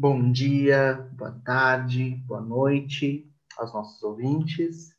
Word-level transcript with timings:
Bom 0.00 0.32
dia, 0.32 1.06
boa 1.12 1.38
tarde, 1.44 2.14
boa 2.26 2.40
noite 2.40 3.30
aos 3.58 3.70
nossos 3.74 4.02
ouvintes. 4.02 4.96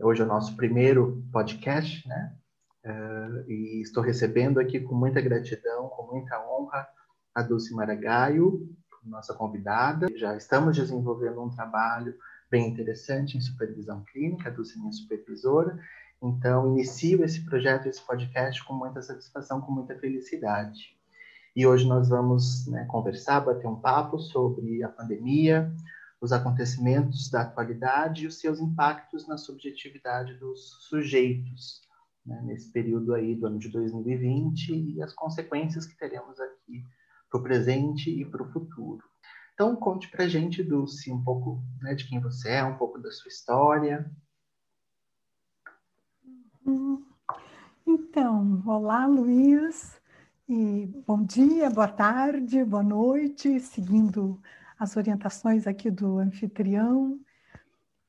Hoje 0.00 0.22
é 0.22 0.24
o 0.24 0.26
nosso 0.26 0.56
primeiro 0.56 1.22
podcast, 1.30 2.08
né? 2.08 2.34
Uh, 2.82 3.50
e 3.50 3.82
estou 3.82 4.02
recebendo 4.02 4.58
aqui 4.58 4.80
com 4.80 4.94
muita 4.94 5.20
gratidão, 5.20 5.86
com 5.90 6.10
muita 6.10 6.42
honra, 6.48 6.88
a 7.34 7.42
Dulce 7.42 7.74
Maragaio, 7.74 8.74
nossa 9.04 9.34
convidada. 9.34 10.08
Já 10.16 10.34
estamos 10.34 10.76
desenvolvendo 10.76 11.42
um 11.42 11.50
trabalho 11.50 12.16
bem 12.50 12.70
interessante 12.70 13.36
em 13.36 13.40
supervisão 13.42 14.02
clínica, 14.04 14.48
a 14.48 14.52
Dulce 14.52 14.78
é 14.78 14.80
minha 14.80 14.92
supervisora. 14.92 15.78
Então, 16.22 16.72
inicio 16.72 17.22
esse 17.22 17.44
projeto, 17.44 17.86
esse 17.86 18.00
podcast 18.00 18.64
com 18.64 18.72
muita 18.72 19.02
satisfação, 19.02 19.60
com 19.60 19.72
muita 19.72 19.94
felicidade. 19.98 20.96
E 21.54 21.66
hoje 21.66 21.86
nós 21.86 22.08
vamos 22.08 22.66
né, 22.66 22.84
conversar, 22.86 23.40
bater 23.40 23.66
um 23.66 23.80
papo 23.80 24.18
sobre 24.18 24.82
a 24.82 24.88
pandemia, 24.88 25.70
os 26.20 26.32
acontecimentos 26.32 27.28
da 27.30 27.42
atualidade 27.42 28.24
e 28.24 28.26
os 28.26 28.38
seus 28.38 28.58
impactos 28.60 29.26
na 29.26 29.36
subjetividade 29.36 30.34
dos 30.34 30.78
sujeitos 30.88 31.82
né, 32.24 32.40
nesse 32.44 32.70
período 32.70 33.14
aí 33.14 33.34
do 33.34 33.46
ano 33.46 33.58
de 33.58 33.68
2020 33.68 34.72
e 34.72 35.02
as 35.02 35.12
consequências 35.12 35.86
que 35.86 35.96
teremos 35.96 36.40
aqui 36.40 36.84
para 37.28 37.40
o 37.40 37.42
presente 37.42 38.10
e 38.10 38.24
para 38.24 38.42
o 38.42 38.50
futuro. 38.50 39.02
Então, 39.54 39.76
conte 39.76 40.10
para 40.10 40.28
gente, 40.28 40.62
Dulce, 40.62 41.12
um 41.12 41.22
pouco 41.22 41.62
né, 41.80 41.94
de 41.94 42.08
quem 42.08 42.20
você 42.20 42.50
é, 42.50 42.64
um 42.64 42.76
pouco 42.76 42.98
da 42.98 43.10
sua 43.10 43.28
história. 43.28 44.10
Então, 47.86 48.62
olá, 48.66 49.06
Luiz. 49.06 50.01
E 50.54 50.86
bom 51.06 51.24
dia, 51.24 51.70
boa 51.70 51.88
tarde, 51.88 52.62
boa 52.62 52.82
noite, 52.82 53.58
seguindo 53.58 54.38
as 54.78 54.98
orientações 54.98 55.66
aqui 55.66 55.90
do 55.90 56.18
anfitrião. 56.18 57.18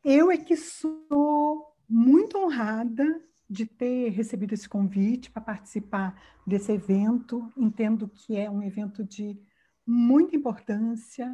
Eu 0.03 0.29
é 0.29 0.35
que 0.35 0.57
sou 0.57 1.73
muito 1.87 2.37
honrada 2.37 3.21
de 3.49 3.65
ter 3.65 4.09
recebido 4.09 4.51
esse 4.51 4.67
convite 4.67 5.31
para 5.31 5.41
participar 5.41 6.21
desse 6.45 6.73
evento. 6.73 7.49
Entendo 7.55 8.09
que 8.09 8.35
é 8.35 8.51
um 8.51 8.61
evento 8.61 9.05
de 9.05 9.39
muita 9.87 10.35
importância, 10.35 11.33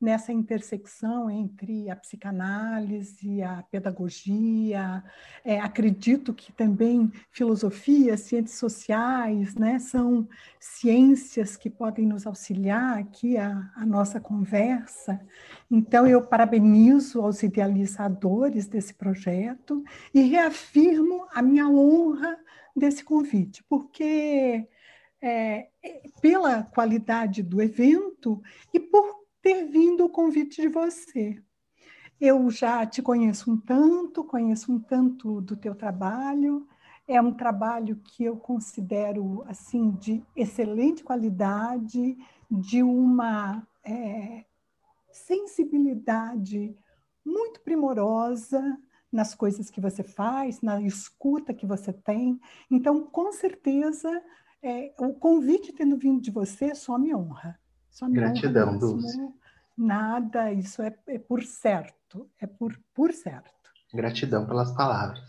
nessa 0.00 0.32
intersecção 0.32 1.30
entre 1.30 1.88
a 1.88 1.96
psicanálise, 1.96 3.42
a 3.42 3.62
pedagogia. 3.70 5.02
É, 5.44 5.58
acredito 5.58 6.34
que 6.34 6.52
também 6.52 7.10
filosofia, 7.30 8.16
ciências 8.16 8.58
sociais, 8.58 9.54
né, 9.54 9.78
são 9.78 10.28
ciências 10.60 11.56
que 11.56 11.70
podem 11.70 12.06
nos 12.06 12.26
auxiliar 12.26 12.98
aqui 12.98 13.36
a, 13.36 13.70
a 13.74 13.86
nossa 13.86 14.20
conversa. 14.20 15.20
Então, 15.70 16.06
eu 16.06 16.22
parabenizo 16.22 17.22
aos 17.22 17.42
idealizadores 17.42 18.66
desse 18.66 18.94
projeto 18.94 19.82
e 20.12 20.20
reafirmo 20.22 21.26
a 21.32 21.40
minha 21.40 21.68
honra 21.68 22.36
desse 22.76 23.02
convite, 23.02 23.64
porque 23.68 24.68
é, 25.22 25.68
é 25.82 26.02
pela 26.20 26.62
qualidade 26.62 27.42
do 27.42 27.62
evento 27.62 28.42
e 28.72 28.78
por 28.78 29.15
ter 29.46 29.64
vindo 29.64 30.04
o 30.06 30.08
convite 30.08 30.60
de 30.60 30.66
você. 30.66 31.40
Eu 32.20 32.50
já 32.50 32.84
te 32.84 33.00
conheço 33.00 33.48
um 33.52 33.56
tanto, 33.56 34.24
conheço 34.24 34.72
um 34.72 34.80
tanto 34.80 35.40
do 35.40 35.56
teu 35.56 35.72
trabalho. 35.72 36.66
É 37.06 37.22
um 37.22 37.32
trabalho 37.32 37.94
que 38.02 38.24
eu 38.24 38.36
considero 38.36 39.44
assim 39.46 39.92
de 39.92 40.20
excelente 40.34 41.04
qualidade, 41.04 42.18
de 42.50 42.82
uma 42.82 43.64
é, 43.84 44.46
sensibilidade 45.12 46.76
muito 47.24 47.60
primorosa 47.60 48.60
nas 49.12 49.32
coisas 49.32 49.70
que 49.70 49.80
você 49.80 50.02
faz, 50.02 50.60
na 50.60 50.82
escuta 50.82 51.54
que 51.54 51.64
você 51.64 51.92
tem. 51.92 52.40
Então, 52.68 53.04
com 53.04 53.30
certeza, 53.30 54.10
é, 54.60 54.92
o 54.98 55.14
convite 55.14 55.72
tendo 55.72 55.96
vindo 55.96 56.20
de 56.20 56.32
você 56.32 56.74
só 56.74 56.98
me 56.98 57.14
honra. 57.14 57.56
Só 57.96 58.06
Gratidão, 58.10 58.76
Dulce. 58.76 59.18
Nada, 59.74 60.52
isso 60.52 60.82
é, 60.82 60.94
é 61.06 61.18
por 61.18 61.42
certo, 61.42 62.30
é 62.38 62.46
por, 62.46 62.78
por 62.92 63.10
certo. 63.10 63.72
Gratidão 63.94 64.46
pelas 64.46 64.70
palavras. 64.72 65.24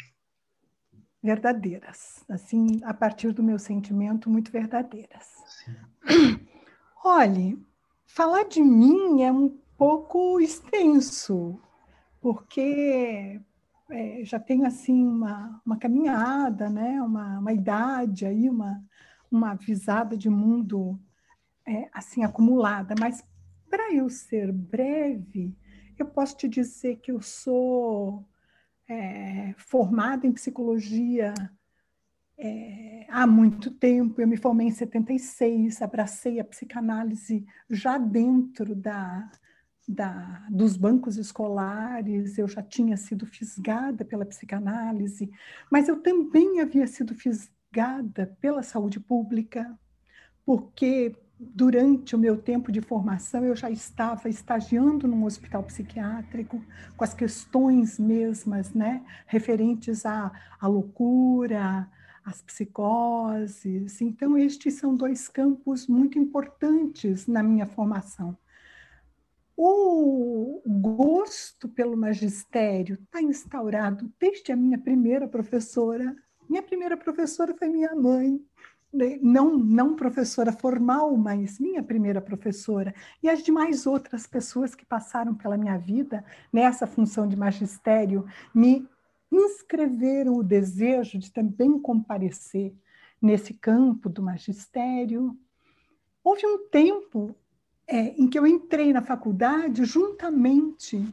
Verdadeiras, 1.24 2.26
assim, 2.28 2.82
a 2.84 2.94
partir 2.94 3.32
do 3.32 3.42
meu 3.42 3.58
sentimento, 3.58 4.30
muito 4.30 4.52
verdadeiras. 4.52 5.24
Sim. 5.46 6.46
Olhe, 7.06 7.58
falar 8.06 8.44
de 8.44 8.62
mim 8.62 9.22
é 9.22 9.32
um 9.32 9.58
pouco 9.78 10.38
extenso, 10.42 11.58
porque 12.20 13.40
é, 13.90 14.26
já 14.26 14.42
tenho 14.42 14.66
assim 14.66 15.08
uma, 15.08 15.62
uma 15.66 15.78
caminhada, 15.78 16.70
né? 16.70 17.02
uma, 17.02 17.40
uma 17.40 17.54
idade 17.54 18.26
aí, 18.26 18.50
uma, 18.50 18.84
uma 19.32 19.56
visada 19.56 20.18
de 20.18 20.30
mundo 20.30 21.00
é, 21.68 21.90
assim 21.92 22.24
acumulada, 22.24 22.96
mas 23.00 23.24
para 23.70 23.94
eu 23.94 24.10
ser 24.10 24.52
breve, 24.52 25.56
eu 26.00 26.06
posso 26.06 26.38
te 26.38 26.48
dizer 26.48 26.98
que 26.98 27.12
eu 27.12 27.22
sou 27.22 28.26
é, 28.88 29.54
formada 29.58 30.26
em 30.26 30.32
psicologia 30.32 31.34
é, 32.38 33.06
há 33.10 33.26
muito 33.28 33.72
tempo. 33.72 34.22
Eu 34.22 34.28
me 34.28 34.38
formei 34.38 34.68
em 34.68 34.72
76, 34.72 35.82
abracei 35.82 36.40
a 36.40 36.46
psicanálise 36.46 37.46
já 37.70 37.98
dentro 37.98 38.76
da, 38.76 39.30
da, 39.88 40.46
dos 40.50 40.78
bancos 40.78 41.18
escolares, 41.18 42.38
eu 42.38 42.48
já 42.48 42.62
tinha 42.62 42.96
sido 42.96 43.26
fisgada 43.26 44.06
pela 44.06 44.26
psicanálise, 44.26 45.30
mas 45.72 45.88
eu 45.88 46.02
também 46.02 46.60
havia 46.60 46.86
sido 46.88 47.16
fisgada 47.16 48.38
pela 48.40 48.62
saúde 48.62 49.00
pública, 49.00 49.78
porque 50.46 51.16
durante 51.40 52.16
o 52.16 52.20
meu 52.20 52.38
tempo 52.38 52.72
de 52.72 52.82
formação, 52.82 53.46
eu 53.46 53.56
já 53.56 53.70
estava 53.70 54.28
estagiando 54.28 55.08
num 55.08 55.24
hospital 55.24 55.64
psiquiátrico, 55.64 56.64
com 56.96 57.04
as 57.04 57.14
questões 57.14 58.00
mesmas, 58.00 58.74
né, 58.74 59.04
referentes 59.28 60.06
à, 60.06 60.32
à 60.60 60.68
loucura, 60.68 61.88
às 62.26 62.42
psicoses. 62.42 64.02
Então, 64.02 64.38
estes 64.38 64.74
são 64.76 64.96
dois 64.96 65.28
campos 65.28 65.88
muito 65.88 66.18
importantes 66.18 67.28
na 67.28 67.44
minha 67.44 67.66
formação. 67.66 68.38
O 69.56 70.62
gosto 70.68 71.68
pelo 71.70 71.98
magistério 71.98 72.96
está 72.96 73.22
instaurado 73.22 74.12
desde 74.20 74.52
a 74.52 74.56
minha 74.56 74.78
primeira 74.78 75.28
professora. 75.28 76.16
Minha 76.50 76.62
primeira 76.62 76.96
professora 76.96 77.56
foi 77.56 77.68
minha 77.68 77.96
mãe, 77.96 78.40
não, 79.22 79.58
não 79.58 79.96
professora 79.96 80.52
formal, 80.52 81.16
mas 81.18 81.60
minha 81.60 81.84
primeira 81.84 82.22
professora, 82.22 82.94
e 83.22 83.30
as 83.30 83.44
demais 83.44 83.86
outras 83.86 84.26
pessoas 84.26 84.74
que 84.74 84.86
passaram 84.86 85.36
pela 85.36 85.58
minha 85.58 85.78
vida 85.78 86.24
nessa 86.52 86.88
função 86.88 87.28
de 87.28 87.36
magistério 87.36 88.26
me 88.54 88.88
inscreveram 89.32 90.36
o 90.36 90.44
desejo 90.44 91.18
de 91.18 91.32
também 91.32 91.78
comparecer 91.80 92.74
nesse 93.22 93.54
campo 93.54 94.10
do 94.10 94.22
magistério. 94.22 95.38
Houve 96.24 96.46
um 96.46 96.70
tempo 96.70 97.36
é, 97.86 98.10
em 98.22 98.28
que 98.28 98.38
eu 98.38 98.48
entrei 98.48 98.94
na 98.94 99.02
faculdade 99.02 99.84
juntamente 99.86 101.04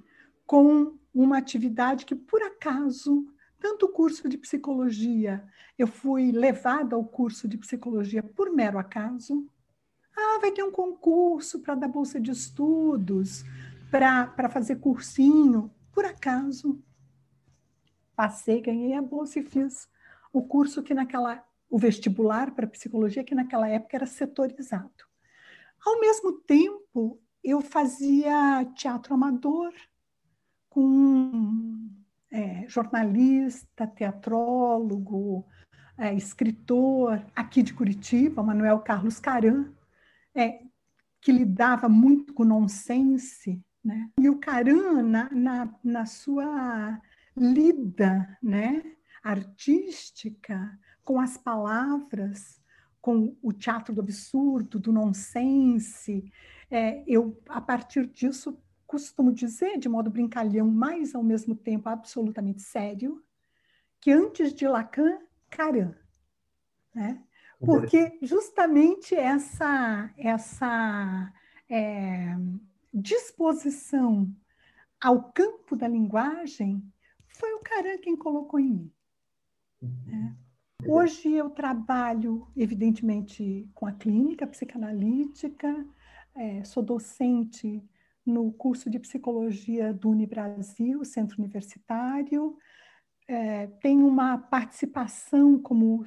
com 0.47 0.93
uma 1.15 1.39
atividade 1.39 2.05
que, 2.05 2.15
por 2.15 2.43
acaso, 2.43 3.27
tanto 3.65 3.87
o 3.87 3.89
curso 3.89 4.29
de 4.29 4.37
psicologia, 4.37 5.43
eu 5.79 5.87
fui 5.87 6.31
levada 6.31 6.95
ao 6.95 7.03
curso 7.03 7.49
de 7.49 7.57
psicologia 7.57 8.23
por 8.23 8.53
mero 8.53 8.79
acaso. 8.79 9.49
Ah, 10.15 10.39
vai 10.39 10.53
ter 10.53 10.63
um 10.63 10.71
concurso 10.71 11.61
para 11.61 11.75
dar 11.75 11.89
bolsa 11.89 12.21
de 12.21 12.31
estudos, 12.31 13.43
para 13.91 14.51
fazer 14.51 14.77
cursinho. 14.77 15.75
Por 15.91 16.05
acaso, 16.05 16.79
passei, 18.15 18.61
ganhei 18.61 18.93
a 18.93 19.01
bolsa 19.01 19.39
e 19.39 19.43
fiz 19.43 19.89
o 20.31 20.43
curso 20.43 20.83
que 20.83 20.93
naquela, 20.93 21.43
o 21.71 21.79
vestibular 21.79 22.55
para 22.55 22.67
psicologia, 22.67 23.25
que 23.25 23.35
naquela 23.35 23.67
época 23.67 23.97
era 23.97 24.05
setorizado. 24.05 25.07
Ao 25.83 25.99
mesmo 26.01 26.33
tempo, 26.33 27.19
eu 27.43 27.63
fazia 27.63 28.63
teatro 28.77 29.15
amador 29.15 29.73
com 30.69 31.74
é, 32.35 32.69
jornalista, 32.69 33.87
teatrólogo, 33.87 35.47
é, 35.97 36.13
escritor 36.13 37.25
aqui 37.35 37.63
de 37.63 37.73
Curitiba, 37.73 38.43
Manuel 38.43 38.81
Carlos 38.81 39.21
Caran, 39.21 39.73
é, 40.35 40.61
que 41.21 41.31
lidava 41.31 41.89
muito 41.89 42.35
com 42.35 42.45
nonsense, 42.45 43.63
né? 43.85 44.11
E 44.19 44.29
o 44.29 44.39
Caran, 44.39 45.05
na, 45.05 45.31
na, 45.31 45.75
na 45.85 46.07
sua 46.07 47.01
lida 47.37 48.37
né, 48.43 48.83
artística, 49.23 50.77
com 51.05 51.21
as 51.21 51.39
palavras, 51.39 52.61
com 53.01 53.37
o 53.41 53.53
teatro 53.53 53.95
do 53.95 54.01
absurdo, 54.01 54.81
do 54.81 54.93
nonsense, 54.93 56.33
é, 56.69 57.05
eu, 57.07 57.41
a 57.49 57.61
partir 57.61 58.07
disso, 58.09 58.59
costumo 58.95 59.33
dizer, 59.33 59.77
de 59.77 59.89
modo 59.89 60.09
brincalhão, 60.09 60.71
mas 60.71 61.17
ao 61.17 61.23
mesmo 61.23 61.57
tempo 61.57 61.89
absolutamente 61.89 62.63
sério, 62.63 63.21
que 64.01 64.13
antes 64.13 64.55
de 64.55 64.69
Lacan, 64.69 65.19
Caran. 65.51 65.95
Né? 66.95 67.21
Porque 67.59 68.17
justamente 68.23 69.17
essa, 69.17 70.13
essa 70.17 71.33
é, 71.69 72.37
disposição 72.93 74.33
ao 75.01 75.33
campo 75.33 75.75
da 75.75 75.89
linguagem 75.89 76.81
foi 77.27 77.53
o 77.55 77.61
Caran 77.61 77.99
quem 77.99 78.17
colocou 78.17 78.61
em 78.61 78.71
mim. 78.71 78.93
Né? 80.07 80.37
Hoje 80.87 81.33
eu 81.33 81.51
trabalho, 81.51 82.47
evidentemente, 82.57 83.69
com 83.75 83.87
a 83.87 83.93
clínica 83.93 84.47
psicanalítica, 84.47 85.85
é, 86.37 86.63
sou 86.63 86.83
docente 86.83 87.83
no 88.27 88.53
curso 88.53 88.89
de 88.89 88.99
psicologia 88.99 89.93
do 89.93 90.11
Unibrasil, 90.11 91.05
Centro 91.05 91.39
Universitário, 91.39 92.57
é, 93.29 93.67
tenho 93.81 94.07
uma 94.07 94.39
participação 94.39 95.59
como 95.59 96.07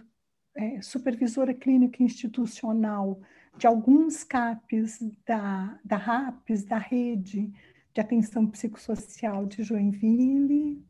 é, 0.56 0.82
supervisora 0.82 1.54
clínica 1.54 2.02
institucional 2.04 3.20
de 3.58 3.66
alguns 3.68 4.24
CAPs 4.24 5.00
da, 5.26 5.80
da 5.84 5.98
RAPS, 5.98 6.64
da 6.64 6.78
Rede 6.78 7.52
de 7.94 8.02
Atenção 8.02 8.46
Psicossocial 8.48 9.46
de 9.46 9.64
Joinville, 9.64 10.84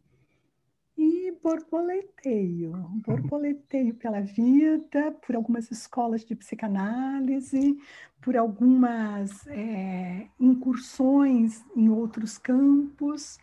e 0.98 1.32
borboleteio, 1.44 2.72
borboleteio 3.06 3.94
pela 3.94 4.20
vida, 4.20 5.12
por 5.26 5.36
algumas 5.36 5.70
escolas 5.70 6.26
de 6.26 6.36
psicanálise, 6.36 7.78
por 8.22 8.36
algumas 8.36 9.46
é, 9.48 10.28
incursões 10.40 11.64
em 11.76 11.90
outros 11.90 12.38
campos, 12.38 13.38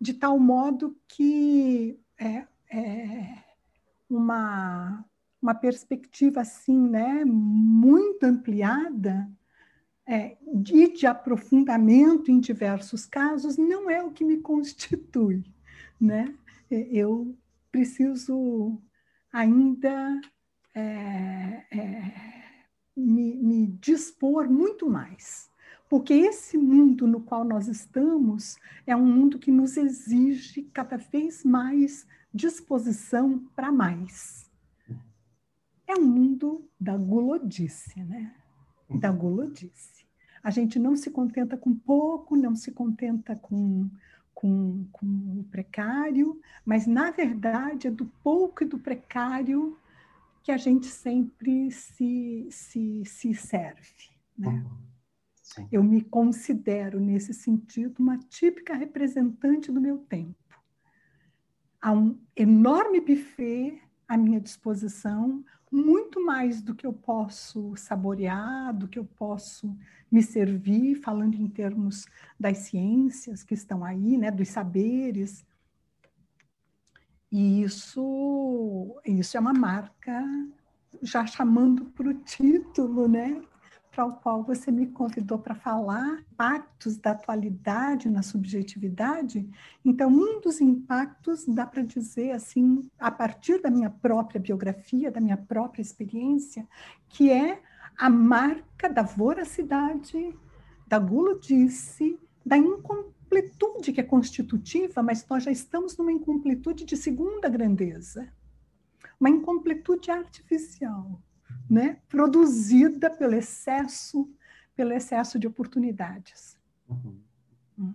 de 0.00 0.14
tal 0.14 0.38
modo 0.38 0.96
que 1.06 1.98
é, 2.18 2.44
é 2.70 3.44
uma, 4.10 5.04
uma 5.40 5.54
perspectiva 5.54 6.40
assim, 6.40 6.88
né, 6.88 7.24
muito 7.24 8.24
ampliada 8.24 9.30
é, 10.06 10.36
e 10.74 10.92
de 10.92 11.06
aprofundamento 11.06 12.30
em 12.30 12.40
diversos 12.40 13.06
casos 13.06 13.56
não 13.56 13.88
é 13.88 14.02
o 14.02 14.10
que 14.10 14.24
me 14.24 14.38
constitui, 14.38 15.44
né? 16.00 16.34
Eu 16.70 17.36
preciso 17.70 18.80
ainda 19.32 20.20
é, 20.74 21.64
é, 21.70 22.14
me, 22.96 23.36
me 23.36 23.66
dispor 23.66 24.48
muito 24.48 24.88
mais. 24.88 25.50
Porque 25.88 26.12
esse 26.12 26.58
mundo 26.58 27.06
no 27.06 27.20
qual 27.20 27.44
nós 27.44 27.68
estamos 27.68 28.56
é 28.86 28.96
um 28.96 29.06
mundo 29.06 29.38
que 29.38 29.50
nos 29.50 29.76
exige 29.76 30.62
cada 30.72 30.96
vez 30.96 31.44
mais 31.44 32.06
disposição 32.32 33.38
para 33.54 33.70
mais. 33.70 34.50
É 35.86 35.94
um 35.94 36.04
mundo 36.04 36.68
da 36.78 36.96
gulodice, 36.96 38.02
né? 38.02 38.34
Da 38.90 39.12
gulodice. 39.12 40.04
A 40.42 40.50
gente 40.50 40.78
não 40.78 40.96
se 40.96 41.10
contenta 41.10 41.56
com 41.56 41.74
pouco, 41.74 42.36
não 42.36 42.54
se 42.56 42.72
contenta 42.72 43.36
com 43.36 43.88
com, 44.36 44.86
com 44.92 45.06
o 45.40 45.44
precário, 45.50 46.38
mas 46.62 46.86
na 46.86 47.10
verdade 47.10 47.86
é 47.86 47.90
do 47.90 48.04
pouco 48.22 48.62
e 48.62 48.66
do 48.66 48.78
precário 48.78 49.78
que 50.42 50.52
a 50.52 50.58
gente 50.58 50.86
sempre 50.86 51.70
se, 51.70 52.46
se, 52.50 53.02
se 53.06 53.34
serve. 53.34 54.10
Né? 54.36 54.62
Uhum. 55.58 55.68
Eu 55.72 55.82
me 55.82 56.02
considero, 56.02 57.00
nesse 57.00 57.32
sentido, 57.32 57.98
uma 57.98 58.18
típica 58.18 58.74
representante 58.74 59.72
do 59.72 59.80
meu 59.80 59.98
tempo. 59.98 60.36
Há 61.80 61.92
um 61.92 62.20
enorme 62.36 63.00
buffet 63.00 63.80
à 64.06 64.18
minha 64.18 64.40
disposição, 64.40 65.42
muito 65.70 66.24
mais 66.24 66.62
do 66.62 66.74
que 66.74 66.86
eu 66.86 66.92
posso 66.92 67.74
saborear, 67.76 68.74
do 68.74 68.88
que 68.88 68.98
eu 68.98 69.04
posso 69.04 69.76
me 70.10 70.22
servir, 70.22 70.96
falando 70.96 71.34
em 71.34 71.48
termos 71.48 72.06
das 72.38 72.58
ciências 72.58 73.42
que 73.42 73.54
estão 73.54 73.84
aí, 73.84 74.16
né, 74.16 74.30
dos 74.30 74.48
saberes. 74.48 75.44
E 77.30 77.62
isso, 77.62 79.00
isso 79.04 79.36
é 79.36 79.40
uma 79.40 79.52
marca, 79.52 80.24
já 81.02 81.26
chamando 81.26 81.86
para 81.86 82.08
o 82.08 82.14
título, 82.14 83.08
né, 83.08 83.42
para 83.96 84.04
o 84.04 84.12
qual 84.12 84.42
você 84.42 84.70
me 84.70 84.88
convidou 84.88 85.38
para 85.38 85.54
falar, 85.54 86.20
impactos 86.30 86.98
da 86.98 87.12
atualidade 87.12 88.10
na 88.10 88.22
subjetividade. 88.22 89.48
Então, 89.82 90.10
um 90.10 90.38
dos 90.38 90.60
impactos, 90.60 91.46
dá 91.46 91.64
para 91.64 91.82
dizer 91.82 92.32
assim, 92.32 92.90
a 92.98 93.10
partir 93.10 93.62
da 93.62 93.70
minha 93.70 93.88
própria 93.88 94.38
biografia, 94.38 95.10
da 95.10 95.18
minha 95.18 95.38
própria 95.38 95.80
experiência, 95.80 96.68
que 97.08 97.30
é 97.30 97.62
a 97.96 98.10
marca 98.10 98.90
da 98.90 99.02
voracidade, 99.02 100.36
da 100.86 100.98
gulodice, 100.98 102.20
da 102.44 102.58
incompletude 102.58 103.94
que 103.94 104.00
é 104.02 104.04
constitutiva, 104.04 105.02
mas 105.02 105.26
nós 105.26 105.42
já 105.42 105.50
estamos 105.50 105.96
numa 105.96 106.12
incompletude 106.12 106.84
de 106.84 106.98
segunda 106.98 107.48
grandeza, 107.48 108.28
uma 109.18 109.30
incompletude 109.30 110.10
artificial 110.10 111.18
né, 111.68 111.98
produzida 112.08 113.10
pelo 113.10 113.34
excesso, 113.34 114.30
pelo 114.74 114.92
excesso 114.92 115.38
de 115.38 115.46
oportunidades. 115.46 116.56
Uhum. 116.88 117.20
Hum. 117.78 117.94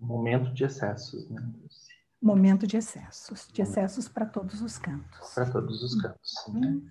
Momento 0.00 0.52
de 0.52 0.64
excessos, 0.64 1.28
né? 1.30 1.42
Momento 2.20 2.66
de 2.66 2.76
excessos, 2.76 3.48
de 3.52 3.62
excessos 3.62 4.08
para 4.08 4.26
todos 4.26 4.62
os 4.62 4.78
cantos. 4.78 5.34
Para 5.34 5.50
todos 5.50 5.82
os 5.82 6.00
cantos. 6.00 6.32
Hum. 6.48 6.60
Né? 6.60 6.82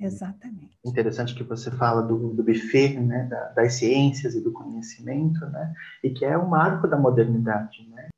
Exatamente. 0.00 0.78
Interessante 0.84 1.34
que 1.34 1.42
você 1.42 1.70
fala 1.72 2.02
do, 2.02 2.32
do 2.32 2.42
buffet, 2.42 2.98
né, 3.00 3.24
da, 3.24 3.48
das 3.48 3.74
ciências 3.74 4.34
e 4.34 4.40
do 4.40 4.52
conhecimento, 4.52 5.44
né, 5.46 5.74
e 6.04 6.10
que 6.10 6.24
é 6.24 6.36
o 6.38 6.48
marco 6.48 6.86
da 6.86 6.96
modernidade, 6.96 7.88
né. 7.90 8.08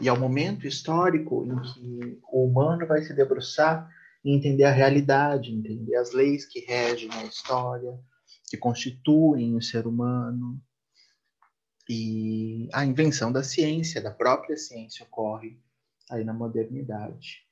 E 0.00 0.08
é 0.08 0.12
o 0.12 0.20
momento 0.20 0.66
histórico 0.66 1.44
em 1.44 1.60
que 1.60 2.20
o 2.30 2.46
humano 2.46 2.86
vai 2.86 3.02
se 3.02 3.14
debruçar 3.14 3.90
e 4.26 4.34
entender 4.34 4.64
a 4.64 4.72
realidade, 4.72 5.54
entender 5.54 5.94
as 5.94 6.10
leis 6.10 6.44
que 6.44 6.58
regem 6.58 7.08
a 7.12 7.24
história, 7.24 7.96
que 8.50 8.56
constituem 8.56 9.54
o 9.54 9.62
ser 9.62 9.86
humano. 9.86 10.60
E 11.88 12.68
a 12.74 12.84
invenção 12.84 13.30
da 13.30 13.44
ciência, 13.44 14.02
da 14.02 14.10
própria 14.10 14.56
ciência, 14.56 15.06
ocorre 15.06 15.56
aí 16.10 16.24
na 16.24 16.34
modernidade. 16.34 17.46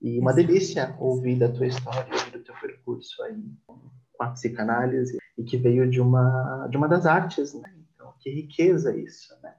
E 0.00 0.20
uma 0.20 0.32
delícia 0.32 0.94
ouvir 1.00 1.40
da 1.40 1.50
tua 1.50 1.66
história, 1.66 2.12
ouvir 2.12 2.30
do 2.30 2.44
teu 2.44 2.54
percurso 2.60 3.20
aí 3.24 3.42
com 3.66 3.90
a 4.20 4.30
psicanálise 4.30 5.18
e 5.36 5.42
que 5.42 5.56
veio 5.56 5.90
de 5.90 6.00
uma 6.00 6.68
de 6.70 6.76
uma 6.76 6.86
das 6.86 7.04
artes, 7.04 7.52
né? 7.52 7.74
Então, 7.92 8.14
que 8.20 8.30
riqueza 8.30 8.96
isso, 8.96 9.34
né? 9.42 9.52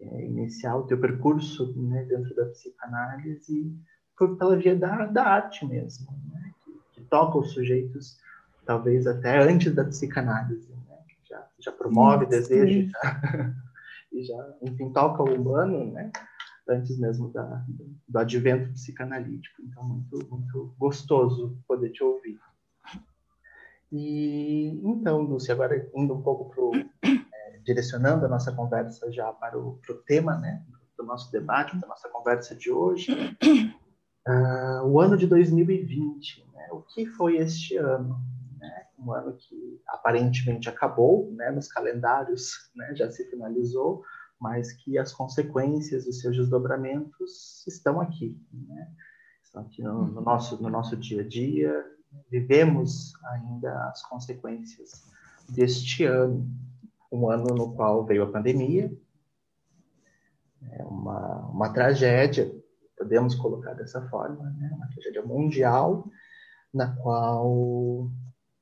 É, 0.00 0.24
iniciar 0.24 0.76
o 0.76 0.86
teu 0.86 0.98
percurso 0.98 1.74
né, 1.76 2.04
dentro 2.04 2.34
da 2.34 2.46
psicanálise 2.46 3.76
foi 4.18 4.36
pela 4.36 4.56
via 4.56 4.76
da, 4.76 5.06
da 5.06 5.24
arte 5.24 5.64
mesmo, 5.64 6.10
né? 6.32 6.52
que, 6.64 7.00
que, 7.00 7.00
toca 7.08 7.38
os 7.38 7.52
sujeitos, 7.52 8.18
talvez 8.66 9.06
até 9.06 9.38
antes 9.38 9.74
da 9.74 9.84
psicanálise, 9.84 10.68
né? 10.88 10.98
já, 11.28 11.46
já 11.58 11.72
promove 11.72 12.24
sim, 12.24 12.30
desejo, 12.30 12.82
sim. 12.82 12.90
Já, 12.90 13.54
e 14.12 14.22
já, 14.24 14.54
enfim, 14.62 14.90
toca 14.92 15.22
o 15.22 15.34
humano, 15.34 15.92
né? 15.92 16.10
antes 16.68 16.98
mesmo 16.98 17.30
da, 17.30 17.64
do 18.06 18.18
advento 18.18 18.72
psicanalítico. 18.72 19.62
Então, 19.62 19.82
muito, 19.84 20.28
muito 20.30 20.74
gostoso 20.78 21.58
poder 21.66 21.90
te 21.90 22.04
ouvir. 22.04 22.38
E 23.90 24.78
então, 24.84 25.22
Lúcia, 25.22 25.54
agora 25.54 25.88
indo 25.94 26.12
um 26.12 26.20
pouco 26.20 26.54
para 26.54 26.86
é, 27.10 27.58
direcionando 27.64 28.26
a 28.26 28.28
nossa 28.28 28.52
conversa 28.52 29.10
já 29.10 29.32
para 29.32 29.58
o, 29.58 29.78
para 29.78 29.94
o 29.94 29.98
tema, 29.98 30.36
né, 30.36 30.62
do 30.96 31.04
nosso 31.04 31.32
debate, 31.32 31.78
da 31.78 31.86
nossa 31.86 32.08
conversa 32.10 32.54
de 32.54 32.70
hoje, 32.70 33.06
Uh, 34.28 34.86
o 34.86 35.00
ano 35.00 35.16
de 35.16 35.26
2020, 35.26 36.46
né? 36.52 36.68
o 36.70 36.82
que 36.82 37.06
foi 37.06 37.38
este 37.38 37.78
ano? 37.78 38.20
Né? 38.58 38.84
Um 38.98 39.10
ano 39.10 39.34
que 39.34 39.80
aparentemente 39.88 40.68
acabou, 40.68 41.32
né? 41.32 41.50
nos 41.50 41.66
calendários 41.66 42.70
né? 42.76 42.94
já 42.94 43.10
se 43.10 43.24
finalizou, 43.30 44.04
mas 44.38 44.70
que 44.70 44.98
as 44.98 45.14
consequências 45.14 46.06
e 46.06 46.12
seus 46.12 46.36
desdobramentos 46.36 47.66
estão 47.66 48.02
aqui, 48.02 48.38
né? 48.52 48.90
estão 49.42 49.62
aqui 49.62 49.82
no, 49.82 50.06
no, 50.08 50.20
nosso, 50.20 50.62
no 50.62 50.68
nosso 50.68 50.94
dia 50.94 51.22
a 51.22 51.26
dia, 51.26 51.82
vivemos 52.30 53.14
ainda 53.30 53.88
as 53.88 54.02
consequências 54.02 55.06
deste 55.48 56.04
ano, 56.04 56.46
um 57.10 57.30
ano 57.30 57.54
no 57.54 57.72
qual 57.74 58.04
veio 58.04 58.24
a 58.24 58.30
pandemia, 58.30 58.92
é 60.70 60.84
uma, 60.84 61.46
uma 61.46 61.72
tragédia 61.72 62.57
podemos 62.98 63.34
colocar 63.36 63.72
dessa 63.74 64.06
forma, 64.08 64.50
né? 64.50 64.70
uma 64.74 64.88
tragédia 64.88 65.22
mundial, 65.24 66.10
na 66.74 66.94
qual 66.96 68.10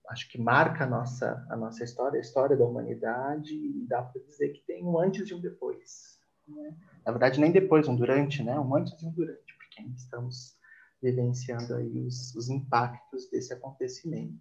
acho 0.08 0.30
que 0.30 0.40
marca 0.40 0.84
a 0.84 0.86
nossa, 0.86 1.44
a 1.50 1.56
nossa 1.56 1.82
história, 1.82 2.18
a 2.18 2.20
história 2.20 2.56
da 2.56 2.64
humanidade, 2.64 3.54
e 3.54 3.86
dá 3.88 4.02
para 4.02 4.22
dizer 4.22 4.50
que 4.50 4.64
tem 4.66 4.84
um 4.84 4.98
antes 4.98 5.28
e 5.28 5.34
um 5.34 5.40
depois. 5.40 6.20
Né? 6.46 6.76
Na 7.04 7.10
verdade, 7.10 7.40
nem 7.40 7.50
depois, 7.50 7.88
um 7.88 7.96
durante, 7.96 8.42
né? 8.42 8.58
um 8.60 8.76
antes 8.76 9.00
e 9.02 9.06
um 9.06 9.10
durante, 9.10 9.56
porque 9.56 9.80
ainda 9.80 9.96
estamos 9.96 10.56
vivenciando 11.02 11.74
aí 11.74 12.06
os, 12.06 12.34
os 12.34 12.48
impactos 12.48 13.28
desse 13.30 13.52
acontecimento 13.52 14.38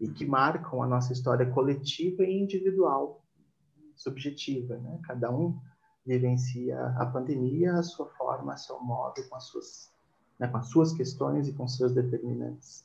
e 0.00 0.08
que 0.08 0.24
marcam 0.24 0.82
a 0.82 0.86
nossa 0.86 1.12
história 1.12 1.46
coletiva 1.50 2.24
e 2.24 2.40
individual, 2.40 3.22
subjetiva, 3.94 4.78
né? 4.78 4.98
Cada 5.04 5.30
um 5.30 5.60
vivencia 6.04 6.78
a 6.96 7.06
pandemia 7.06 7.74
a 7.74 7.82
sua 7.82 8.06
forma, 8.06 8.54
a 8.54 8.56
seu 8.56 8.80
modo, 8.80 9.22
com 9.28 9.36
as 9.36 9.44
suas, 9.44 9.92
né, 10.38 10.48
com 10.48 10.56
as 10.56 10.66
suas 10.68 10.92
questões 10.92 11.48
e 11.48 11.52
com 11.52 11.68
seus 11.68 11.94
determinantes 11.94 12.84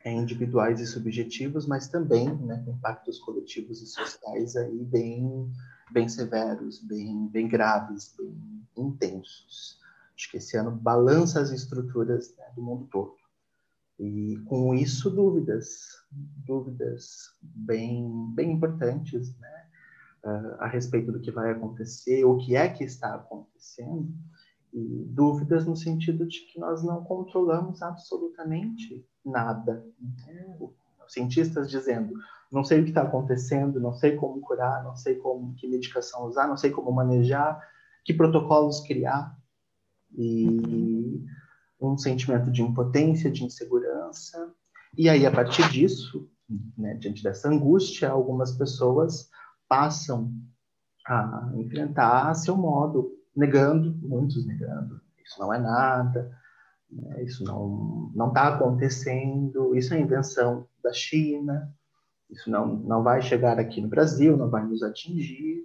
é, 0.00 0.12
individuais 0.12 0.80
e 0.80 0.86
subjetivos, 0.86 1.66
mas 1.66 1.88
também 1.88 2.32
né, 2.38 2.62
com 2.64 2.72
impactos 2.72 3.18
coletivos 3.18 3.82
e 3.82 3.86
sociais 3.86 4.56
aí 4.56 4.84
bem, 4.84 5.50
bem 5.90 6.08
severos, 6.08 6.80
bem, 6.80 7.26
bem 7.28 7.48
graves, 7.48 8.14
bem 8.16 8.66
intensos. 8.76 9.80
Acho 10.14 10.30
que 10.30 10.36
esse 10.36 10.56
ano 10.56 10.70
balança 10.70 11.40
as 11.40 11.50
estruturas 11.50 12.34
né, 12.36 12.44
do 12.54 12.62
mundo 12.62 12.86
todo. 12.90 13.16
E 13.98 14.36
com 14.46 14.74
isso, 14.74 15.10
dúvidas, 15.10 16.04
dúvidas 16.10 17.30
bem, 17.42 18.30
bem 18.34 18.52
importantes, 18.52 19.36
né? 19.38 19.55
Uh, 20.26 20.56
a 20.58 20.66
respeito 20.66 21.12
do 21.12 21.20
que 21.20 21.30
vai 21.30 21.52
acontecer, 21.52 22.24
o 22.24 22.36
que 22.36 22.56
é 22.56 22.68
que 22.68 22.84
está 22.84 23.14
acontecendo, 23.14 24.12
e 24.72 25.04
dúvidas 25.08 25.64
no 25.64 25.76
sentido 25.76 26.26
de 26.26 26.40
que 26.40 26.58
nós 26.58 26.82
não 26.82 27.02
controlamos 27.04 27.80
absolutamente 27.80 29.06
nada. 29.24 29.86
Os 30.60 31.12
cientistas 31.12 31.70
dizendo, 31.70 32.14
não 32.50 32.62
sei 32.62 32.80
o 32.80 32.82
que 32.82 32.90
está 32.90 33.02
acontecendo, 33.02 33.80
não 33.80 33.94
sei 33.94 34.16
como 34.16 34.40
curar, 34.40 34.84
não 34.84 34.96
sei 34.96 35.14
como 35.14 35.54
que 35.54 35.68
medicação 35.68 36.26
usar, 36.26 36.46
não 36.46 36.56
sei 36.56 36.70
como 36.70 36.92
manejar, 36.92 37.58
que 38.04 38.12
protocolos 38.12 38.80
criar, 38.80 39.36
e 40.18 41.24
um 41.80 41.96
sentimento 41.96 42.50
de 42.50 42.62
impotência, 42.62 43.30
de 43.30 43.44
insegurança, 43.44 44.54
e 44.96 45.08
aí 45.08 45.26
a 45.26 45.30
partir 45.30 45.68
disso, 45.70 46.28
né, 46.76 46.94
diante 46.94 47.22
dessa 47.22 47.48
angústia, 47.48 48.10
algumas 48.10 48.52
pessoas 48.52 49.28
passam 49.68 50.32
a 51.06 51.50
enfrentar 51.54 52.28
a 52.28 52.34
seu 52.34 52.56
modo, 52.56 53.12
negando, 53.34 53.94
muitos 54.02 54.46
negando. 54.46 55.00
Isso 55.24 55.40
não 55.40 55.52
é 55.52 55.58
nada, 55.58 56.36
né? 56.90 57.22
isso 57.22 57.44
não 57.44 58.10
não 58.14 58.28
está 58.28 58.54
acontecendo, 58.54 59.74
isso 59.76 59.92
é 59.94 60.00
invenção 60.00 60.66
da 60.82 60.92
China, 60.92 61.72
isso 62.30 62.50
não, 62.50 62.66
não 62.66 63.02
vai 63.02 63.22
chegar 63.22 63.58
aqui 63.58 63.80
no 63.80 63.88
Brasil, 63.88 64.36
não 64.36 64.50
vai 64.50 64.64
nos 64.64 64.82
atingir. 64.82 65.64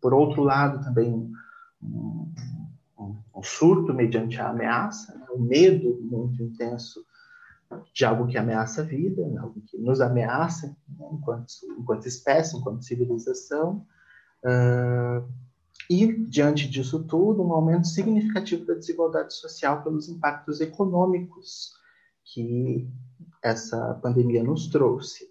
Por 0.00 0.14
outro 0.14 0.42
lado, 0.42 0.84
também 0.84 1.12
um, 1.12 1.32
um, 2.98 3.16
um 3.34 3.42
surto 3.42 3.92
mediante 3.92 4.40
a 4.40 4.50
ameaça, 4.50 5.16
né? 5.16 5.26
um 5.34 5.40
medo 5.40 5.98
muito 6.02 6.42
intenso 6.42 7.04
de 7.92 8.04
algo 8.04 8.26
que 8.26 8.38
ameaça 8.38 8.82
a 8.82 8.84
vida, 8.84 9.26
né? 9.28 9.38
algo 9.38 9.60
que 9.60 9.76
nos 9.78 10.00
ameaça 10.00 10.68
né? 10.88 11.06
enquanto, 11.12 11.52
enquanto 11.78 12.06
espécie, 12.06 12.56
enquanto 12.56 12.84
civilização. 12.84 13.86
Uh, 14.44 15.28
e, 15.90 16.12
diante 16.26 16.68
disso 16.68 17.04
tudo, 17.04 17.42
um 17.42 17.52
aumento 17.52 17.86
significativo 17.88 18.64
da 18.64 18.74
desigualdade 18.74 19.34
social 19.34 19.82
pelos 19.82 20.08
impactos 20.08 20.60
econômicos 20.60 21.72
que 22.24 22.88
essa 23.42 23.94
pandemia 24.02 24.42
nos 24.42 24.68
trouxe. 24.68 25.28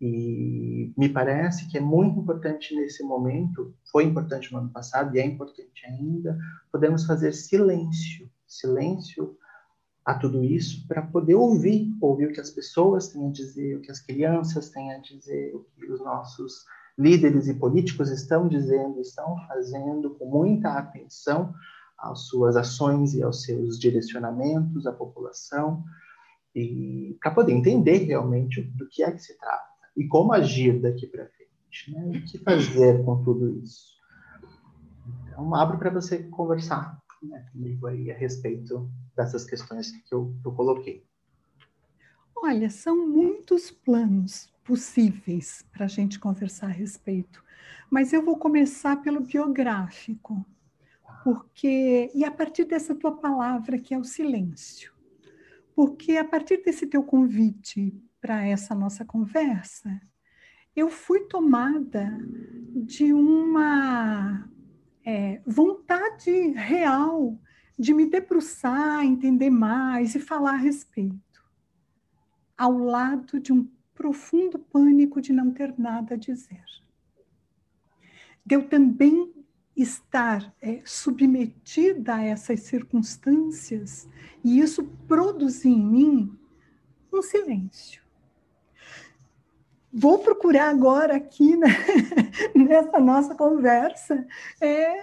E 0.00 0.92
me 0.96 1.08
parece 1.08 1.68
que 1.68 1.78
é 1.78 1.80
muito 1.80 2.18
importante 2.18 2.74
nesse 2.74 3.04
momento, 3.04 3.74
foi 3.90 4.04
importante 4.04 4.52
no 4.52 4.58
ano 4.58 4.70
passado 4.70 5.14
e 5.14 5.20
é 5.20 5.24
importante 5.24 5.86
ainda, 5.86 6.36
podemos 6.72 7.04
fazer 7.06 7.32
silêncio, 7.32 8.28
silêncio 8.46 9.36
a 10.04 10.14
tudo 10.14 10.42
isso 10.42 10.86
para 10.88 11.02
poder 11.02 11.34
ouvir, 11.34 11.92
ouvir 12.00 12.26
o 12.26 12.32
que 12.32 12.40
as 12.40 12.50
pessoas 12.50 13.08
têm 13.08 13.28
a 13.28 13.30
dizer, 13.30 13.76
o 13.76 13.80
que 13.80 13.90
as 13.90 14.00
crianças 14.00 14.68
têm 14.70 14.92
a 14.92 14.98
dizer, 14.98 15.54
o 15.54 15.64
que 15.76 15.90
os 15.90 16.00
nossos 16.00 16.64
líderes 16.98 17.48
e 17.48 17.54
políticos 17.54 18.10
estão 18.10 18.48
dizendo, 18.48 19.00
estão 19.00 19.36
fazendo 19.46 20.10
com 20.10 20.26
muita 20.26 20.70
atenção 20.70 21.54
às 21.98 22.26
suas 22.26 22.56
ações 22.56 23.14
e 23.14 23.22
aos 23.22 23.44
seus 23.44 23.78
direcionamentos 23.78 24.86
à 24.86 24.92
população 24.92 25.84
e 26.54 27.16
para 27.20 27.30
poder 27.30 27.52
entender 27.52 27.98
realmente 27.98 28.60
do 28.60 28.88
que 28.88 29.02
é 29.02 29.10
que 29.10 29.22
se 29.22 29.38
trata 29.38 29.72
e 29.96 30.06
como 30.06 30.32
agir 30.32 30.80
daqui 30.80 31.06
para 31.06 31.26
frente, 31.28 31.92
né? 31.92 32.18
O 32.18 32.24
que 32.24 32.38
fazer 32.38 33.04
com 33.04 33.22
tudo 33.22 33.58
isso? 33.58 33.92
Então, 35.24 35.54
abro 35.54 35.78
para 35.78 35.90
você 35.90 36.18
conversar 36.24 37.01
né, 37.22 37.46
comigo 37.52 37.86
aí 37.86 38.10
a 38.10 38.16
respeito 38.16 38.90
dessas 39.16 39.44
questões 39.44 39.92
que 39.92 40.14
eu, 40.14 40.34
que 40.40 40.46
eu 40.46 40.52
coloquei. 40.52 41.04
Olha, 42.36 42.68
são 42.70 43.06
muitos 43.08 43.70
planos 43.70 44.52
possíveis 44.64 45.64
para 45.72 45.84
a 45.84 45.88
gente 45.88 46.18
conversar 46.18 46.66
a 46.66 46.70
respeito, 46.70 47.42
mas 47.90 48.12
eu 48.12 48.24
vou 48.24 48.36
começar 48.36 48.96
pelo 49.02 49.20
biográfico, 49.20 50.44
porque 51.22 52.10
e 52.14 52.24
a 52.24 52.30
partir 52.30 52.64
dessa 52.64 52.94
tua 52.94 53.16
palavra 53.16 53.78
que 53.78 53.94
é 53.94 53.98
o 53.98 54.04
silêncio, 54.04 54.92
porque 55.74 56.16
a 56.16 56.24
partir 56.24 56.62
desse 56.64 56.86
teu 56.86 57.02
convite 57.02 57.94
para 58.20 58.44
essa 58.44 58.74
nossa 58.74 59.04
conversa, 59.04 60.00
eu 60.74 60.88
fui 60.88 61.20
tomada 61.20 62.18
de 62.74 63.12
uma 63.12 64.48
é, 65.04 65.40
vontade 65.46 66.30
real 66.50 67.38
de 67.78 67.92
me 67.92 68.06
debruçar, 68.06 69.04
entender 69.04 69.50
mais 69.50 70.14
e 70.14 70.20
falar 70.20 70.54
a 70.54 70.56
respeito, 70.56 71.44
ao 72.56 72.78
lado 72.78 73.40
de 73.40 73.52
um 73.52 73.68
profundo 73.94 74.58
pânico 74.58 75.20
de 75.20 75.32
não 75.32 75.50
ter 75.50 75.74
nada 75.78 76.14
a 76.14 76.18
dizer. 76.18 76.64
De 78.44 78.54
eu 78.54 78.68
também 78.68 79.32
estar 79.76 80.54
é, 80.60 80.82
submetida 80.84 82.16
a 82.16 82.22
essas 82.22 82.60
circunstâncias 82.60 84.08
e 84.44 84.60
isso 84.60 84.84
produzir 85.08 85.70
em 85.70 85.84
mim 85.84 86.38
um 87.12 87.22
silêncio 87.22 88.02
vou 89.92 90.18
procurar 90.18 90.70
agora 90.70 91.16
aqui 91.16 91.56
né, 91.56 91.68
nessa 92.56 92.98
nossa 92.98 93.34
conversa 93.34 94.26
é, 94.60 94.94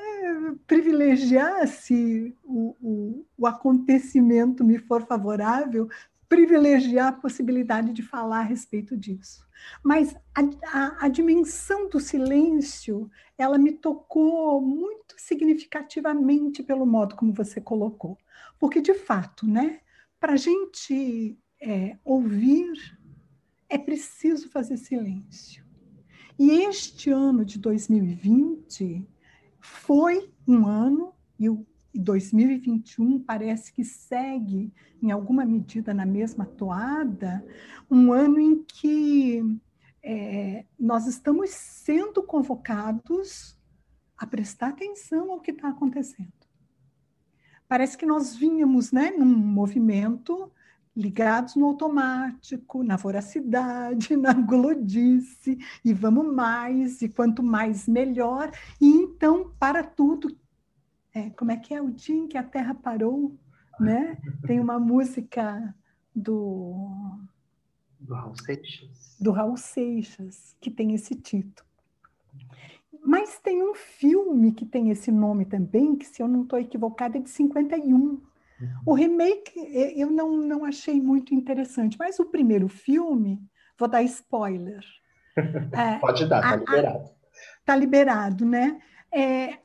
privilegiar, 0.65 1.67
se 1.67 2.35
o, 2.43 2.75
o, 2.81 3.25
o, 3.37 3.47
acontecimento 3.47 4.63
me 4.63 4.79
for 4.79 5.05
favorável, 5.05 5.87
privilegiar 6.27 7.07
a 7.07 7.13
possibilidade 7.13 7.93
de 7.93 8.01
falar 8.01 8.39
a 8.39 8.43
respeito 8.43 8.97
disso. 8.97 9.47
Mas 9.83 10.15
a, 10.33 10.41
a, 10.67 11.05
a 11.05 11.07
dimensão 11.07 11.89
do 11.89 11.99
silêncio, 11.99 13.09
ela 13.37 13.57
me 13.57 13.71
tocou 13.73 14.61
muito 14.61 15.15
significativamente 15.17 16.63
pelo 16.63 16.85
modo 16.85 17.15
como 17.15 17.33
você 17.33 17.61
colocou. 17.61 18.17
Porque, 18.57 18.81
de 18.81 18.93
fato, 18.93 19.47
né, 19.47 19.79
para 20.19 20.33
a 20.33 20.37
gente 20.37 21.37
é, 21.61 21.97
ouvir 22.05 22.98
é 23.69 23.77
preciso 23.77 24.49
fazer 24.49 24.77
silêncio. 24.77 25.63
E 26.37 26.51
este 26.63 27.11
ano 27.11 27.45
de 27.45 27.59
2020 27.59 29.07
foi 29.59 30.31
um 30.47 30.65
ano, 30.65 31.13
e 31.37 31.49
o 31.49 31.65
2021 31.93 33.19
parece 33.19 33.71
que 33.73 33.83
segue, 33.83 34.73
em 35.01 35.11
alguma 35.11 35.45
medida, 35.45 35.93
na 35.93 36.05
mesma 36.05 36.45
toada, 36.45 37.45
um 37.89 38.11
ano 38.11 38.39
em 38.39 38.63
que 38.63 39.41
é, 40.01 40.65
nós 40.79 41.07
estamos 41.07 41.49
sendo 41.51 42.23
convocados 42.23 43.57
a 44.17 44.25
prestar 44.25 44.69
atenção 44.69 45.31
ao 45.31 45.39
que 45.39 45.51
está 45.51 45.69
acontecendo. 45.69 46.31
Parece 47.67 47.97
que 47.97 48.05
nós 48.05 48.35
vínhamos 48.35 48.91
né, 48.91 49.11
num 49.11 49.25
movimento 49.25 50.51
ligados 50.95 51.55
no 51.55 51.65
automático, 51.65 52.83
na 52.83 52.95
voracidade, 52.95 54.15
na 54.17 54.33
glodice, 54.33 55.57
e 55.83 55.93
vamos 55.93 56.33
mais, 56.33 57.01
e 57.01 57.09
quanto 57.09 57.41
mais 57.41 57.87
melhor. 57.87 58.51
E 58.81 58.87
então, 58.87 59.51
para 59.59 59.83
tudo, 59.83 60.35
é, 61.13 61.29
como 61.31 61.51
é 61.51 61.57
que 61.57 61.73
é 61.73 61.81
o 61.81 61.91
dia 61.91 62.15
em 62.15 62.27
que 62.27 62.37
a 62.37 62.43
Terra 62.43 62.73
parou? 62.73 63.35
Né? 63.79 64.17
Tem 64.45 64.59
uma 64.59 64.77
música 64.77 65.73
do. 66.13 67.17
Do 67.99 68.13
Raul 68.13 68.35
Seixas. 68.35 69.17
Do 69.19 69.31
Raul 69.31 69.57
Seixas, 69.57 70.55
que 70.59 70.69
tem 70.69 70.93
esse 70.93 71.15
título. 71.15 71.67
Mas 73.05 73.39
tem 73.39 73.63
um 73.63 73.73
filme 73.73 74.51
que 74.51 74.65
tem 74.65 74.89
esse 74.89 75.11
nome 75.11 75.45
também, 75.45 75.95
que, 75.95 76.05
se 76.05 76.21
eu 76.21 76.27
não 76.27 76.43
estou 76.43 76.59
equivocada, 76.59 77.17
é 77.17 77.21
de 77.21 77.29
51, 77.29 78.21
O 78.85 78.93
remake 78.93 79.51
eu 79.95 80.09
não, 80.09 80.37
não 80.37 80.65
achei 80.65 81.01
muito 81.01 81.33
interessante, 81.33 81.97
mas 81.97 82.19
o 82.19 82.25
primeiro 82.25 82.67
filme, 82.67 83.41
vou 83.77 83.87
dar 83.87 84.03
spoiler. 84.03 84.83
É, 85.71 85.99
Pode 85.99 86.27
dar, 86.27 86.43
está 86.43 86.55
liberado. 86.57 87.09
Está 87.61 87.75
liberado, 87.75 88.45
né? 88.45 88.81
É, 89.09 89.59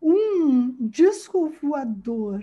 um 0.00 0.76
disco 0.78 1.52
voador 1.60 2.40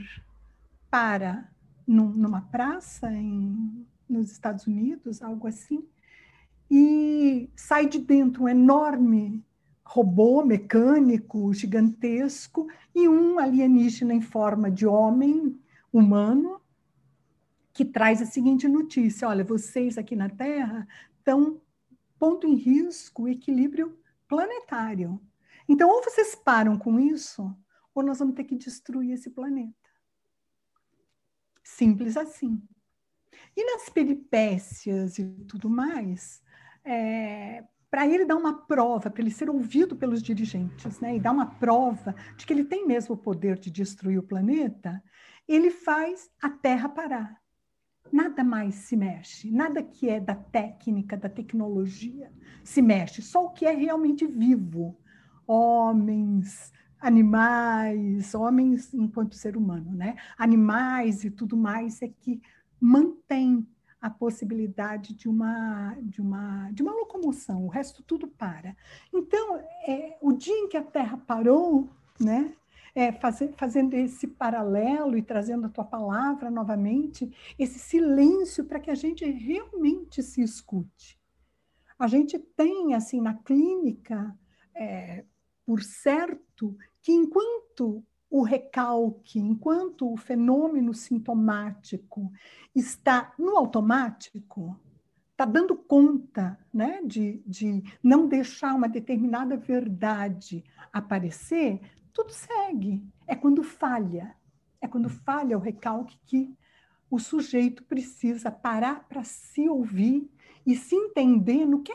para 0.89 1.49
num, 1.87 2.09
numa 2.09 2.41
praça 2.41 3.09
em, 3.11 3.87
nos 4.09 4.31
Estados 4.31 4.67
Unidos, 4.67 5.21
algo 5.21 5.47
assim, 5.47 5.87
e 6.69 7.49
sai 7.55 7.85
de 7.85 7.99
dentro 7.99 8.43
um 8.43 8.49
enorme 8.49 9.45
robô 9.83 10.43
mecânico 10.43 11.53
gigantesco 11.53 12.67
e 12.95 13.07
um 13.07 13.39
alienígena 13.39 14.13
em 14.13 14.21
forma 14.21 14.69
de 14.71 14.85
homem 14.85 15.59
humano 15.91 16.61
que 17.73 17.85
traz 17.85 18.21
a 18.21 18.25
seguinte 18.25 18.67
notícia: 18.67 19.27
olha, 19.27 19.43
vocês 19.43 19.97
aqui 19.97 20.15
na 20.15 20.29
Terra 20.29 20.87
estão 21.17 21.61
pondo 22.17 22.47
em 22.47 22.55
risco 22.55 23.23
o 23.23 23.27
equilíbrio 23.27 23.97
planetário. 24.27 25.19
Então, 25.67 25.89
ou 25.89 26.03
vocês 26.03 26.35
param 26.35 26.77
com 26.77 26.99
isso, 26.99 27.55
ou 27.93 28.03
nós 28.03 28.19
vamos 28.19 28.35
ter 28.35 28.43
que 28.43 28.55
destruir 28.55 29.13
esse 29.13 29.29
planeta. 29.29 29.73
Simples 31.63 32.17
assim. 32.17 32.61
E 33.55 33.65
nas 33.65 33.89
peripécias 33.89 35.17
e 35.17 35.25
tudo 35.47 35.69
mais, 35.69 36.41
é, 36.83 37.63
para 37.91 38.07
ele 38.07 38.23
dar 38.23 38.37
uma 38.37 38.53
prova, 38.53 39.11
para 39.11 39.21
ele 39.21 39.29
ser 39.29 39.49
ouvido 39.49 39.97
pelos 39.97 40.23
dirigentes, 40.23 41.01
né, 41.01 41.17
e 41.17 41.19
dar 41.19 41.33
uma 41.33 41.45
prova 41.45 42.15
de 42.37 42.45
que 42.45 42.53
ele 42.53 42.63
tem 42.63 42.87
mesmo 42.87 43.15
o 43.15 43.17
poder 43.17 43.59
de 43.59 43.69
destruir 43.69 44.17
o 44.17 44.23
planeta, 44.23 45.03
ele 45.45 45.69
faz 45.69 46.31
a 46.41 46.49
Terra 46.49 46.87
parar. 46.87 47.41
Nada 48.09 48.45
mais 48.45 48.75
se 48.75 48.95
mexe, 48.95 49.51
nada 49.51 49.83
que 49.83 50.09
é 50.09 50.21
da 50.21 50.35
técnica, 50.35 51.17
da 51.17 51.27
tecnologia 51.27 52.31
se 52.63 52.81
mexe, 52.81 53.21
só 53.21 53.45
o 53.45 53.51
que 53.51 53.65
é 53.65 53.73
realmente 53.73 54.25
vivo. 54.25 54.97
Homens, 55.45 56.71
animais, 56.99 58.33
homens 58.33 58.93
enquanto 58.93 59.35
ser 59.35 59.57
humano, 59.57 59.93
né? 59.93 60.15
Animais 60.37 61.25
e 61.25 61.31
tudo 61.31 61.57
mais 61.57 62.01
é 62.01 62.07
que 62.07 62.41
mantém 62.79 63.67
a 64.01 64.09
possibilidade 64.09 65.13
de 65.13 65.29
uma, 65.29 65.95
de 66.01 66.19
uma, 66.19 66.71
de 66.71 66.81
uma 66.81 66.91
locomoção, 66.91 67.65
o 67.65 67.69
resto 67.69 68.01
tudo 68.01 68.27
para. 68.27 68.75
Então, 69.13 69.57
é, 69.87 70.17
o 70.19 70.33
dia 70.33 70.57
em 70.57 70.67
que 70.67 70.75
a 70.75 70.83
Terra 70.83 71.17
parou, 71.17 71.87
né, 72.19 72.55
é, 72.95 73.11
fazer, 73.11 73.53
fazendo 73.55 73.93
esse 73.93 74.27
paralelo 74.27 75.17
e 75.17 75.21
trazendo 75.21 75.67
a 75.67 75.69
tua 75.69 75.85
palavra 75.85 76.49
novamente, 76.49 77.31
esse 77.57 77.77
silêncio 77.77 78.65
para 78.65 78.79
que 78.79 78.89
a 78.89 78.95
gente 78.95 79.23
realmente 79.29 80.23
se 80.23 80.41
escute. 80.41 81.19
A 81.97 82.07
gente 82.07 82.39
tem, 82.39 82.95
assim, 82.95 83.21
na 83.21 83.35
clínica, 83.35 84.35
é, 84.75 85.23
por 85.63 85.83
certo, 85.83 86.75
que 87.01 87.11
enquanto 87.11 88.03
o 88.31 88.43
recalque, 88.43 89.37
enquanto 89.37 90.09
o 90.09 90.15
fenômeno 90.15 90.93
sintomático 90.93 92.31
está 92.73 93.33
no 93.37 93.57
automático, 93.57 94.79
está 95.31 95.43
dando 95.43 95.75
conta 95.75 96.57
né, 96.73 97.01
de, 97.03 97.43
de 97.45 97.83
não 98.01 98.29
deixar 98.29 98.73
uma 98.73 98.87
determinada 98.87 99.57
verdade 99.57 100.63
aparecer, 100.93 101.81
tudo 102.13 102.31
segue. 102.31 103.05
É 103.27 103.35
quando 103.35 103.61
falha. 103.63 104.33
É 104.79 104.87
quando 104.87 105.09
falha 105.09 105.57
o 105.57 105.61
recalque 105.61 106.17
que 106.25 106.55
o 107.09 107.19
sujeito 107.19 107.83
precisa 107.83 108.49
parar 108.49 109.07
para 109.09 109.25
se 109.25 109.67
ouvir 109.67 110.31
e 110.65 110.73
se 110.73 110.95
entender 110.95 111.65
no 111.65 111.81
que, 111.81 111.93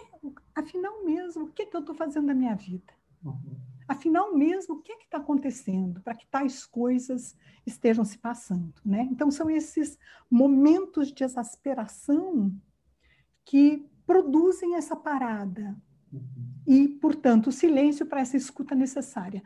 afinal 0.54 1.02
mesmo, 1.02 1.44
o 1.44 1.48
que, 1.48 1.62
é 1.62 1.66
que 1.66 1.74
eu 1.74 1.80
estou 1.80 1.94
fazendo 1.94 2.26
na 2.26 2.34
minha 2.34 2.54
vida. 2.54 2.92
Uhum. 3.24 3.65
Afinal, 3.88 4.34
mesmo, 4.34 4.76
o 4.76 4.82
que 4.82 4.92
é 4.92 4.96
está 4.96 5.18
acontecendo 5.18 6.00
para 6.00 6.14
que 6.14 6.26
tais 6.26 6.66
coisas 6.66 7.36
estejam 7.64 8.04
se 8.04 8.18
passando? 8.18 8.74
Né? 8.84 9.06
Então, 9.10 9.30
são 9.30 9.48
esses 9.48 9.98
momentos 10.30 11.12
de 11.12 11.22
exasperação 11.22 12.52
que 13.44 13.88
produzem 14.04 14.74
essa 14.74 14.96
parada 14.96 15.76
uhum. 16.12 16.20
e, 16.66 16.88
portanto, 16.88 17.48
o 17.48 17.52
silêncio 17.52 18.04
para 18.06 18.20
essa 18.20 18.36
escuta 18.36 18.74
necessária. 18.74 19.42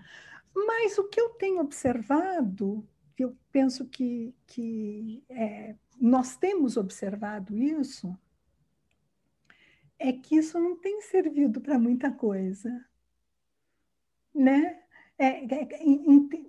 Mas 0.55 0.97
o 0.99 1.09
que 1.09 1.21
eu 1.21 1.31
tenho 1.31 1.61
observado, 1.61 2.87
eu 3.19 3.37
penso 3.53 3.87
que, 3.87 4.35
que 4.47 5.23
é, 5.29 5.77
nós 6.01 6.37
temos 6.37 6.79
observado 6.79 7.57
isso, 7.57 8.17
é 9.99 10.13
que 10.13 10.37
isso 10.37 10.59
não 10.59 10.77
tem 10.77 11.03
servido 11.03 11.61
para 11.61 11.79
muita 11.79 12.11
coisa 12.11 12.71
né? 14.35 14.77
É, 15.19 15.45
é, 15.45 15.69
é 15.71 15.81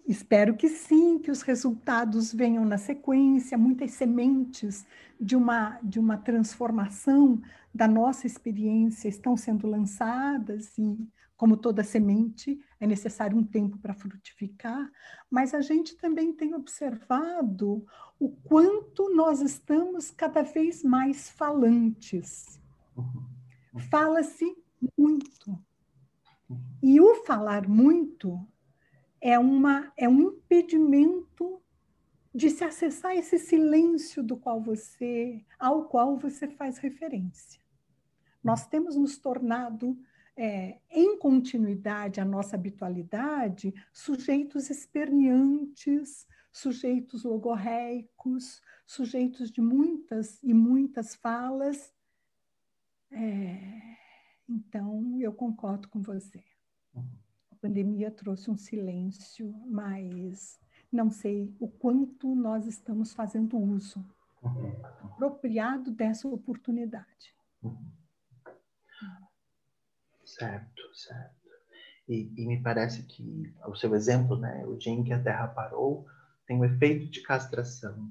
espero 0.08 0.56
que 0.56 0.70
sim, 0.70 1.20
que 1.20 1.30
os 1.30 1.42
resultados 1.42 2.34
venham 2.34 2.64
na 2.64 2.78
sequência, 2.78 3.58
muitas 3.58 3.92
sementes 3.92 4.86
de 5.20 5.36
uma, 5.36 5.78
de 5.84 6.00
uma 6.00 6.18
transformação 6.18 7.42
da 7.74 7.88
nossa 7.88 8.28
experiência 8.28 9.08
estão 9.08 9.36
sendo 9.36 9.68
lançadas 9.68 10.78
e, 10.78 10.98
como 11.36 11.58
toda 11.58 11.84
semente, 11.84 12.60
é 12.80 12.86
necessário 12.86 13.38
um 13.38 13.44
tempo 13.44 13.78
para 13.78 13.94
frutificar, 13.94 14.90
mas 15.30 15.54
a 15.54 15.62
gente 15.62 15.96
também 15.98 16.32
tem 16.34 16.54
observado 16.54 17.86
o 18.20 18.30
quanto 18.30 19.14
nós 19.16 19.42
estamos 19.42 20.12
cada 20.12 20.44
vez 20.44 20.84
mais 20.84 21.30
falantes. 21.30 22.62
Uhum. 22.96 23.26
Fala-se 23.90 24.56
muito, 24.98 25.58
e 26.82 27.00
o 27.00 27.16
falar 27.24 27.68
muito 27.68 28.48
é, 29.20 29.38
uma, 29.38 29.92
é 29.96 30.10
um 30.10 30.22
impedimento 30.22 31.62
de 32.34 32.50
se 32.50 32.64
acessar 32.64 33.16
esse 33.16 33.38
silêncio 33.38 34.24
do 34.24 34.38
qual 34.38 34.62
você, 34.62 35.46
ao 35.60 35.86
qual 35.86 36.18
você 36.18 36.48
faz 36.48 36.78
referência. 36.78 37.62
Nós 38.44 38.66
temos 38.68 38.96
nos 38.96 39.18
tornado, 39.18 39.98
é, 40.36 40.80
em 40.90 41.18
continuidade 41.18 42.20
à 42.20 42.26
nossa 42.26 42.56
habitualidade, 42.56 43.74
sujeitos 43.94 44.70
esperneantes, 44.70 46.26
sujeitos 46.52 47.24
logorreicos, 47.24 48.62
sujeitos 48.86 49.52
de 49.52 49.62
muitas 49.62 50.42
e 50.42 50.54
muitas 50.54 51.16
falas. 51.16 51.94
É, 53.12 54.01
então, 54.52 55.20
eu 55.20 55.34
concordo 55.34 55.88
com 55.88 56.02
você. 56.02 56.44
A 56.96 57.56
pandemia 57.62 58.12
trouxe 58.12 58.50
um 58.50 58.58
silêncio, 58.58 59.54
mas 59.68 60.60
não 60.92 61.10
sei 61.10 61.56
o 61.60 61.68
quanto 61.68 62.36
nós 62.36 62.66
estamos 62.66 63.14
fazendo 63.14 63.58
uso 63.58 64.04
apropriado 64.44 65.92
dessa 65.92 66.28
oportunidade. 66.28 67.36
Certo, 70.26 70.96
certo. 70.96 71.36
E, 72.08 72.32
e, 72.36 72.48
me 72.48 72.62
parece 72.62 73.04
que 73.04 73.54
o 73.68 73.76
seu 73.76 73.94
exemplo, 73.96 74.36
né, 74.36 74.66
o 74.66 74.76
dia 74.76 74.92
em 74.92 75.04
que 75.04 75.14
a 75.14 75.22
Terra 75.22 75.48
parou, 75.48 76.06
tem 76.48 76.58
um 76.58 76.66
efeito 76.66 77.10
de 77.10 77.22
castração. 77.22 78.10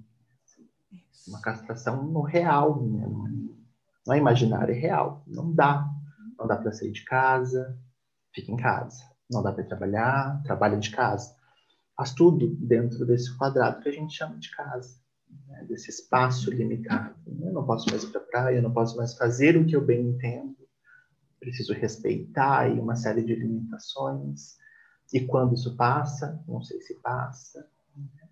Isso. 0.93 1.29
Uma 1.29 1.41
castração 1.41 2.05
no 2.05 2.23
real, 2.23 2.81
né? 2.83 3.07
não 4.07 4.15
é 4.15 4.19
imaginário, 4.19 4.75
é 4.75 4.79
real. 4.79 5.23
Não 5.27 5.53
dá 5.53 5.90
não 6.41 6.47
dá 6.47 6.57
para 6.57 6.73
sair 6.73 6.91
de 6.91 7.05
casa, 7.05 7.79
fica 8.35 8.51
em 8.51 8.57
casa. 8.57 9.05
Não 9.31 9.43
dá 9.43 9.53
para 9.53 9.63
trabalhar, 9.63 10.43
trabalha 10.43 10.79
de 10.79 10.91
casa. 10.91 11.37
Faz 11.95 12.15
tudo 12.15 12.57
dentro 12.57 13.05
desse 13.05 13.37
quadrado 13.37 13.81
que 13.81 13.89
a 13.91 13.93
gente 13.93 14.17
chama 14.17 14.39
de 14.39 14.51
casa, 14.51 14.99
né? 15.47 15.67
desse 15.69 15.91
espaço 15.91 16.51
limitado. 16.51 17.15
Eu 17.27 17.53
não 17.53 17.65
posso 17.65 17.91
mais 17.91 18.03
ir 18.03 18.11
para 18.11 18.23
praia, 18.23 18.57
eu 18.57 18.63
não 18.63 18.73
posso 18.73 18.97
mais 18.97 19.15
fazer 19.17 19.57
o 19.57 19.67
que 19.67 19.77
eu 19.77 19.85
bem 19.85 20.09
entendo. 20.09 20.57
Preciso 21.39 21.75
respeitar 21.75 22.61
aí 22.61 22.81
uma 22.81 22.97
série 22.97 23.23
de 23.23 23.35
limitações. 23.35 24.57
E 25.13 25.21
quando 25.27 25.55
isso 25.55 25.77
passa, 25.77 26.43
não 26.49 26.63
sei 26.63 26.81
se 26.81 26.95
passa. 27.01 27.69
Né? 27.95 28.29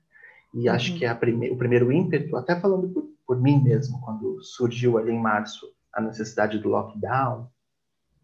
E 0.54 0.68
acho 0.68 0.96
que 0.96 1.04
é 1.04 1.14
prime 1.14 1.50
o 1.50 1.58
primeiro 1.58 1.92
ímpeto, 1.92 2.36
até 2.36 2.58
falando 2.58 2.88
por, 2.88 3.10
por 3.26 3.40
mim 3.40 3.62
mesmo, 3.62 4.00
quando 4.00 4.42
surgiu 4.42 4.96
ali 4.96 5.12
em 5.12 5.20
março 5.20 5.66
a 5.92 6.00
necessidade 6.00 6.58
do 6.58 6.68
lockdown, 6.68 7.50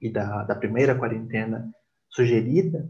e 0.04 0.10
da, 0.10 0.44
da 0.44 0.54
primeira 0.54 0.94
quarentena 0.94 1.72
sugerida, 2.10 2.86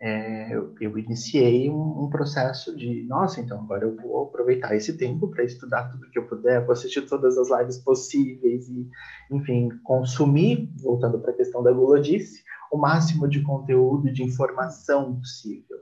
é, 0.00 0.52
eu, 0.52 0.74
eu, 0.80 0.98
iniciei 0.98 1.70
um, 1.70 2.04
um, 2.04 2.10
processo 2.10 2.76
de, 2.76 3.04
nossa, 3.04 3.40
então 3.40 3.60
agora 3.60 3.84
eu 3.84 3.94
vou 3.94 4.24
aproveitar 4.24 4.74
esse 4.74 4.96
tempo 4.96 5.28
para 5.28 5.44
estudar 5.44 5.90
tudo 5.90 6.10
que 6.10 6.18
eu 6.18 6.26
puder, 6.26 6.64
vou 6.64 6.72
assistir 6.72 7.02
todas 7.02 7.38
as 7.38 7.48
lives 7.56 7.78
possíveis 7.78 8.68
e, 8.68 8.88
enfim, 9.30 9.68
consumir, 9.84 10.68
voltando 10.82 11.20
para 11.20 11.30
a 11.30 11.36
questão 11.36 11.62
da 11.62 11.70
Gula 11.70 12.00
disse, 12.00 12.42
o 12.72 12.78
máximo 12.78 13.28
de 13.28 13.42
conteúdo, 13.42 14.12
de 14.12 14.24
informação 14.24 15.20
possível. 15.20 15.78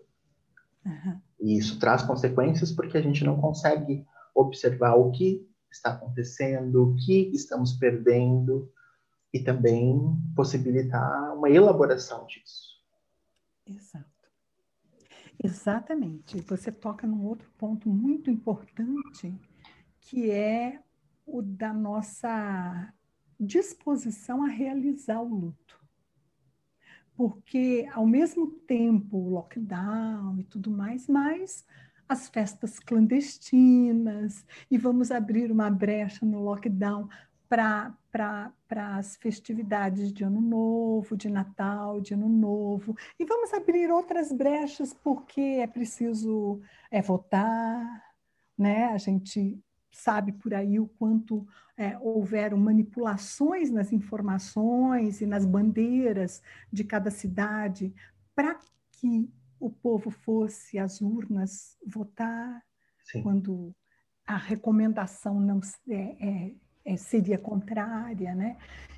Uhum. 0.85 1.18
E 1.40 1.57
isso 1.57 1.78
traz 1.78 2.02
consequências 2.02 2.70
porque 2.72 2.98
a 2.98 3.02
gente 3.02 3.24
não 3.24 3.40
consegue 3.40 4.04
observar 4.35 4.96
o 4.96 5.11
que 5.12 5.48
está 5.72 5.92
acontecendo, 5.92 6.90
o 6.90 6.94
que 6.96 7.31
estamos 7.33 7.72
perdendo 7.72 8.70
e 9.32 9.40
também 9.40 9.98
possibilitar 10.34 11.36
uma 11.36 11.50
elaboração 11.50 12.26
disso. 12.26 12.78
Exato. 13.66 14.06
Exatamente. 15.42 16.40
Você 16.42 16.72
toca 16.72 17.06
num 17.06 17.24
outro 17.24 17.50
ponto 17.56 17.88
muito 17.88 18.30
importante, 18.30 19.34
que 20.00 20.30
é 20.30 20.80
o 21.26 21.42
da 21.42 21.72
nossa 21.72 22.92
disposição 23.38 24.42
a 24.42 24.48
realizar 24.48 25.20
o 25.20 25.28
luto. 25.28 25.78
Porque, 27.14 27.88
ao 27.92 28.06
mesmo 28.06 28.46
tempo, 28.46 29.16
o 29.16 29.30
lockdown 29.30 30.38
e 30.38 30.44
tudo 30.44 30.70
mais, 30.70 31.06
mas 31.08 31.64
as 32.08 32.28
festas 32.28 32.78
clandestinas, 32.78 34.46
e 34.70 34.78
vamos 34.78 35.10
abrir 35.10 35.52
uma 35.52 35.68
brecha 35.68 36.24
no 36.24 36.42
lockdown 36.42 37.08
para 37.48 37.94
as 38.70 39.16
festividades 39.16 40.12
de 40.12 40.24
Ano 40.24 40.40
Novo, 40.40 41.16
de 41.16 41.30
Natal, 41.30 42.00
de 42.00 42.14
Ano 42.14 42.28
Novo, 42.28 42.96
e 43.18 43.24
vamos 43.24 43.52
abrir 43.54 43.90
outras 43.90 44.30
brechas 44.32 44.92
porque 44.92 45.40
é 45.40 45.66
preciso 45.66 46.61
é, 46.90 47.00
votar, 47.00 48.04
né? 48.56 48.87
A 48.87 48.98
gente 48.98 49.58
sabe 49.90 50.32
por 50.32 50.54
aí 50.54 50.78
o 50.78 50.87
quanto 50.87 51.46
é, 51.76 51.98
houveram 51.98 52.58
manipulações 52.58 53.70
nas 53.70 53.92
informações 53.92 55.20
e 55.20 55.26
nas 55.26 55.44
bandeiras 55.44 56.42
de 56.72 56.84
cada 56.84 57.11
cidade 57.11 57.94
para 58.34 58.58
que 58.92 59.30
o 59.58 59.70
povo 59.70 60.11
fosse 60.11 60.78
às 60.78 61.00
urnas 61.00 61.76
votar 61.84 62.62
Sim. 63.04 63.22
quando 63.22 63.74
a 64.26 64.37
recomendação 64.37 65.40
não 65.40 65.61
é, 65.88 65.94
é, 65.94 66.54
é, 66.88 66.96
seria 66.96 67.38
contrária, 67.38 68.35
né? 68.35 68.57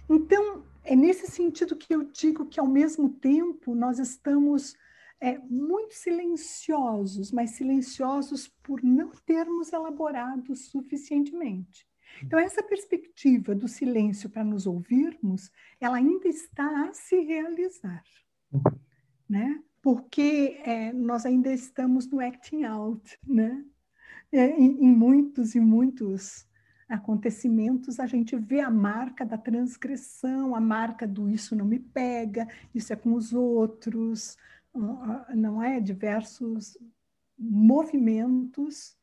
Então 0.08 0.64
é 0.84 0.94
nesse 0.94 1.26
sentido 1.26 1.76
que 1.76 1.92
eu 1.92 2.04
digo 2.04 2.46
que 2.46 2.60
ao 2.60 2.66
mesmo 2.66 3.08
tempo 3.08 3.74
nós 3.74 3.98
estamos 3.98 4.76
é, 5.20 5.38
muito 5.38 5.94
silenciosos, 5.94 7.30
mas 7.32 7.50
silenciosos 7.50 8.48
por 8.62 8.82
não 8.82 9.10
termos 9.26 9.72
elaborado 9.72 10.54
suficientemente. 10.56 11.86
Então, 12.22 12.38
essa 12.38 12.62
perspectiva 12.62 13.54
do 13.54 13.68
silêncio 13.68 14.28
para 14.28 14.42
nos 14.42 14.66
ouvirmos, 14.66 15.50
ela 15.80 15.96
ainda 15.96 16.26
está 16.26 16.88
a 16.88 16.92
se 16.92 17.20
realizar, 17.20 18.02
né? 19.28 19.62
Porque 19.82 20.60
é, 20.64 20.92
nós 20.92 21.24
ainda 21.24 21.52
estamos 21.52 22.08
no 22.08 22.20
acting 22.20 22.64
out, 22.64 23.18
né? 23.24 23.64
É, 24.32 24.46
em, 24.50 24.84
em 24.84 24.90
muitos 24.90 25.54
e 25.54 25.60
muitos 25.60 26.46
acontecimentos, 26.90 28.00
a 28.00 28.06
gente 28.06 28.36
vê 28.36 28.60
a 28.60 28.70
marca 28.70 29.24
da 29.24 29.38
transgressão, 29.38 30.56
a 30.56 30.60
marca 30.60 31.06
do 31.06 31.30
isso 31.30 31.54
não 31.54 31.64
me 31.64 31.78
pega, 31.78 32.48
isso 32.74 32.92
é 32.92 32.96
com 32.96 33.14
os 33.14 33.32
outros, 33.32 34.36
não 35.34 35.62
é? 35.62 35.80
Diversos 35.80 36.76
movimentos. 37.38 38.96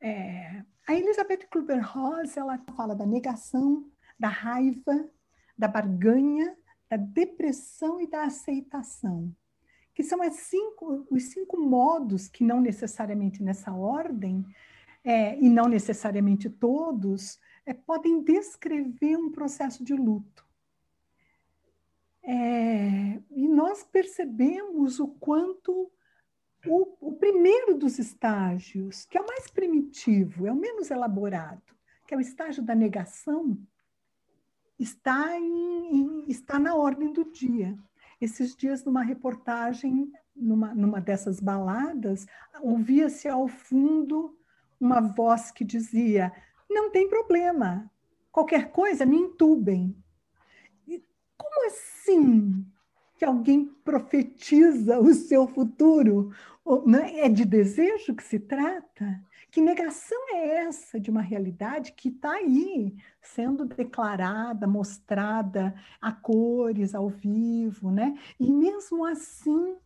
É... 0.00 0.64
A 0.88 0.94
Elizabeth 0.94 1.46
Kluber-Ross, 1.50 2.36
ela 2.36 2.58
fala 2.76 2.94
da 2.94 3.06
negação, 3.06 3.90
da 4.18 4.28
raiva, 4.28 5.08
da 5.56 5.68
barganha, 5.68 6.56
da 6.88 6.96
depressão 6.96 8.00
e 8.00 8.06
da 8.06 8.24
aceitação, 8.24 9.34
que 9.94 10.02
são 10.02 10.18
cinco, 10.30 11.06
os 11.10 11.24
cinco 11.24 11.60
modos 11.60 12.28
que 12.28 12.44
não 12.44 12.60
necessariamente 12.60 13.42
nessa 13.42 13.72
ordem, 13.72 14.44
é, 15.04 15.38
e 15.38 15.50
não 15.50 15.68
necessariamente 15.68 16.48
todos, 16.48 17.38
é, 17.66 17.74
podem 17.74 18.22
descrever 18.22 19.16
um 19.16 19.30
processo 19.30 19.84
de 19.84 19.94
luto. 19.94 20.44
É, 22.22 23.20
e 23.30 23.46
nós 23.46 23.84
percebemos 23.84 24.98
o 24.98 25.08
quanto 25.08 25.92
o, 26.66 27.08
o, 27.08 27.12
primeiro 27.12 27.76
dos 27.76 27.98
estágios, 27.98 29.04
que 29.04 29.18
é 29.18 29.20
o 29.20 29.26
mais 29.26 29.50
primitivo, 29.50 30.46
é 30.46 30.52
o 30.52 30.56
menos 30.56 30.90
elaborado, 30.90 31.62
que 32.06 32.14
é 32.14 32.16
o 32.16 32.20
estágio 32.20 32.62
da 32.62 32.74
negação, 32.74 33.58
está, 34.78 35.38
em, 35.38 35.96
em, 35.96 36.24
está 36.28 36.58
na 36.58 36.74
ordem 36.74 37.12
do 37.12 37.30
dia. 37.30 37.76
Esses 38.18 38.56
dias, 38.56 38.82
numa 38.82 39.02
reportagem, 39.02 40.10
numa, 40.34 40.74
numa 40.74 41.02
dessas 41.02 41.40
baladas, 41.40 42.26
ouvia-se 42.62 43.28
ao 43.28 43.46
fundo 43.46 44.34
uma 44.84 45.00
voz 45.00 45.50
que 45.50 45.64
dizia: 45.64 46.32
Não 46.68 46.90
tem 46.90 47.08
problema, 47.08 47.90
qualquer 48.30 48.70
coisa 48.70 49.06
me 49.06 49.16
entubem. 49.16 49.96
Como 51.36 51.66
assim 51.66 52.64
que 53.18 53.24
alguém 53.24 53.64
profetiza 53.84 55.00
o 55.00 55.12
seu 55.12 55.48
futuro? 55.48 56.32
Né? 56.86 57.20
É 57.20 57.28
de 57.28 57.44
desejo 57.44 58.14
que 58.14 58.22
se 58.22 58.38
trata? 58.38 59.20
Que 59.50 59.60
negação 59.60 60.18
é 60.30 60.64
essa 60.66 60.98
de 60.98 61.10
uma 61.10 61.20
realidade 61.22 61.92
que 61.92 62.08
está 62.08 62.32
aí, 62.32 62.94
sendo 63.20 63.64
declarada, 63.64 64.66
mostrada 64.66 65.74
a 66.00 66.10
cores, 66.10 66.94
ao 66.94 67.08
vivo, 67.08 67.90
né? 67.90 68.18
E 68.38 68.50
mesmo 68.50 69.04
assim, 69.04 69.76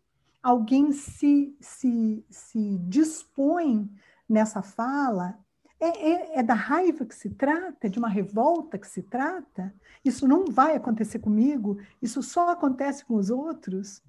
alguém 0.42 0.90
se, 0.92 1.54
se, 1.60 2.24
se 2.30 2.78
dispõe 2.78 3.90
nessa 4.28 4.62
fala 4.62 5.38
é, 5.80 5.86
é, 5.86 6.38
é, 6.40 6.42
da 6.42 6.54
raiva 6.54 7.04
que 7.04 7.14
se 7.14 7.30
trata? 7.30 7.88
De 7.88 7.98
uma 7.98 8.08
revolta 8.08 8.78
que 8.78 8.86
se 8.86 9.02
trata? 9.02 9.72
Isso 10.04 10.26
não 10.26 10.46
vai 10.46 10.76
acontecer 10.76 11.20
comigo? 11.20 11.78
Isso 12.02 12.22
só 12.22 12.50
acontece 12.50 13.04
com 13.04 13.14
os 13.14 13.30
outros? 13.30 14.02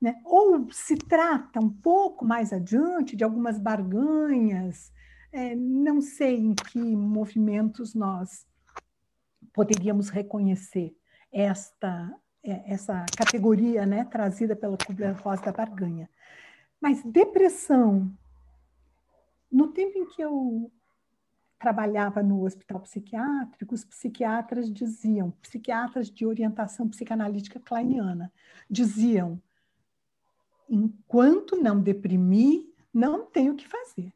Né? 0.00 0.20
Ou 0.24 0.70
se 0.70 0.96
trata 0.96 1.58
um 1.60 1.70
pouco 1.70 2.24
mais 2.24 2.52
adiante 2.52 3.16
de 3.16 3.24
algumas 3.24 3.58
barganhas? 3.58 4.92
É, 5.32 5.54
não 5.54 6.00
sei 6.00 6.36
em 6.36 6.54
que 6.54 6.78
movimentos 6.78 7.94
nós 7.94 8.46
poderíamos 9.52 10.10
reconhecer 10.10 10.94
esta 11.32 12.12
é, 12.42 12.72
essa 12.72 13.04
categoria 13.16 13.84
né, 13.84 14.04
trazida 14.04 14.56
pela 14.56 14.76
Kubler-Ross 14.76 15.40
da 15.42 15.52
barganha. 15.52 16.08
Mas 16.80 17.02
depressão, 17.04 18.10
no 19.50 19.68
tempo 19.68 19.98
em 19.98 20.06
que 20.06 20.22
eu 20.22 20.70
trabalhava 21.58 22.22
no 22.22 22.44
hospital 22.44 22.80
psiquiátrico, 22.80 23.74
os 23.74 23.84
psiquiatras 23.84 24.72
diziam, 24.72 25.30
psiquiatras 25.42 26.10
de 26.10 26.24
orientação 26.24 26.88
psicanalítica 26.88 27.60
kleiniana, 27.60 28.32
diziam: 28.68 29.40
enquanto 30.68 31.56
não 31.56 31.80
deprimir, 31.80 32.66
não 32.92 33.26
tenho 33.26 33.52
o 33.52 33.56
que 33.56 33.68
fazer. 33.68 34.12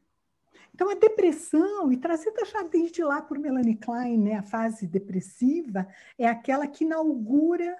Então, 0.73 0.89
a 0.89 0.95
depressão, 0.95 1.91
e 1.91 1.95
trazida 1.95 2.43
já 2.43 2.63
desde 2.63 3.01
lá 3.01 3.21
por 3.21 3.39
Melanie 3.39 3.77
Klein, 3.77 4.17
né, 4.17 4.35
a 4.35 4.43
fase 4.43 4.85
depressiva, 4.85 5.87
é 6.17 6.27
aquela 6.27 6.67
que 6.67 6.83
inaugura 6.83 7.77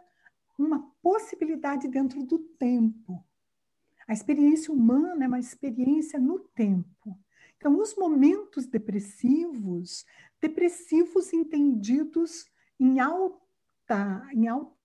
uma 0.58 0.90
possibilidade 1.02 1.90
dentro 1.90 2.24
do 2.24 2.40
tempo. 2.40 3.22
A 4.08 4.14
experiência 4.14 4.74
humana 4.74 5.26
é 5.26 5.28
uma 5.28 5.40
experiência 5.40 6.20
no 6.20 6.40
tempo. 6.40 7.18
Então, 7.58 7.80
os 7.80 7.96
momentos 7.96 8.66
depressivos, 8.66 10.06
depressivos 10.42 11.34
entendidos 11.34 12.46
em 12.80 13.00
alta, 13.00 14.28
em 14.34 14.48
alta 14.48 14.76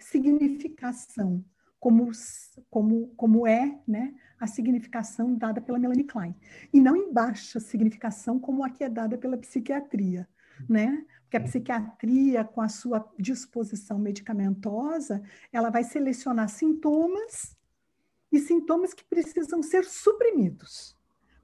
significação, 0.00 1.44
como, 1.78 2.10
como, 2.68 3.08
como 3.16 3.46
é 3.46 3.80
né, 3.86 4.14
a 4.38 4.46
significação 4.46 5.34
dada 5.34 5.60
pela 5.60 5.78
Melanie 5.78 6.04
Klein, 6.04 6.34
e 6.72 6.80
não 6.80 6.96
em 6.96 7.12
baixa 7.12 7.60
significação, 7.60 8.38
como 8.38 8.64
a 8.64 8.70
que 8.70 8.82
é 8.82 8.88
dada 8.88 9.16
pela 9.16 9.38
psiquiatria. 9.38 10.28
Né? 10.68 11.06
Porque 11.22 11.36
a 11.36 11.40
psiquiatria, 11.40 12.44
com 12.44 12.60
a 12.60 12.68
sua 12.68 13.08
disposição 13.18 13.98
medicamentosa, 13.98 15.22
ela 15.52 15.70
vai 15.70 15.84
selecionar 15.84 16.48
sintomas 16.48 17.56
e 18.32 18.38
sintomas 18.38 18.92
que 18.92 19.04
precisam 19.04 19.62
ser 19.62 19.84
suprimidos 19.84 20.99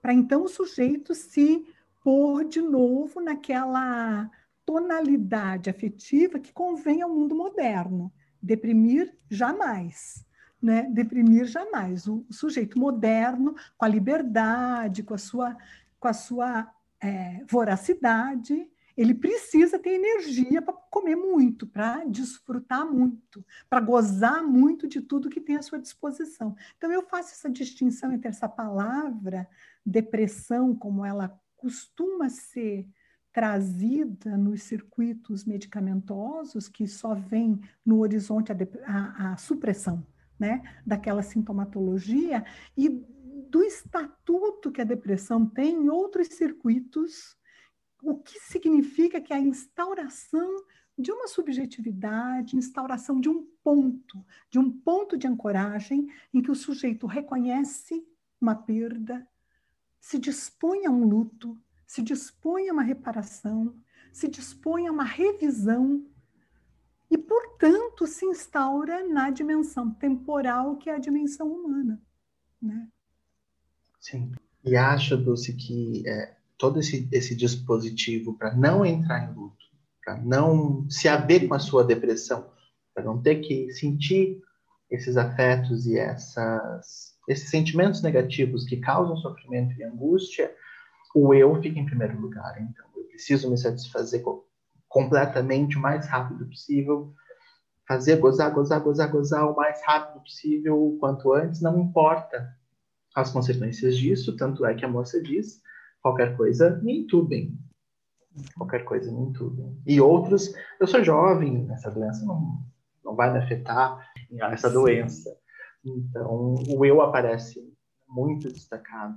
para 0.07 0.15
então 0.15 0.45
o 0.45 0.49
sujeito 0.49 1.17
se 1.17 1.67
pôr 2.01 2.45
de 2.45 2.61
novo 2.61 3.21
naquela 3.21 4.31
tonalidade 4.65 5.69
afetiva 5.69 6.39
que 6.39 6.53
convém 6.53 7.03
ao 7.03 7.13
mundo 7.13 7.35
moderno. 7.35 8.13
Deprimir 8.41 9.13
jamais. 9.29 10.25
Né? 10.63 10.85
Deprimir 10.93 11.47
jamais. 11.47 12.07
O 12.07 12.25
sujeito 12.31 12.79
moderno, 12.79 13.57
com 13.77 13.85
a 13.85 13.89
liberdade, 13.89 15.03
com 15.03 15.15
a 15.15 15.19
sua, 15.19 15.57
com 15.99 16.07
a 16.07 16.13
sua 16.13 16.73
é, 17.01 17.43
voracidade, 17.51 18.71
Ele 18.97 19.13
precisa 19.13 19.77
ter 19.77 19.91
energia 19.91 20.63
para 20.63 20.73
comer 20.73 21.17
muito, 21.17 21.67
para 21.67 22.05
desfrutar 22.05 22.87
muito, 22.87 23.45
para 23.69 23.81
gozar 23.81 24.41
muito 24.41 24.87
de 24.87 25.01
tudo 25.01 25.29
que 25.29 25.41
tem 25.41 25.57
à 25.57 25.63
sua 25.63 25.81
disposição. 25.81 26.55
Então, 26.77 26.93
eu 26.93 27.03
faço 27.03 27.33
essa 27.33 27.51
distinção 27.51 28.13
entre 28.13 28.29
essa 28.29 28.49
palavra, 28.49 29.49
depressão, 29.87 30.75
como 30.75 31.05
ela 31.05 31.41
costuma 31.57 32.29
ser 32.29 32.89
trazida 33.33 34.37
nos 34.37 34.63
circuitos 34.63 35.45
medicamentosos, 35.45 36.69
que 36.69 36.87
só 36.87 37.15
vem 37.15 37.61
no 37.85 38.01
horizonte 38.01 38.51
a, 38.51 38.57
a, 38.87 39.33
a 39.33 39.37
supressão 39.37 40.07
né, 40.39 40.63
daquela 40.87 41.23
sintomatologia, 41.23 42.45
e 42.77 42.89
do 43.49 43.63
estatuto 43.63 44.73
que 44.73 44.81
a 44.81 44.85
depressão 44.85 45.47
tem 45.47 45.85
em 45.85 45.89
outros 45.89 46.29
circuitos 46.29 47.37
o 48.03 48.17
que 48.17 48.39
significa 48.41 49.21
que 49.21 49.33
a 49.33 49.39
instauração 49.41 50.65
de 50.99 51.13
uma 51.13 51.29
subjetividade, 51.29 52.57
instauração 52.57 53.21
de 53.21 53.29
um 53.29 53.47
ponto, 53.63 54.25
de 54.51 54.59
um 54.59 54.71
ponto 54.71 55.17
de 55.17 55.27
ancoragem 55.27 56.09
em 56.33 56.41
que 56.41 56.51
o 56.51 56.55
sujeito 56.55 57.07
reconhece 57.07 58.03
uma 58.41 58.55
perda, 58.55 59.27
se 60.01 60.19
dispõe 60.19 60.87
a 60.87 60.91
um 60.91 61.05
luto, 61.07 61.59
se 61.87 62.03
dispõe 62.03 62.69
a 62.69 62.73
uma 62.73 62.83
reparação, 62.83 63.75
se 64.13 64.29
dispõe 64.29 64.87
a 64.87 64.93
uma 64.93 65.05
revisão 65.05 66.05
e, 67.11 67.19
portanto, 67.19 68.07
se 68.07 68.25
instaura 68.25 69.07
na 69.07 69.31
dimensão 69.31 69.91
temporal 69.91 70.77
que 70.77 70.91
é 70.91 70.95
a 70.95 70.99
dimensão 70.99 71.53
humana. 71.53 72.01
Né? 72.61 72.89
Sim. 74.01 74.33
E 74.65 74.77
acho, 74.77 75.17
Dulce, 75.17 75.53
que 75.53 76.03
é, 76.09 76.37
todo 76.59 76.81
esse, 76.81 77.09
esse 77.13 77.35
dispositivo 77.35 78.37
para 78.37 78.55
não 78.55 78.85
entrar 78.85 79.31
em 79.31 79.35
luto, 79.35 79.65
para 80.05 80.17
não 80.19 80.89
se 80.89 81.09
haver 81.09 81.47
com 81.47 81.55
a 81.55 81.59
sua 81.59 81.85
depressão, 81.85 82.51
para 82.95 83.05
não 83.05 83.21
ter 83.21 83.37
que 83.37 83.71
sentir 83.73 84.41
esses 84.91 85.17
afetos 85.17 85.87
e 85.87 85.99
essas, 85.99 87.16
esses 87.29 87.51
sentimentos 87.51 88.03
negativos 88.03 88.65
que 88.65 88.77
causam 88.77 89.17
sofrimento 89.17 89.79
e 89.79 89.85
angústia, 89.85 90.55
o 91.15 91.33
eu 91.35 91.61
fica 91.61 91.79
em 91.79 91.87
primeiro 91.87 92.21
lugar. 92.21 92.61
Então, 92.61 92.87
eu 92.97 93.05
preciso 93.05 93.51
me 93.51 93.59
satisfazer 93.59 94.23
completamente 94.89 95.77
o 95.77 95.81
mais 95.81 96.07
rápido 96.07 96.47
possível, 96.47 97.15
fazer 97.87 98.17
gozar, 98.17 98.53
gozar, 98.53 98.81
gozar, 98.81 99.11
gozar 99.11 99.51
o 99.51 99.57
mais 99.57 99.81
rápido 99.85 100.23
possível, 100.23 100.77
o 100.81 100.99
quanto 100.99 101.33
antes, 101.33 101.61
não 101.61 101.81
importa 101.81 102.55
as 103.15 103.31
consequências 103.31 103.97
disso, 103.97 104.37
tanto 104.37 104.67
é 104.67 104.75
que 104.75 104.85
a 104.85 104.89
moça 104.89 105.23
diz, 105.23 105.63
qualquer 106.03 106.37
coisa, 106.37 106.79
me 106.83 107.01
entubem. 107.01 107.59
Qualquer 108.57 108.85
coisa, 108.85 109.11
me 109.11 109.23
entubem. 109.23 109.81
E 109.87 109.99
outros, 110.01 110.53
eu 110.79 110.87
sou 110.87 111.03
jovem, 111.03 111.67
essa 111.73 111.91
doença 111.91 112.25
não, 112.27 112.59
não 113.03 113.17
vai 113.17 113.33
me 113.33 113.39
afetar, 113.39 114.07
essa 114.53 114.69
doença. 114.69 115.35
Então, 115.87 116.57
o 116.69 116.85
eu 116.85 117.01
aparece 117.01 117.73
muito 118.09 118.49
destacado 118.49 119.17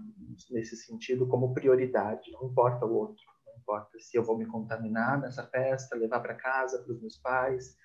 nesse 0.51 0.77
sentido 0.77 1.27
como 1.27 1.53
prioridade, 1.53 2.31
não 2.31 2.45
importa 2.45 2.85
o 2.85 2.93
outro, 2.93 3.23
não 3.45 3.55
importa 3.55 3.99
se 3.99 4.15
eu 4.15 4.23
vou 4.23 4.37
me 4.37 4.45
contaminar 4.45 5.19
nessa 5.19 5.43
festa, 5.47 5.95
levar 5.95 6.19
para 6.19 6.35
casa, 6.35 6.81
para 6.83 6.93
os 6.93 7.01
meus 7.01 7.17
pais, 7.17 7.75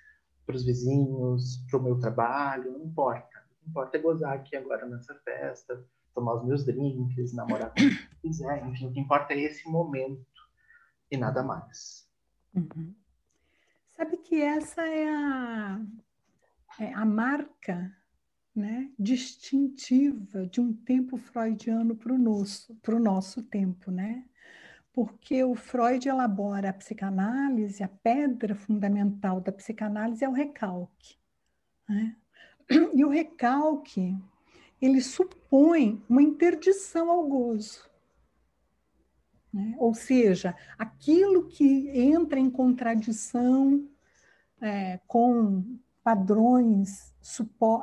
para 0.44 0.54
os 0.54 0.64
vizinhos, 0.64 1.64
para 1.70 1.78
o 1.78 1.82
meu 1.82 1.98
trabalho, 1.98 2.72
não 2.72 2.84
importa. 2.84 3.42
Não 3.62 3.70
importa 3.70 3.96
é 3.96 4.00
gozar 4.00 4.34
aqui 4.34 4.54
agora 4.54 4.86
nessa 4.86 5.14
festa, 5.16 5.82
tomar 6.14 6.34
os 6.34 6.44
meus 6.44 6.64
drinks, 6.64 7.32
namorar 7.32 7.70
com 7.70 7.76
quem 7.76 7.90
quiser, 8.20 8.66
enfim, 8.66 8.86
o 8.86 8.92
que 8.92 9.00
importa 9.00 9.32
é 9.32 9.40
esse 9.40 9.66
momento 9.68 10.26
e 11.10 11.16
nada 11.16 11.42
mais. 11.42 12.06
Uhum. 12.54 12.94
Sabe 13.90 14.18
que 14.18 14.42
essa 14.42 14.82
é 14.82 15.08
a, 15.08 15.80
é 16.80 16.92
a 16.92 17.04
marca 17.04 17.90
né, 18.54 18.90
distintiva 18.98 20.46
de 20.46 20.60
um 20.60 20.72
tempo 20.72 21.16
freudiano 21.16 21.96
para 21.96 22.12
o 22.12 22.18
nosso, 22.18 22.76
nosso 23.00 23.42
tempo, 23.42 23.90
né? 23.90 24.24
Porque 24.92 25.42
o 25.42 25.56
Freud 25.56 26.08
elabora 26.08 26.70
a 26.70 26.72
psicanálise, 26.72 27.82
a 27.82 27.88
pedra 27.88 28.54
fundamental 28.54 29.40
da 29.40 29.50
psicanálise 29.50 30.24
é 30.24 30.28
o 30.28 30.32
recalque. 30.32 31.16
Né? 31.88 32.16
E 32.94 33.04
o 33.04 33.08
recalque 33.08 34.16
ele 34.80 35.00
supõe 35.00 36.00
uma 36.08 36.22
interdição 36.22 37.10
ao 37.10 37.26
gozo. 37.26 37.90
Né? 39.52 39.74
Ou 39.78 39.94
seja, 39.94 40.54
aquilo 40.78 41.48
que 41.48 41.88
entra 41.88 42.38
em 42.38 42.48
contradição 42.48 43.88
é, 44.60 45.00
com 45.08 45.78
padrões, 46.04 47.14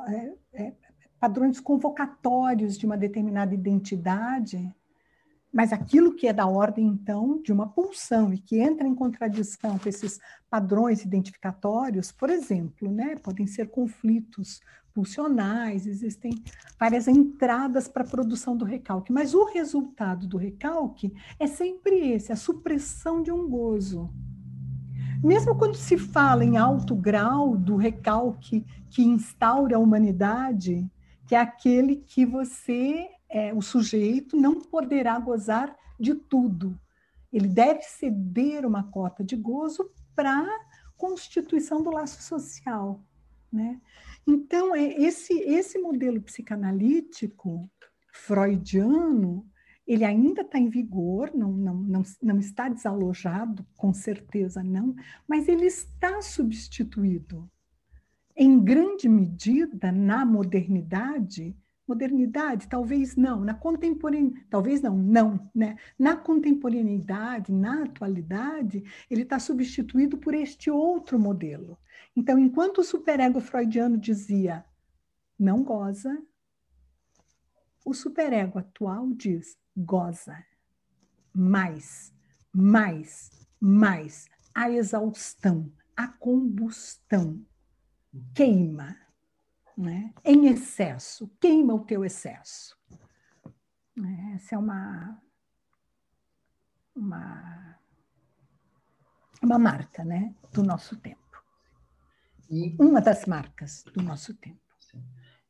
é, 0.06 0.32
é, 0.54 0.72
padrões 1.18 1.58
convocatórios 1.58 2.78
de 2.78 2.86
uma 2.86 2.96
determinada 2.96 3.52
identidade, 3.52 4.72
mas 5.52 5.72
aquilo 5.72 6.14
que 6.14 6.26
é 6.26 6.32
da 6.32 6.46
ordem, 6.46 6.86
então, 6.86 7.42
de 7.42 7.52
uma 7.52 7.68
pulsão 7.68 8.32
e 8.32 8.38
que 8.38 8.58
entra 8.58 8.86
em 8.86 8.94
contradição 8.94 9.78
com 9.78 9.88
esses 9.88 10.18
padrões 10.48 11.04
identificatórios, 11.04 12.10
por 12.10 12.30
exemplo, 12.30 12.90
né, 12.90 13.16
podem 13.16 13.46
ser 13.46 13.68
conflitos 13.68 14.60
pulsionais, 14.94 15.86
existem 15.86 16.42
várias 16.78 17.08
entradas 17.08 17.88
para 17.88 18.04
a 18.04 18.08
produção 18.08 18.56
do 18.56 18.64
recalque, 18.64 19.12
mas 19.12 19.34
o 19.34 19.44
resultado 19.44 20.26
do 20.26 20.36
recalque 20.36 21.12
é 21.38 21.46
sempre 21.46 22.12
esse, 22.12 22.32
a 22.32 22.36
supressão 22.36 23.22
de 23.22 23.32
um 23.32 23.48
gozo. 23.48 24.10
Mesmo 25.22 25.56
quando 25.56 25.76
se 25.76 25.96
fala 25.96 26.44
em 26.44 26.56
alto 26.56 26.96
grau 26.96 27.56
do 27.56 27.76
recalque 27.76 28.66
que 28.90 29.02
instaura 29.02 29.76
a 29.76 29.78
humanidade, 29.78 30.90
que 31.28 31.34
é 31.34 31.38
aquele 31.38 31.96
que 31.96 32.26
você 32.26 33.08
é, 33.28 33.54
o 33.54 33.62
sujeito 33.62 34.36
não 34.36 34.60
poderá 34.60 35.18
gozar 35.18 35.74
de 35.98 36.14
tudo. 36.14 36.78
Ele 37.32 37.48
deve 37.48 37.82
ceder 37.82 38.66
uma 38.66 38.82
cota 38.82 39.24
de 39.24 39.36
gozo 39.36 39.90
para 40.14 40.44
constituição 40.96 41.82
do 41.82 41.90
laço 41.90 42.22
social. 42.22 43.00
Né? 43.50 43.80
Então, 44.26 44.74
é 44.74 44.82
esse, 45.00 45.32
esse 45.34 45.78
modelo 45.78 46.20
psicanalítico 46.20 47.70
freudiano, 48.12 49.46
ele 49.86 50.04
ainda 50.04 50.42
está 50.42 50.58
em 50.58 50.68
vigor, 50.68 51.30
não, 51.34 51.52
não, 51.52 51.74
não, 51.74 52.02
não 52.22 52.38
está 52.38 52.68
desalojado, 52.68 53.66
com 53.76 53.92
certeza 53.92 54.62
não, 54.62 54.94
mas 55.26 55.48
ele 55.48 55.66
está 55.66 56.22
substituído, 56.22 57.50
em 58.36 58.58
grande 58.62 59.08
medida, 59.08 59.92
na 59.92 60.24
modernidade, 60.24 61.54
modernidade, 61.86 62.68
talvez 62.68 63.16
não, 63.16 63.40
na 63.40 63.54
contemporaneidade, 63.54 64.46
talvez 64.48 64.80
não, 64.80 64.96
não, 64.96 65.50
né? 65.54 65.76
Na 65.98 66.16
contemporaneidade, 66.16 67.52
na 67.52 67.84
atualidade, 67.84 68.82
ele 69.10 69.22
está 69.22 69.38
substituído 69.38 70.16
por 70.16 70.32
este 70.32 70.70
outro 70.70 71.18
modelo. 71.18 71.76
Então, 72.16 72.38
enquanto 72.38 72.78
o 72.78 72.84
superego 72.84 73.40
freudiano 73.40 73.98
dizia 73.98 74.64
não 75.38 75.62
goza, 75.62 76.16
o 77.84 77.92
superego 77.92 78.58
atual 78.58 79.08
diz 79.12 79.58
goza, 79.76 80.44
mais, 81.34 82.12
mais, 82.52 83.30
mais, 83.60 84.28
a 84.54 84.70
exaustão, 84.70 85.72
a 85.96 86.08
combustão, 86.08 87.44
queima, 88.34 88.96
né? 89.76 90.12
em 90.24 90.46
excesso, 90.46 91.28
queima 91.40 91.74
o 91.74 91.84
teu 91.84 92.04
excesso. 92.04 92.76
É, 93.98 94.34
essa 94.34 94.54
é 94.54 94.58
uma, 94.58 95.22
uma, 96.94 97.78
uma 99.42 99.58
marca 99.58 100.04
né? 100.04 100.34
do 100.52 100.62
nosso 100.62 100.96
tempo. 100.96 101.20
E, 102.50 102.76
uma 102.78 103.00
das 103.00 103.24
marcas 103.24 103.82
do 103.94 104.02
nosso 104.02 104.34
tempo. 104.34 104.61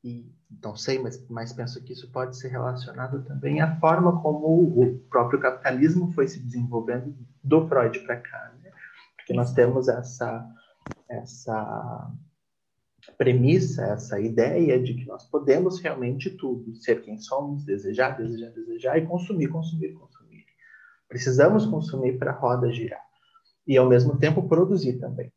E 0.04 0.32
não 0.62 0.76
sei, 0.76 0.98
mas, 0.98 1.24
mas 1.28 1.52
penso 1.52 1.82
que 1.82 1.92
isso 1.92 2.10
pode 2.10 2.36
ser 2.36 2.48
relacionado 2.48 3.22
também 3.22 3.60
à 3.60 3.78
forma 3.78 4.20
como 4.20 4.46
o 4.46 4.98
próprio 5.08 5.40
capitalismo 5.40 6.12
foi 6.12 6.26
se 6.26 6.40
desenvolvendo 6.40 7.14
do 7.42 7.66
Freud 7.68 8.00
para 8.00 8.16
cá. 8.16 8.52
Né? 8.62 8.70
Porque 9.16 9.32
nós 9.32 9.52
temos 9.52 9.88
essa, 9.88 10.44
essa 11.08 12.10
premissa, 13.16 13.84
essa 13.84 14.20
ideia 14.20 14.82
de 14.82 14.94
que 14.94 15.06
nós 15.06 15.24
podemos 15.28 15.80
realmente 15.80 16.30
tudo, 16.30 16.74
ser 16.76 17.02
quem 17.02 17.18
somos, 17.18 17.64
desejar, 17.64 18.16
desejar, 18.16 18.50
desejar 18.50 18.98
e 18.98 19.06
consumir, 19.06 19.48
consumir, 19.48 19.92
consumir. 19.92 20.44
Precisamos 21.08 21.66
consumir 21.66 22.18
para 22.18 22.32
a 22.32 22.34
roda 22.34 22.72
girar 22.72 23.02
e 23.66 23.76
ao 23.76 23.88
mesmo 23.88 24.18
tempo 24.18 24.48
produzir 24.48 24.98
também. 24.98 25.32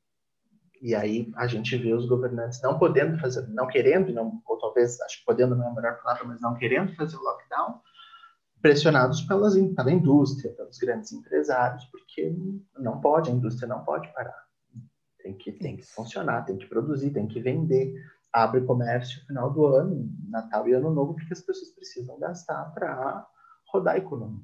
E 0.81 0.93
aí 0.93 1.31
a 1.35 1.47
gente 1.47 1.77
vê 1.77 1.93
os 1.93 2.07
governantes 2.07 2.61
não 2.61 2.77
podendo 2.77 3.17
fazer, 3.19 3.47
não 3.49 3.67
querendo, 3.67 4.13
não, 4.13 4.41
ou 4.45 4.57
talvez, 4.57 4.99
acho 5.01 5.19
que 5.19 5.25
podendo 5.25 5.55
não 5.55 5.65
é 5.65 5.69
a 5.69 5.73
melhor 5.73 6.01
palavra, 6.01 6.25
mas 6.25 6.41
não 6.41 6.55
querendo 6.55 6.95
fazer 6.95 7.15
o 7.15 7.21
lockdown, 7.21 7.81
pressionados 8.61 9.21
pelas, 9.21 9.55
pela 9.55 9.91
indústria, 9.91 10.51
pelos 10.53 10.77
grandes 10.77 11.11
empresários, 11.11 11.85
porque 11.85 12.35
não 12.77 12.99
pode, 12.99 13.29
a 13.29 13.33
indústria 13.33 13.67
não 13.67 13.83
pode 13.83 14.11
parar. 14.13 14.43
Tem 15.19 15.35
que, 15.37 15.51
tem 15.51 15.77
que 15.77 15.83
funcionar, 15.83 16.45
tem 16.45 16.57
que 16.57 16.67
produzir, 16.67 17.11
tem 17.11 17.27
que 17.27 17.39
vender. 17.39 17.93
Abre 18.33 18.61
comércio 18.61 19.21
no 19.21 19.27
final 19.27 19.53
do 19.53 19.65
ano, 19.65 20.09
Natal 20.29 20.67
e 20.67 20.73
Ano 20.73 20.91
Novo, 20.91 21.13
porque 21.13 21.33
as 21.33 21.41
pessoas 21.41 21.71
precisam 21.71 22.19
gastar 22.19 22.65
para 22.73 23.25
rodar 23.71 23.95
a 23.95 23.97
economia. 23.97 24.43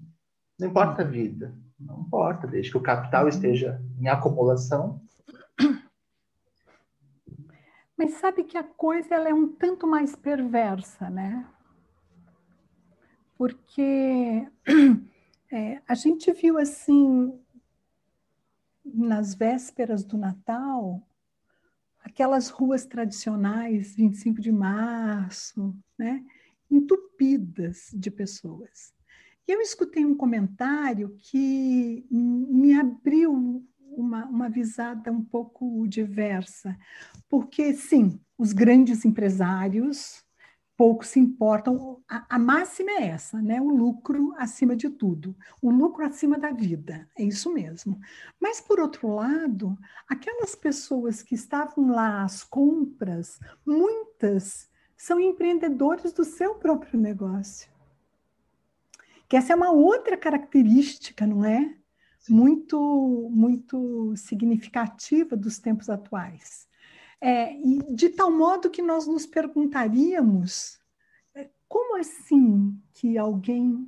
Não 0.60 0.68
importa 0.68 1.02
a 1.02 1.06
vida, 1.06 1.54
não 1.80 2.02
importa, 2.02 2.48
desde 2.48 2.72
que 2.72 2.78
o 2.78 2.84
capital 2.84 3.28
esteja 3.28 3.82
em 4.00 4.08
acumulação. 4.08 5.02
Mas 8.02 8.14
sabe 8.14 8.44
que 8.44 8.58
a 8.58 8.64
coisa 8.64 9.14
ela 9.14 9.30
é 9.30 9.34
um 9.34 9.48
tanto 9.48 9.86
mais 9.86 10.16
perversa, 10.16 11.08
né? 11.08 11.48
porque 13.42 14.48
é, 15.52 15.82
a 15.88 15.96
gente 15.96 16.32
viu 16.32 16.60
assim 16.60 17.34
nas 18.86 19.34
vésperas 19.34 20.04
do 20.04 20.16
Natal 20.16 21.02
aquelas 22.04 22.50
ruas 22.50 22.86
tradicionais 22.86 23.96
25 23.96 24.40
de 24.40 24.52
março, 24.52 25.76
né, 25.98 26.24
entupidas 26.70 27.90
de 27.92 28.12
pessoas. 28.12 28.94
E 29.48 29.52
eu 29.52 29.60
escutei 29.60 30.06
um 30.06 30.16
comentário 30.16 31.18
que 31.18 32.06
me 32.12 32.80
abriu 32.80 33.68
uma, 33.96 34.26
uma 34.26 34.50
visada 34.50 35.12
um 35.12 35.24
pouco 35.24 35.88
diversa, 35.88 36.78
porque 37.30 37.74
sim, 37.74 38.20
os 38.38 38.54
grandes 38.54 39.06
empresários 39.06 40.26
pouco 40.82 41.06
se 41.06 41.20
importam. 41.20 42.02
A, 42.10 42.26
a, 42.36 42.40
máxima 42.40 42.90
é 42.90 43.10
essa, 43.10 43.40
né? 43.40 43.62
O 43.62 43.70
lucro 43.70 44.34
acima 44.36 44.76
de 44.76 44.90
tudo, 44.90 45.36
o 45.62 45.70
lucro 45.70 46.04
acima 46.04 46.40
da 46.40 46.52
vida, 46.52 47.08
é 47.16 47.24
isso 47.24 47.54
mesmo. 47.54 48.00
Mas, 48.40 48.60
por 48.60 48.80
outro 48.80 49.14
lado, 49.14 49.78
aquelas 50.08 50.56
pessoas 50.56 51.22
que 51.22 51.36
estavam 51.36 51.92
lá 51.92 52.24
às 52.24 52.44
compras, 52.44 53.40
muitas 53.64 54.72
são 54.98 55.20
empreendedores 55.20 56.14
do 56.14 56.24
seu 56.24 56.56
próprio 56.56 57.00
negócio. 57.00 57.70
Que 59.30 59.38
essa 59.38 59.54
é 59.54 59.56
uma 59.56 59.72
outra 59.72 60.18
característica, 60.18 61.28
não 61.28 61.46
é? 61.46 61.76
Muito, 62.30 63.30
muito 63.32 64.16
significativa 64.16 65.36
dos 65.36 65.58
tempos 65.60 65.90
atuais 65.90 66.70
é, 67.22 67.56
de 67.94 68.10
tal 68.10 68.32
modo 68.32 68.72
que 68.72 68.82
nós 68.82 69.06
nos 69.06 69.28
perguntaríamos 69.28 70.80
é, 71.36 71.50
como 71.68 71.98
assim 71.98 72.82
que 72.94 73.18
alguém 73.18 73.88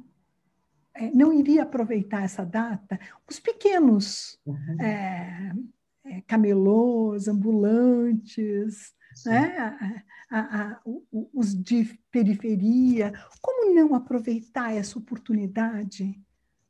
é, 0.93 1.09
não 1.11 1.33
iria 1.33 1.63
aproveitar 1.63 2.23
essa 2.23 2.45
data? 2.45 2.99
Os 3.27 3.39
pequenos 3.39 4.39
uhum. 4.45 4.79
é, 4.79 5.51
é 6.05 6.21
camelôs, 6.21 7.27
ambulantes, 7.27 8.93
né? 9.25 9.57
A, 9.57 10.03
a, 10.29 10.61
a, 10.61 10.81
os 11.33 11.53
de 11.53 11.99
periferia, 12.11 13.13
como 13.41 13.73
não 13.73 13.93
aproveitar 13.95 14.73
essa 14.73 14.97
oportunidade 14.97 16.19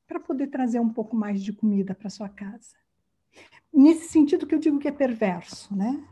para 0.08 0.20
poder 0.20 0.48
trazer 0.48 0.80
um 0.80 0.89
pouco 0.89 1.16
mais 1.16 1.42
de 1.42 1.54
comida 1.54 1.94
para 1.96 2.10
sua 2.10 2.30
casa? 2.30 2.84
nesse 3.74 4.10
sentido 4.10 4.46
que 4.46 4.54
eu 4.54 4.60
digo 4.60 4.78
que 4.78 4.88
é 4.88 4.92
perverso, 4.92 5.76
né? 5.76 6.06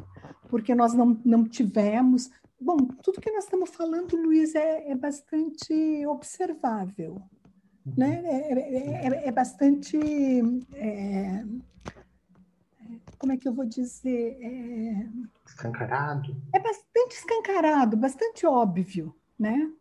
Porque 0.49 0.73
nós 0.73 0.93
não, 0.93 1.21
não 1.23 1.47
tivemos. 1.47 2.29
Bom, 2.59 2.77
tudo 3.03 3.21
que 3.21 3.31
nós 3.31 3.43
estamos 3.43 3.69
falando, 3.69 4.17
Luiz, 4.17 4.55
é, 4.55 4.89
é 4.91 4.95
bastante 4.95 6.05
observável, 6.07 7.21
né? 7.85 8.21
É, 8.25 8.53
é, 8.53 9.07
é, 9.07 9.27
é 9.27 9.31
bastante. 9.31 9.97
É, 10.73 11.45
como 13.17 13.31
é 13.31 13.37
que 13.37 13.47
eu 13.47 13.53
vou 13.53 13.65
dizer? 13.65 14.37
É, 14.41 15.07
escancarado? 15.45 16.35
É 16.53 16.59
bastante 16.59 17.15
escancarado, 17.15 17.95
bastante 17.95 18.45
óbvio, 18.45 19.15
né? 19.37 19.71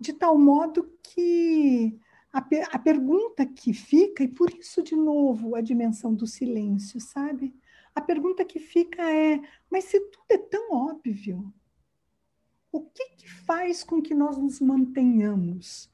De 0.00 0.12
tal 0.12 0.38
modo 0.38 0.90
que 1.02 1.98
a, 2.36 2.42
per 2.42 2.68
a 2.70 2.78
pergunta 2.78 3.46
que 3.46 3.72
fica, 3.72 4.22
e 4.22 4.28
por 4.28 4.52
isso, 4.52 4.82
de 4.82 4.94
novo, 4.94 5.54
a 5.54 5.62
dimensão 5.62 6.14
do 6.14 6.26
silêncio, 6.26 7.00
sabe? 7.00 7.58
A 7.94 8.00
pergunta 8.02 8.44
que 8.44 8.58
fica 8.58 9.02
é: 9.10 9.40
mas 9.70 9.84
se 9.84 9.98
tudo 9.98 10.26
é 10.28 10.36
tão 10.36 10.70
óbvio, 10.70 11.50
o 12.70 12.82
que, 12.82 13.16
que 13.16 13.30
faz 13.46 13.82
com 13.82 14.02
que 14.02 14.14
nós 14.14 14.36
nos 14.36 14.60
mantenhamos 14.60 15.90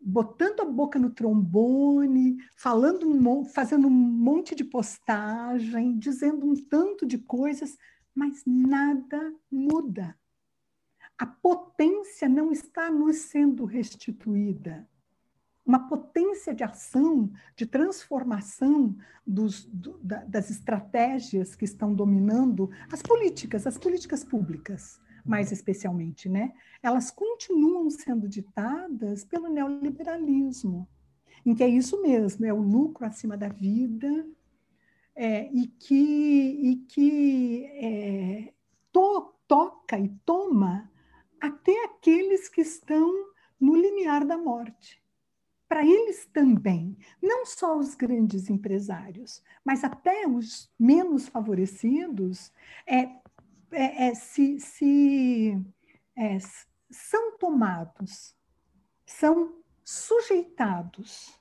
botando 0.00 0.60
a 0.60 0.64
boca 0.64 1.00
no 1.00 1.10
trombone, 1.10 2.36
falando 2.56 3.08
um, 3.08 3.44
fazendo 3.44 3.88
um 3.88 3.90
monte 3.90 4.54
de 4.54 4.64
postagem, 4.64 5.98
dizendo 5.98 6.46
um 6.46 6.54
tanto 6.54 7.04
de 7.04 7.18
coisas, 7.18 7.76
mas 8.14 8.44
nada 8.46 9.34
muda. 9.50 10.16
A 11.18 11.26
potência 11.26 12.28
não 12.28 12.52
está 12.52 12.88
nos 12.88 13.16
sendo 13.16 13.64
restituída 13.64 14.88
uma 15.64 15.88
potência 15.88 16.54
de 16.54 16.64
ação, 16.64 17.30
de 17.56 17.66
transformação 17.66 18.96
dos, 19.26 19.64
do, 19.64 19.98
da, 19.98 20.24
das 20.24 20.50
estratégias 20.50 21.54
que 21.54 21.64
estão 21.64 21.94
dominando 21.94 22.70
as 22.90 23.00
políticas, 23.00 23.66
as 23.66 23.78
políticas 23.78 24.24
públicas, 24.24 25.00
mais 25.24 25.52
especialmente, 25.52 26.28
né? 26.28 26.52
Elas 26.82 27.10
continuam 27.10 27.88
sendo 27.90 28.28
ditadas 28.28 29.24
pelo 29.24 29.48
neoliberalismo, 29.48 30.88
em 31.46 31.54
que 31.54 31.62
é 31.62 31.68
isso 31.68 32.02
mesmo, 32.02 32.44
é 32.44 32.52
o 32.52 32.60
lucro 32.60 33.06
acima 33.06 33.36
da 33.36 33.48
vida, 33.48 34.26
é, 35.14 35.48
e 35.52 35.68
que, 35.68 35.94
e 35.94 36.76
que 36.88 37.64
é, 37.66 38.52
to, 38.90 39.32
toca 39.46 39.98
e 39.98 40.08
toma 40.24 40.90
até 41.40 41.84
aqueles 41.84 42.48
que 42.48 42.62
estão 42.62 43.30
no 43.60 43.76
limiar 43.76 44.24
da 44.26 44.36
morte 44.36 45.01
para 45.72 45.86
eles 45.86 46.26
também, 46.26 46.94
não 47.22 47.46
só 47.46 47.78
os 47.78 47.94
grandes 47.94 48.50
empresários, 48.50 49.42
mas 49.64 49.82
até 49.82 50.28
os 50.28 50.70
menos 50.78 51.28
favorecidos, 51.28 52.52
é, 52.86 53.04
é, 53.70 54.08
é 54.08 54.14
se, 54.14 54.60
se 54.60 55.58
é, 56.14 56.36
são 56.90 57.38
tomados, 57.38 58.36
são 59.06 59.62
sujeitados, 59.82 61.40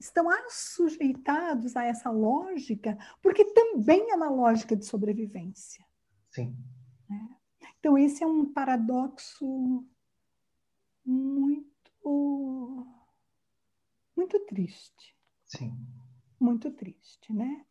estão 0.00 0.28
assujeitados 0.28 1.76
a 1.76 1.84
essa 1.84 2.10
lógica, 2.10 2.98
porque 3.22 3.44
também 3.44 4.10
é 4.10 4.16
uma 4.16 4.28
lógica 4.28 4.74
de 4.74 4.84
sobrevivência. 4.84 5.86
Sim. 6.32 6.52
É. 7.08 7.66
Então, 7.78 7.96
esse 7.96 8.24
é 8.24 8.26
um 8.26 8.44
paradoxo 8.44 9.86
muito 11.04 11.72
muito 14.16 14.38
triste. 14.40 15.16
Sim. 15.46 15.76
Muito 16.38 16.70
triste, 16.70 17.32
né? 17.32 17.64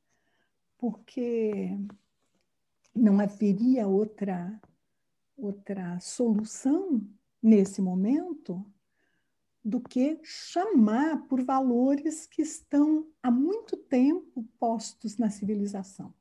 Porque 0.78 1.78
não 2.94 3.20
haveria 3.20 3.88
outra 3.88 4.60
outra 5.38 6.00
solução 6.00 7.02
nesse 7.42 7.82
momento 7.82 8.64
do 9.64 9.80
que 9.80 10.20
chamar 10.24 11.24
por 11.28 11.44
valores 11.44 12.26
que 12.26 12.42
estão 12.42 13.08
há 13.22 13.32
muito 13.32 13.76
tempo 13.76 14.44
postos 14.60 15.18
na 15.18 15.30
civilização, 15.30 16.14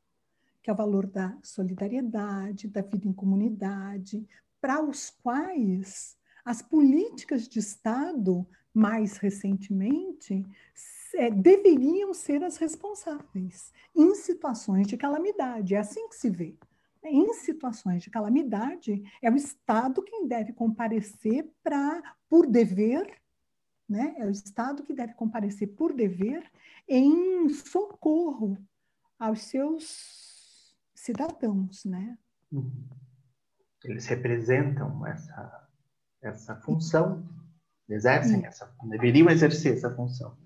que 0.62 0.70
é 0.70 0.72
o 0.72 0.76
valor 0.76 1.06
da 1.06 1.38
solidariedade, 1.42 2.68
da 2.68 2.82
vida 2.82 3.08
em 3.08 3.12
comunidade, 3.12 4.26
para 4.60 4.82
os 4.82 5.10
quais 5.10 6.18
as 6.44 6.62
políticas 6.62 7.48
de 7.48 7.58
Estado 7.58 8.46
mais 8.74 9.16
recentemente, 9.16 10.46
é, 11.14 11.30
deveriam 11.30 12.14
ser 12.14 12.42
as 12.44 12.56
responsáveis 12.56 13.72
em 13.94 14.14
situações 14.14 14.86
de 14.86 14.96
calamidade. 14.96 15.74
É 15.74 15.78
assim 15.78 16.08
que 16.08 16.16
se 16.16 16.30
vê. 16.30 16.56
Em 17.02 17.32
situações 17.32 18.02
de 18.02 18.10
calamidade, 18.10 19.02
é 19.22 19.30
o 19.30 19.36
Estado 19.36 20.02
quem 20.02 20.28
deve 20.28 20.52
comparecer 20.52 21.50
para, 21.62 22.14
por 22.28 22.46
dever, 22.46 23.10
né? 23.88 24.14
é 24.18 24.26
o 24.26 24.30
Estado 24.30 24.82
que 24.82 24.92
deve 24.92 25.14
comparecer 25.14 25.68
por 25.68 25.94
dever 25.94 26.48
em 26.86 27.48
socorro 27.48 28.58
aos 29.18 29.42
seus 29.44 30.76
cidadãos. 30.94 31.84
Né? 31.86 32.18
Uhum. 32.52 32.86
Eles 33.82 34.06
representam 34.06 35.06
essa, 35.06 35.68
essa 36.20 36.56
função 36.56 37.26
exercem 37.94 38.44
essa, 38.44 38.72
deveriam 38.84 39.28
exercer 39.28 39.74
essa 39.74 39.90
função. 39.90 40.36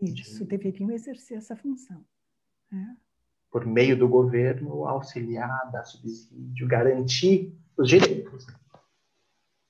Isso, 0.00 0.44
de, 0.44 0.50
deveriam 0.50 0.90
exercer 0.90 1.38
essa 1.38 1.54
função. 1.54 2.04
É. 2.72 2.76
Por 3.50 3.66
meio 3.66 3.98
do 3.98 4.08
governo, 4.08 4.86
auxiliar, 4.86 5.70
dar 5.70 5.84
subsídio, 5.84 6.66
garantir 6.66 7.54
os 7.76 7.88
direitos. 7.88 8.46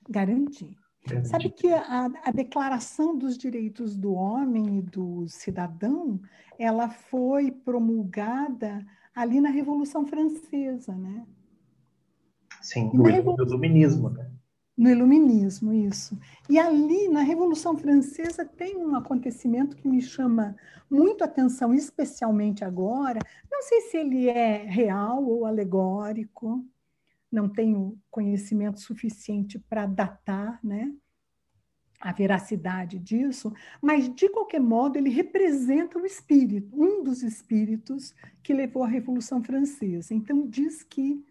Garantir. 0.09 0.77
Sabe 1.25 1.51
que 1.51 1.73
a, 1.73 2.09
a, 2.25 2.31
Declaração 2.31 3.19
dos 3.19 3.37
Direitos 3.37 3.97
do 3.97 4.15
Homem 4.15 4.79
e 4.79 4.83
do 4.83 5.27
Cidadão, 5.27 6.21
ela 6.57 6.89
foi 6.89 7.51
promulgada 7.51 8.87
ali 9.13 9.41
na 9.41 9.51
Revolução 9.51 10.07
Francesa, 10.07 10.95
né? 10.95 11.27
Sim, 12.61 12.93
no 12.95 13.09
iluminismo, 13.11 14.11
né? 14.11 14.31
No 14.83 14.91
iluminismo, 14.91 15.73
isso. 15.73 16.19
E 16.51 16.59
ali, 16.59 17.07
na 17.07 17.23
Revolução 17.23 17.77
Francesa, 17.77 18.45
tem 18.45 18.77
um 18.77 18.97
acontecimento 18.97 19.77
que 19.77 19.87
me 19.87 20.03
chama 20.03 20.57
muito 20.91 21.23
atenção, 21.23 21.73
especialmente 21.73 22.65
agora. 22.65 23.21
Não 23.49 23.63
sei 23.63 23.83
se 23.83 23.97
ele 23.97 24.29
é 24.29 24.65
real 24.65 25.25
ou 25.25 25.47
alegórico, 25.47 26.67
não 27.31 27.49
tenho 27.49 27.97
conhecimento 28.11 28.81
suficiente 28.81 29.57
para 29.57 29.87
datar 29.87 30.59
né, 30.65 30.93
a 32.01 32.13
veracidade 32.13 32.99
disso, 32.99 33.53
mas, 33.81 34.13
de 34.13 34.29
qualquer 34.31 34.61
modo, 34.61 34.99
ele 34.99 35.11
representa 35.11 35.97
o 35.97 36.05
espírito, 36.05 36.69
um 36.75 37.05
dos 37.05 37.23
espíritos 37.23 38.13
que 38.43 38.53
levou 38.53 38.83
à 38.83 38.89
Revolução 38.89 39.41
Francesa. 39.45 40.13
Então, 40.13 40.45
diz 40.45 40.83
que 40.83 41.25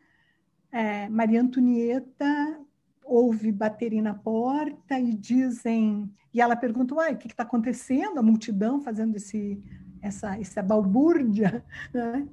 é, 0.72 1.10
Maria 1.10 1.42
Antonieta 1.42 2.66
ouve 3.12 3.52
baterem 3.52 4.02
na 4.02 4.14
porta 4.14 4.98
e 4.98 5.14
dizem. 5.14 6.10
E 6.34 6.40
ela 6.40 6.56
pergunta: 6.56 6.96
Uai, 6.96 7.14
o 7.14 7.18
que 7.18 7.28
está 7.28 7.44
acontecendo? 7.44 8.18
A 8.18 8.24
multidão 8.24 8.80
fazendo 8.82 9.16
esse, 9.18 9.62
essa, 10.02 10.40
essa 10.40 10.64
balbúrdia. 10.64 11.64
Né? 11.94 12.28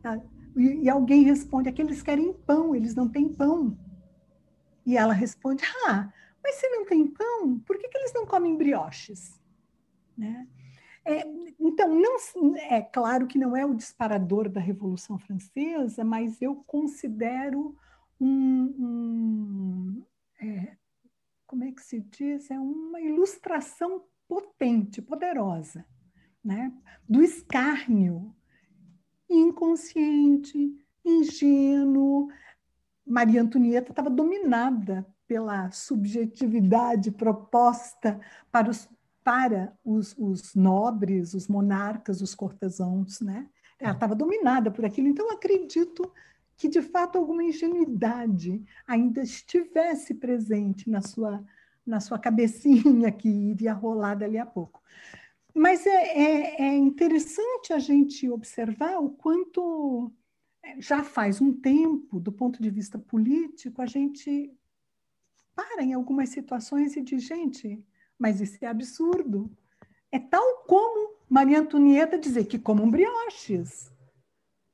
E, 0.56 0.84
e 0.84 0.88
alguém 0.88 1.24
responde: 1.24 1.68
Aqueles 1.68 2.02
querem 2.02 2.32
pão, 2.32 2.74
eles 2.74 2.94
não 2.94 3.08
têm 3.08 3.28
pão. 3.28 3.76
E 4.86 4.96
ela 4.96 5.12
responde: 5.12 5.64
Ah, 5.86 6.12
mas 6.42 6.54
se 6.56 6.68
não 6.68 6.86
tem 6.86 7.06
pão, 7.06 7.58
por 7.66 7.76
que, 7.76 7.88
que 7.88 7.98
eles 7.98 8.12
não 8.14 8.24
comem 8.24 8.56
brioches? 8.56 9.38
Né? 10.16 10.46
É, 11.04 11.24
então, 11.58 11.88
não, 11.94 12.16
é 12.56 12.82
claro 12.82 13.26
que 13.26 13.38
não 13.38 13.56
é 13.56 13.64
o 13.64 13.74
disparador 13.74 14.48
da 14.48 14.60
Revolução 14.60 15.18
Francesa, 15.18 16.04
mas 16.04 16.42
eu 16.42 16.56
considero 16.66 17.74
um, 18.20 18.74
um 18.78 19.57
que 21.78 21.84
se 21.84 22.00
diz? 22.00 22.50
É 22.50 22.58
uma 22.58 23.00
ilustração 23.00 24.02
potente, 24.26 25.00
poderosa, 25.00 25.86
né? 26.44 26.72
do 27.08 27.22
escárnio 27.22 28.34
inconsciente, 29.30 30.74
ingênuo. 31.04 32.28
Maria 33.06 33.42
Antonieta 33.42 33.92
estava 33.92 34.10
dominada 34.10 35.06
pela 35.26 35.70
subjetividade 35.70 37.10
proposta 37.10 38.20
para 38.50 38.70
os, 38.70 38.88
para 39.22 39.76
os, 39.84 40.14
os 40.18 40.54
nobres, 40.54 41.34
os 41.34 41.48
monarcas, 41.48 42.20
os 42.20 42.34
cortesãos. 42.34 43.20
Né? 43.20 43.48
Ela 43.78 43.92
estava 43.92 44.14
dominada 44.14 44.70
por 44.70 44.84
aquilo. 44.84 45.08
Então, 45.08 45.30
acredito 45.30 46.10
que 46.56 46.68
de 46.68 46.82
fato 46.82 47.16
alguma 47.16 47.44
ingenuidade 47.44 48.64
ainda 48.86 49.22
estivesse 49.22 50.14
presente 50.14 50.90
na 50.90 51.00
sua, 51.00 51.44
na 51.88 52.00
sua 52.00 52.18
cabecinha 52.18 53.10
que 53.12 53.28
iria 53.28 53.72
rolar 53.72 54.14
dali 54.14 54.38
a 54.38 54.46
pouco. 54.46 54.82
Mas 55.54 55.86
é, 55.86 55.90
é, 55.90 56.62
é 56.62 56.76
interessante 56.76 57.72
a 57.72 57.78
gente 57.78 58.28
observar 58.28 58.98
o 58.98 59.10
quanto 59.10 60.12
é, 60.62 60.80
já 60.80 61.02
faz 61.02 61.40
um 61.40 61.52
tempo, 61.52 62.20
do 62.20 62.30
ponto 62.30 62.62
de 62.62 62.70
vista 62.70 62.98
político, 62.98 63.82
a 63.82 63.86
gente 63.86 64.52
para 65.56 65.82
em 65.82 65.92
algumas 65.94 66.28
situações 66.28 66.94
e 66.94 67.02
diz, 67.02 67.24
gente, 67.24 67.84
mas 68.16 68.40
isso 68.40 68.58
é 68.64 68.68
absurdo. 68.68 69.50
É 70.12 70.18
tal 70.18 70.64
como 70.64 71.16
Maria 71.28 71.58
Antonieta 71.58 72.16
dizer 72.16 72.44
que 72.44 72.58
comam 72.58 72.88
brioches. 72.88 73.90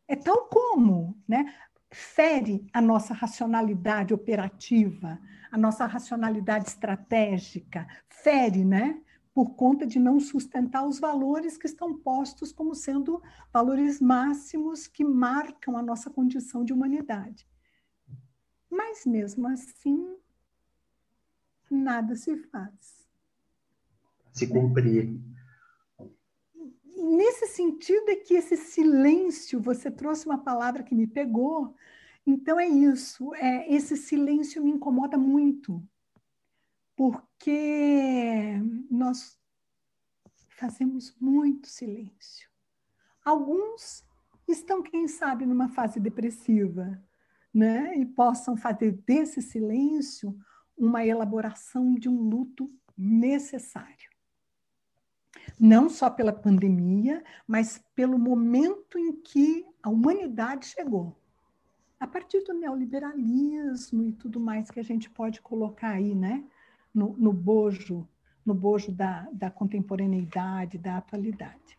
É 0.06 0.14
tal 0.14 0.46
como, 0.48 1.16
né? 1.26 1.54
fere 1.94 2.66
a 2.72 2.82
nossa 2.82 3.14
racionalidade 3.14 4.12
operativa, 4.12 5.18
a 5.54 5.56
nossa 5.56 5.86
racionalidade 5.86 6.66
estratégica, 6.66 7.86
fere, 8.08 8.64
né? 8.64 9.00
Por 9.32 9.54
conta 9.54 9.86
de 9.86 10.00
não 10.00 10.18
sustentar 10.18 10.84
os 10.84 10.98
valores 10.98 11.56
que 11.56 11.68
estão 11.68 11.96
postos 11.96 12.50
como 12.50 12.74
sendo 12.74 13.22
valores 13.52 14.00
máximos 14.00 14.88
que 14.88 15.04
marcam 15.04 15.76
a 15.76 15.82
nossa 15.82 16.10
condição 16.10 16.64
de 16.64 16.72
humanidade. 16.72 17.48
Mas 18.68 19.06
mesmo 19.06 19.46
assim, 19.46 20.16
nada 21.70 22.16
se 22.16 22.36
faz. 22.36 23.08
Se 24.32 24.48
cumprir 24.48 25.16
nesse 26.96 27.46
sentido 27.46 28.08
é 28.08 28.16
que 28.16 28.34
esse 28.34 28.56
silêncio, 28.56 29.60
você 29.60 29.88
trouxe 29.88 30.26
uma 30.26 30.38
palavra 30.38 30.82
que 30.82 30.96
me 30.96 31.06
pegou, 31.06 31.76
então 32.26 32.58
é 32.58 32.66
isso, 32.66 33.34
é, 33.34 33.72
esse 33.72 33.96
silêncio 33.96 34.62
me 34.62 34.70
incomoda 34.70 35.18
muito, 35.18 35.82
porque 36.96 38.54
nós 38.90 39.38
fazemos 40.50 41.14
muito 41.20 41.68
silêncio. 41.68 42.48
Alguns 43.24 44.04
estão, 44.48 44.82
quem 44.82 45.08
sabe, 45.08 45.44
numa 45.46 45.68
fase 45.68 45.98
depressiva, 45.98 47.02
né? 47.52 47.96
E 47.96 48.06
possam 48.06 48.56
fazer 48.56 48.92
desse 49.06 49.40
silêncio 49.42 50.36
uma 50.76 51.04
elaboração 51.04 51.94
de 51.94 52.08
um 52.08 52.20
luto 52.20 52.68
necessário 52.96 54.14
não 55.58 55.88
só 55.88 56.10
pela 56.10 56.32
pandemia, 56.32 57.22
mas 57.46 57.82
pelo 57.94 58.18
momento 58.18 58.98
em 58.98 59.12
que 59.20 59.64
a 59.82 59.88
humanidade 59.88 60.66
chegou. 60.66 61.16
A 61.98 62.06
partir 62.06 62.42
do 62.44 62.52
neoliberalismo 62.52 64.02
e 64.02 64.12
tudo 64.12 64.38
mais 64.38 64.70
que 64.70 64.80
a 64.80 64.84
gente 64.84 65.08
pode 65.08 65.40
colocar 65.40 65.90
aí, 65.90 66.14
né, 66.14 66.44
no, 66.92 67.16
no 67.16 67.32
bojo, 67.32 68.08
no 68.44 68.54
bojo 68.54 68.92
da, 68.92 69.28
da 69.32 69.50
contemporaneidade, 69.50 70.78
da 70.78 70.98
atualidade. 70.98 71.78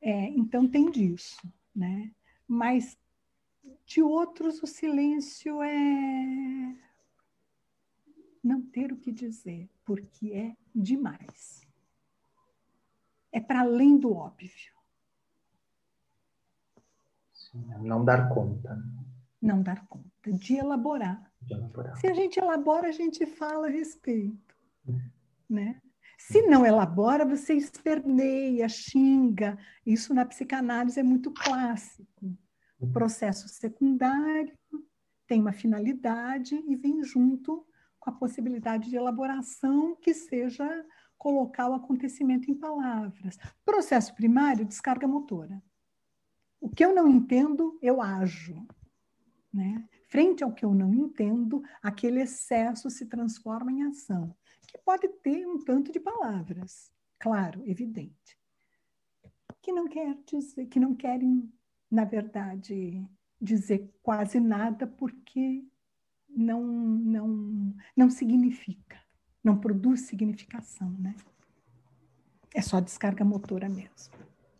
É, 0.00 0.28
então 0.30 0.66
tem 0.66 0.90
disso, 0.90 1.40
né? 1.74 2.10
Mas 2.46 2.98
de 3.84 4.02
outros 4.02 4.62
o 4.62 4.66
silêncio 4.66 5.62
é 5.62 6.76
não 8.42 8.62
ter 8.62 8.92
o 8.92 8.96
que 8.96 9.10
dizer, 9.10 9.68
porque 9.84 10.32
é 10.32 10.56
demais 10.74 11.66
é 13.36 13.40
para 13.40 13.60
além 13.60 13.98
do 13.98 14.14
óbvio. 14.14 14.74
Não 17.82 18.02
dar 18.02 18.30
conta. 18.30 18.82
Não 19.46 19.62
dar 19.62 19.86
conta, 19.86 20.32
de 20.32 20.56
elaborar. 20.56 21.30
De 21.40 21.54
elaborar. 21.54 21.96
Se 21.96 22.06
a 22.08 22.14
gente 22.14 22.38
elabora, 22.38 22.88
a 22.88 22.92
gente 22.92 23.24
fala 23.24 23.68
a 23.68 23.70
respeito. 23.70 24.56
Hum. 24.88 25.00
Né? 25.48 25.80
Se 26.18 26.42
não 26.42 26.66
elabora, 26.66 27.24
você 27.24 27.54
esperneia, 27.54 28.68
xinga. 28.68 29.56
Isso 29.84 30.12
na 30.12 30.24
psicanálise 30.24 30.98
é 30.98 31.02
muito 31.02 31.30
clássico. 31.32 32.36
O 32.80 32.90
processo 32.90 33.48
secundário 33.48 34.52
tem 35.26 35.40
uma 35.40 35.52
finalidade 35.52 36.54
e 36.66 36.74
vem 36.74 37.02
junto 37.04 37.64
com 38.00 38.10
a 38.10 38.12
possibilidade 38.12 38.90
de 38.90 38.96
elaboração 38.96 39.96
que 39.96 40.12
seja 40.12 40.84
colocar 41.16 41.68
o 41.68 41.74
acontecimento 41.74 42.50
em 42.50 42.54
palavras. 42.54 43.38
Processo 43.64 44.14
primário, 44.14 44.64
descarga 44.64 45.06
motora. 45.06 45.62
O 46.60 46.68
que 46.68 46.84
eu 46.84 46.94
não 46.94 47.08
entendo, 47.08 47.78
eu 47.82 48.02
ajo. 48.02 48.66
Né? 49.56 49.88
Frente 50.10 50.44
ao 50.44 50.52
que 50.52 50.66
eu 50.66 50.74
não 50.74 50.94
entendo, 50.94 51.62
aquele 51.82 52.20
excesso 52.20 52.90
se 52.90 53.06
transforma 53.06 53.72
em 53.72 53.84
ação, 53.84 54.36
que 54.68 54.76
pode 54.76 55.08
ter 55.22 55.46
um 55.46 55.58
tanto 55.64 55.90
de 55.90 55.98
palavras, 55.98 56.92
claro, 57.18 57.62
evidente, 57.66 58.38
que 59.62 59.72
não 59.72 59.88
quer 59.88 60.14
dizer, 60.26 60.66
que 60.66 60.78
não 60.78 60.94
querem, 60.94 61.50
na 61.90 62.04
verdade, 62.04 63.02
dizer 63.40 63.90
quase 64.02 64.38
nada 64.38 64.86
porque 64.86 65.66
não 66.28 66.62
não 66.62 67.74
não 67.96 68.10
significa 68.10 69.00
não 69.42 69.56
produz 69.56 70.02
significação, 70.02 70.90
né? 70.98 71.14
É 72.52 72.60
só 72.60 72.80
descarga 72.80 73.24
motora 73.24 73.68
mesmo. 73.68 74.12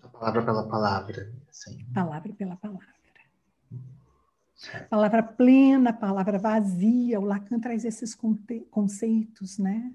A 0.03 0.09
palavra 0.09 0.45
pela 0.45 0.69
palavra. 0.69 1.35
Sim. 1.51 1.85
Palavra 1.93 2.33
pela 2.33 2.57
palavra. 2.57 2.96
Palavra 4.89 5.23
plena, 5.23 5.93
palavra 5.93 6.39
vazia. 6.39 7.21
O 7.21 7.25
Lacan 7.25 7.61
traz 7.61 7.85
esses 7.85 8.17
conceitos, 8.71 9.59
né? 9.59 9.93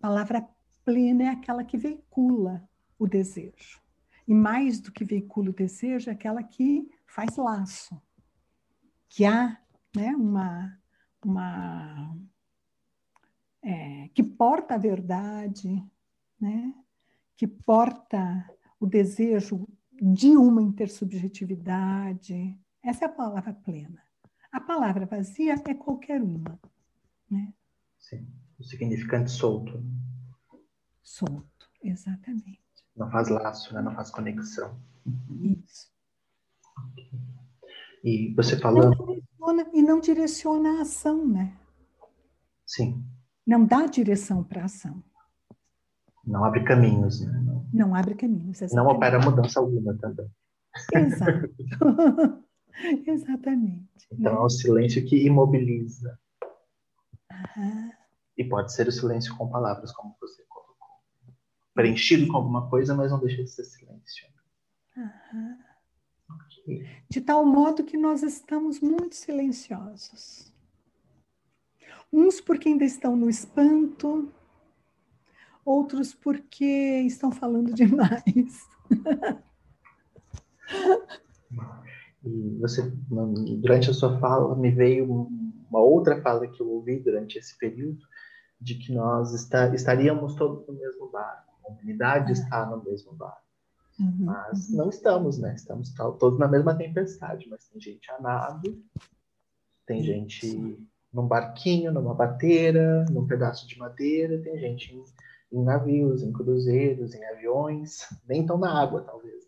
palavra 0.00 0.48
plena 0.84 1.24
é 1.24 1.28
aquela 1.28 1.62
que 1.62 1.76
veicula 1.76 2.66
o 2.98 3.06
desejo. 3.06 3.80
E 4.26 4.34
mais 4.34 4.80
do 4.80 4.90
que 4.90 5.04
veicula 5.04 5.50
o 5.50 5.54
desejo, 5.54 6.08
é 6.08 6.12
aquela 6.12 6.42
que 6.42 6.88
faz 7.06 7.36
laço. 7.36 8.00
Que 9.08 9.24
há 9.24 9.60
né, 9.94 10.14
uma, 10.16 10.78
uma 11.24 12.16
é, 13.62 14.08
que 14.14 14.22
porta 14.22 14.74
a 14.74 14.78
verdade, 14.78 15.84
né? 16.40 16.74
que 17.36 17.46
porta 17.46 18.48
o 18.78 18.86
desejo 18.86 19.66
de 20.00 20.36
uma 20.36 20.62
intersubjetividade. 20.62 22.58
Essa 22.82 23.04
é 23.04 23.08
a 23.08 23.12
palavra 23.12 23.52
plena. 23.52 24.02
A 24.52 24.60
palavra 24.60 25.06
vazia 25.06 25.54
é 25.66 25.74
qualquer 25.74 26.22
uma. 26.22 26.58
Né? 27.30 27.52
Sim, 27.98 28.26
o 28.58 28.64
significante 28.64 29.30
solto. 29.30 29.82
Solto, 31.02 31.70
exatamente. 31.82 32.60
Não 32.96 33.10
faz 33.10 33.28
laço, 33.28 33.74
né? 33.74 33.82
não 33.82 33.94
faz 33.94 34.10
conexão. 34.10 34.80
Isso. 35.42 35.90
E 38.02 38.34
você 38.34 38.58
falando. 38.58 38.96
Não 39.38 39.70
e 39.74 39.82
não 39.82 40.00
direciona 40.00 40.78
a 40.78 40.82
ação, 40.82 41.26
né? 41.26 41.56
Sim. 42.66 43.04
Não 43.46 43.64
dá 43.64 43.86
direção 43.86 44.42
para 44.42 44.62
a 44.62 44.64
ação. 44.64 45.02
Não 46.24 46.44
abre 46.44 46.64
caminhos, 46.64 47.20
né? 47.20 47.32
Não, 47.40 47.66
não 47.72 47.94
abre 47.94 48.14
caminhos. 48.14 48.62
Exatamente. 48.62 48.88
Não 48.88 48.96
opera 48.96 49.18
mudança 49.18 49.60
alguma 49.60 49.96
também. 49.96 50.30
Exato. 50.94 51.50
exatamente. 53.06 53.88
Então 54.12 54.34
é 54.34 54.40
o 54.40 54.48
silêncio 54.48 55.04
que 55.04 55.24
imobiliza. 55.24 56.18
E 58.36 58.44
pode 58.44 58.72
ser 58.72 58.88
o 58.88 58.92
silêncio 58.92 59.36
com 59.36 59.48
palavras, 59.48 59.92
como 59.92 60.16
você 60.20 60.42
colocou. 60.48 60.88
Preenchido 61.74 62.26
com 62.28 62.36
alguma 62.36 62.68
coisa, 62.68 62.94
mas 62.94 63.10
não 63.10 63.20
deixa 63.20 63.42
de 63.42 63.50
ser 63.50 63.64
silêncio. 63.64 64.28
Okay. 66.62 66.86
De 67.08 67.20
tal 67.20 67.44
modo 67.44 67.84
que 67.84 67.96
nós 67.96 68.22
estamos 68.22 68.80
muito 68.80 69.14
silenciosos. 69.14 70.52
Uns 72.12 72.40
porque 72.40 72.68
ainda 72.68 72.84
estão 72.84 73.14
no 73.14 73.30
espanto, 73.30 74.32
outros 75.64 76.14
porque 76.14 76.64
estão 77.06 77.30
falando 77.30 77.72
demais. 77.74 78.68
E 82.24 82.58
você, 82.60 82.82
durante 83.58 83.90
a 83.90 83.94
sua 83.94 84.18
fala, 84.18 84.54
me 84.54 84.70
veio 84.70 85.28
uma 85.70 85.80
outra 85.80 86.20
fala 86.20 86.46
que 86.46 86.60
eu 86.60 86.68
ouvi 86.68 86.98
durante 86.98 87.38
esse 87.38 87.56
período, 87.56 88.00
de 88.60 88.74
que 88.74 88.92
nós 88.92 89.32
está, 89.32 89.74
estaríamos 89.74 90.34
todos 90.34 90.66
no 90.66 90.74
mesmo 90.74 91.08
barco, 91.10 91.50
a 91.64 91.72
humanidade 91.72 92.32
está 92.32 92.66
no 92.66 92.82
mesmo 92.84 93.14
barco. 93.14 93.40
Uhum, 93.98 94.26
mas 94.26 94.70
não 94.70 94.88
estamos, 94.88 95.38
né? 95.38 95.54
Estamos 95.54 95.94
todos 95.94 96.38
na 96.38 96.48
mesma 96.48 96.74
tempestade, 96.74 97.48
mas 97.48 97.66
tem 97.68 97.80
gente 97.80 98.10
a 98.10 98.20
nado, 98.20 98.82
tem 99.86 100.02
gente 100.02 100.78
num 101.12 101.26
barquinho, 101.26 101.92
numa 101.92 102.14
bateira, 102.14 103.04
num 103.10 103.26
pedaço 103.26 103.66
de 103.66 103.78
madeira, 103.78 104.40
tem 104.42 104.58
gente 104.58 104.94
em, 104.94 105.58
em 105.58 105.64
navios, 105.64 106.22
em 106.22 106.32
cruzeiros, 106.32 107.14
em 107.14 107.24
aviões, 107.24 108.06
nem 108.28 108.46
tão 108.46 108.58
na 108.58 108.80
água, 108.80 109.02
talvez, 109.02 109.44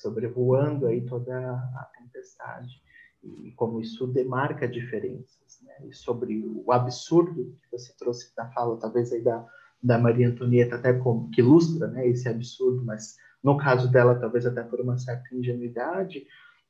sobrevoando 0.00 0.86
aí 0.86 1.04
toda 1.04 1.36
a 1.36 1.90
tempestade. 1.98 2.82
E 3.22 3.52
como 3.52 3.80
isso 3.80 4.06
demarca 4.06 4.66
diferenças, 4.66 5.60
né? 5.62 5.88
E 5.88 5.94
sobre 5.94 6.42
o 6.46 6.72
absurdo 6.72 7.56
que 7.62 7.70
você 7.70 7.94
trouxe 7.98 8.32
na 8.36 8.50
fala, 8.52 8.78
talvez 8.78 9.12
aí 9.12 9.22
da, 9.22 9.46
da 9.82 9.98
Maria 9.98 10.28
Antonieta, 10.28 10.76
até 10.76 10.94
como 10.94 11.30
que 11.30 11.40
ilustra, 11.40 11.88
né, 11.88 12.08
esse 12.08 12.28
absurdo, 12.28 12.82
mas 12.84 13.16
no 13.42 13.58
caso 13.58 13.90
dela, 13.90 14.18
talvez 14.18 14.46
até 14.46 14.62
por 14.62 14.80
uma 14.80 14.96
certa 14.96 15.34
ingenuidade, 15.34 16.24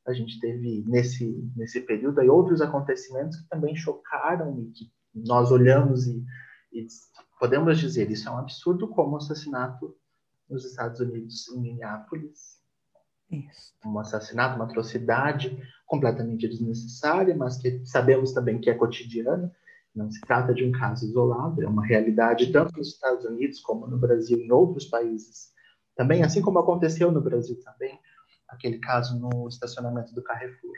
a 0.06 0.12
gente 0.12 0.40
teve 0.40 0.84
nesse, 0.88 1.52
nesse 1.56 1.80
período 1.80 2.20
aí 2.20 2.28
outros 2.28 2.60
acontecimentos 2.60 3.40
que 3.40 3.48
também 3.48 3.76
chocaram 3.76 4.58
e 4.60 4.70
que 4.70 4.92
nós 5.14 5.50
olhamos 5.50 6.06
e, 6.06 6.24
e 6.72 6.86
podemos 7.38 7.78
dizer 7.78 8.10
isso 8.10 8.28
é 8.28 8.32
um 8.32 8.38
absurdo 8.38 8.88
como 8.88 9.12
o 9.12 9.16
assassinato 9.16 9.96
nos 10.48 10.64
Estados 10.64 11.00
Unidos 11.00 11.48
em 11.48 11.60
Minneapolis 11.60 12.59
isso. 13.30 13.72
um 13.84 13.98
assassinato 13.98 14.56
uma 14.56 14.64
atrocidade 14.64 15.56
completamente 15.86 16.48
desnecessária 16.48 17.34
mas 17.36 17.56
que 17.58 17.84
sabemos 17.86 18.32
também 18.32 18.60
que 18.60 18.70
é 18.70 18.74
cotidiana 18.74 19.52
não 19.94 20.10
se 20.10 20.20
trata 20.20 20.54
de 20.54 20.64
um 20.64 20.72
caso 20.72 21.06
isolado 21.06 21.62
é 21.62 21.68
uma 21.68 21.84
realidade 21.84 22.52
tanto 22.52 22.76
nos 22.76 22.88
Estados 22.88 23.24
Unidos 23.24 23.60
como 23.60 23.86
no 23.86 23.98
Brasil 23.98 24.38
e 24.38 24.46
em 24.46 24.52
outros 24.52 24.86
países 24.86 25.52
também 25.96 26.22
assim 26.22 26.42
como 26.42 26.58
aconteceu 26.58 27.10
no 27.10 27.20
Brasil 27.20 27.58
também 27.62 27.98
aquele 28.50 28.78
caso 28.78 29.18
no 29.18 29.48
estacionamento 29.48 30.14
do 30.14 30.22
Carrefour. 30.22 30.76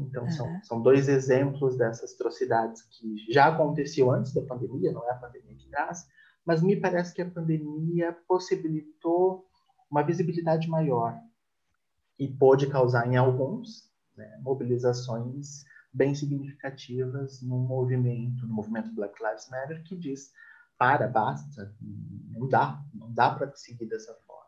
Então, 0.00 0.24
uhum. 0.24 0.30
são, 0.30 0.62
são 0.62 0.82
dois 0.82 1.08
exemplos 1.08 1.76
dessas 1.76 2.14
atrocidades 2.14 2.82
que 2.82 3.32
já 3.32 3.46
aconteciam 3.46 4.10
antes 4.10 4.32
da 4.32 4.42
pandemia, 4.42 4.92
não 4.92 5.06
é 5.08 5.12
a 5.12 5.16
pandemia 5.16 5.54
que 5.56 5.68
traz, 5.68 6.06
mas 6.44 6.60
me 6.60 6.74
parece 6.74 7.14
que 7.14 7.22
a 7.22 7.30
pandemia 7.30 8.16
possibilitou 8.26 9.46
uma 9.88 10.02
visibilidade 10.02 10.68
maior 10.68 11.16
e 12.20 12.28
pôde 12.28 12.66
causar 12.66 13.10
em 13.10 13.16
alguns 13.16 13.90
né, 14.14 14.38
mobilizações 14.42 15.64
bem 15.92 16.14
significativas 16.14 17.40
no 17.40 17.58
movimento, 17.58 18.46
no 18.46 18.52
movimento 18.52 18.94
Black 18.94 19.14
Lives 19.20 19.48
Matter, 19.48 19.82
que 19.82 19.96
diz 19.96 20.30
para, 20.78 21.08
basta, 21.08 21.74
não 22.30 22.46
dá, 22.46 22.82
não 22.94 23.12
dá 23.12 23.30
para 23.34 23.50
seguir 23.56 23.86
dessa 23.86 24.14
forma. 24.26 24.44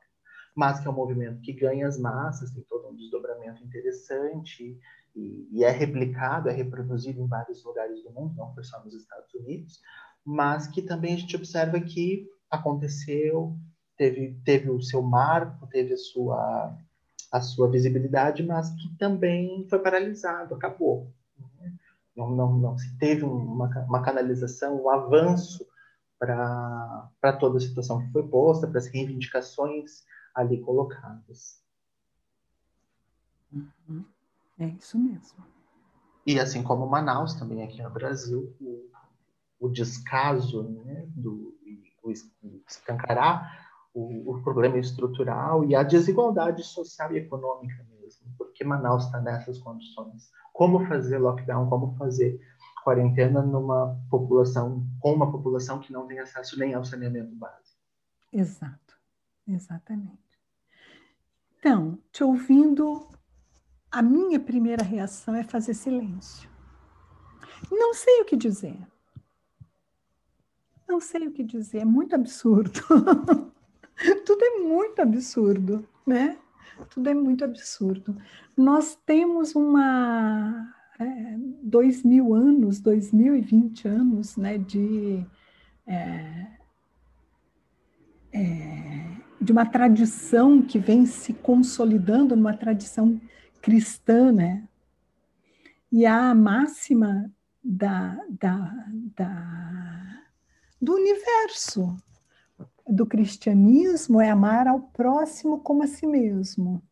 Mas 0.54 0.80
que 0.80 0.86
é 0.86 0.90
um 0.90 0.94
movimento 0.94 1.40
que 1.40 1.52
ganha 1.54 1.88
as 1.88 1.98
massas, 1.98 2.52
tem 2.52 2.62
todo 2.64 2.88
um 2.88 2.94
desdobramento 2.94 3.64
interessante 3.64 4.78
e, 5.16 5.48
e, 5.50 5.64
é 5.64 5.70
replicado, 5.70 6.50
é 6.50 6.52
reproduzido 6.52 7.22
em 7.22 7.26
vários 7.26 7.64
lugares 7.64 8.02
do 8.02 8.12
mundo, 8.12 8.36
não 8.36 8.52
foi 8.54 8.64
só 8.64 8.82
nos 8.84 8.94
Estados 8.94 9.32
Unidos, 9.34 9.80
mas 10.24 10.66
que 10.66 10.82
também 10.82 11.14
a 11.14 11.18
gente 11.18 11.36
observa 11.36 11.80
que 11.80 12.28
aconteceu, 12.50 13.56
teve, 13.96 14.40
teve 14.44 14.70
o 14.70 14.80
seu 14.80 15.02
marco, 15.02 15.66
teve 15.66 15.94
a 15.94 15.98
sua, 15.98 16.76
a 17.32 17.40
sua 17.40 17.70
visibilidade, 17.70 18.42
mas 18.42 18.70
que 18.74 18.94
também 18.98 19.66
foi 19.68 19.78
paralisado, 19.78 20.54
acabou. 20.54 21.10
Não, 22.14 22.30
não, 22.30 22.52
não 22.58 22.78
se 22.78 22.94
teve 22.98 23.24
uma, 23.24 23.68
uma 23.86 24.02
canalização, 24.02 24.84
um 24.84 24.90
avanço 24.90 25.66
para 26.18 27.32
toda 27.40 27.56
a 27.56 27.60
situação 27.60 28.04
que 28.04 28.12
foi 28.12 28.22
posta, 28.28 28.68
para 28.68 28.78
as 28.78 28.86
reivindicações 28.86 30.04
ali 30.34 30.60
colocadas. 30.60 31.60
Uhum. 33.50 34.04
É 34.58 34.66
isso 34.66 34.98
mesmo. 34.98 35.44
E 36.26 36.38
assim 36.38 36.62
como 36.62 36.86
Manaus, 36.86 37.34
também 37.34 37.62
aqui 37.62 37.82
no 37.82 37.90
Brasil, 37.90 38.54
o, 38.60 38.88
o 39.58 39.68
descaso 39.70 40.62
né, 40.62 41.06
do 41.08 41.58
o 42.02 42.10
escancarar 42.68 43.61
o, 43.94 44.32
o, 44.32 44.42
problema 44.42 44.78
estrutural 44.78 45.64
e 45.64 45.74
a 45.74 45.82
desigualdade 45.82 46.62
social 46.64 47.12
e 47.12 47.18
econômica 47.18 47.84
mesmo, 47.90 48.26
porque 48.38 48.64
Manaus 48.64 49.04
está 49.04 49.20
nessas 49.20 49.58
condições. 49.58 50.30
Como 50.52 50.86
fazer 50.86 51.18
lockdown, 51.18 51.68
como 51.68 51.94
fazer 51.96 52.40
quarentena 52.82 53.42
numa 53.42 53.96
população 54.10 54.86
com 54.98 55.12
uma 55.12 55.30
população 55.30 55.78
que 55.78 55.92
não 55.92 56.06
tem 56.06 56.18
acesso 56.18 56.58
nem 56.58 56.74
ao 56.74 56.84
saneamento 56.84 57.34
básico. 57.36 57.78
Exato, 58.32 58.98
exatamente. 59.46 60.18
Então, 61.58 61.98
te 62.10 62.24
ouvindo, 62.24 63.08
a 63.90 64.02
minha 64.02 64.40
primeira 64.40 64.82
reação 64.82 65.34
é 65.34 65.44
fazer 65.44 65.74
silêncio. 65.74 66.50
Não 67.70 67.94
sei 67.94 68.20
o 68.22 68.24
que 68.24 68.36
dizer. 68.36 68.76
Não 70.88 71.00
sei 71.00 71.28
o 71.28 71.32
que 71.32 71.44
dizer, 71.44 71.78
é 71.78 71.84
muito 71.84 72.14
absurdo. 72.14 72.80
Tudo 74.24 74.44
é 74.44 74.58
muito 74.58 75.00
absurdo, 75.00 75.86
né? 76.06 76.36
Tudo 76.90 77.08
é 77.08 77.14
muito 77.14 77.44
absurdo. 77.44 78.16
Nós 78.56 78.98
temos 79.06 79.54
uma 79.54 80.74
é, 80.98 81.36
dois 81.62 82.02
mil 82.02 82.34
anos, 82.34 82.80
dois 82.80 83.12
mil 83.12 83.34
e 83.34 83.40
vinte 83.40 83.86
anos, 83.86 84.36
né, 84.36 84.58
de 84.58 85.24
é, 85.86 86.46
é, 88.32 89.16
de 89.40 89.52
uma 89.52 89.66
tradição 89.66 90.62
que 90.62 90.78
vem 90.78 91.04
se 91.04 91.32
consolidando 91.32 92.36
numa 92.36 92.56
tradição 92.56 93.20
cristã, 93.60 94.32
né? 94.32 94.66
E 95.90 96.06
a 96.06 96.34
máxima 96.34 97.30
da, 97.62 98.18
da, 98.30 98.74
da, 99.16 100.22
do 100.80 100.94
universo 100.94 101.96
do 102.88 103.06
cristianismo 103.06 104.20
é 104.20 104.30
amar 104.30 104.66
ao 104.66 104.80
próximo 104.80 105.60
como 105.60 105.82
a 105.82 105.86
si 105.86 106.06
mesmo. 106.06 106.82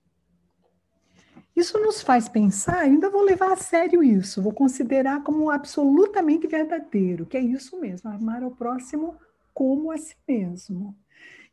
Isso 1.55 1.79
nos 1.79 2.01
faz 2.01 2.29
pensar, 2.29 2.79
ainda 2.79 3.11
vou 3.11 3.23
levar 3.23 3.53
a 3.53 3.57
sério 3.57 4.03
isso, 4.03 4.41
vou 4.41 4.53
considerar 4.53 5.23
como 5.23 5.51
absolutamente 5.51 6.47
verdadeiro, 6.47 7.27
que 7.27 7.37
é 7.37 7.41
isso 7.41 7.79
mesmo, 7.79 8.09
amar 8.09 8.43
ao 8.43 8.53
próximo 8.53 9.17
como 9.53 9.91
a 9.91 9.99
si 9.99 10.17
mesmo. 10.27 10.97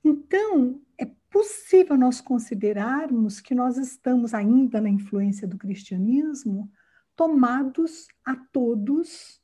Então, 0.03 0.79
é 0.97 1.05
possível 1.29 1.97
nós 1.97 2.21
considerarmos 2.21 3.41
que 3.41 3.53
nós 3.53 3.77
estamos 3.77 4.33
ainda 4.33 4.79
na 4.79 4.89
influência 4.89 5.47
do 5.47 5.57
cristianismo, 5.57 6.71
tomados 7.15 8.07
a 8.23 8.35
todos, 8.35 9.41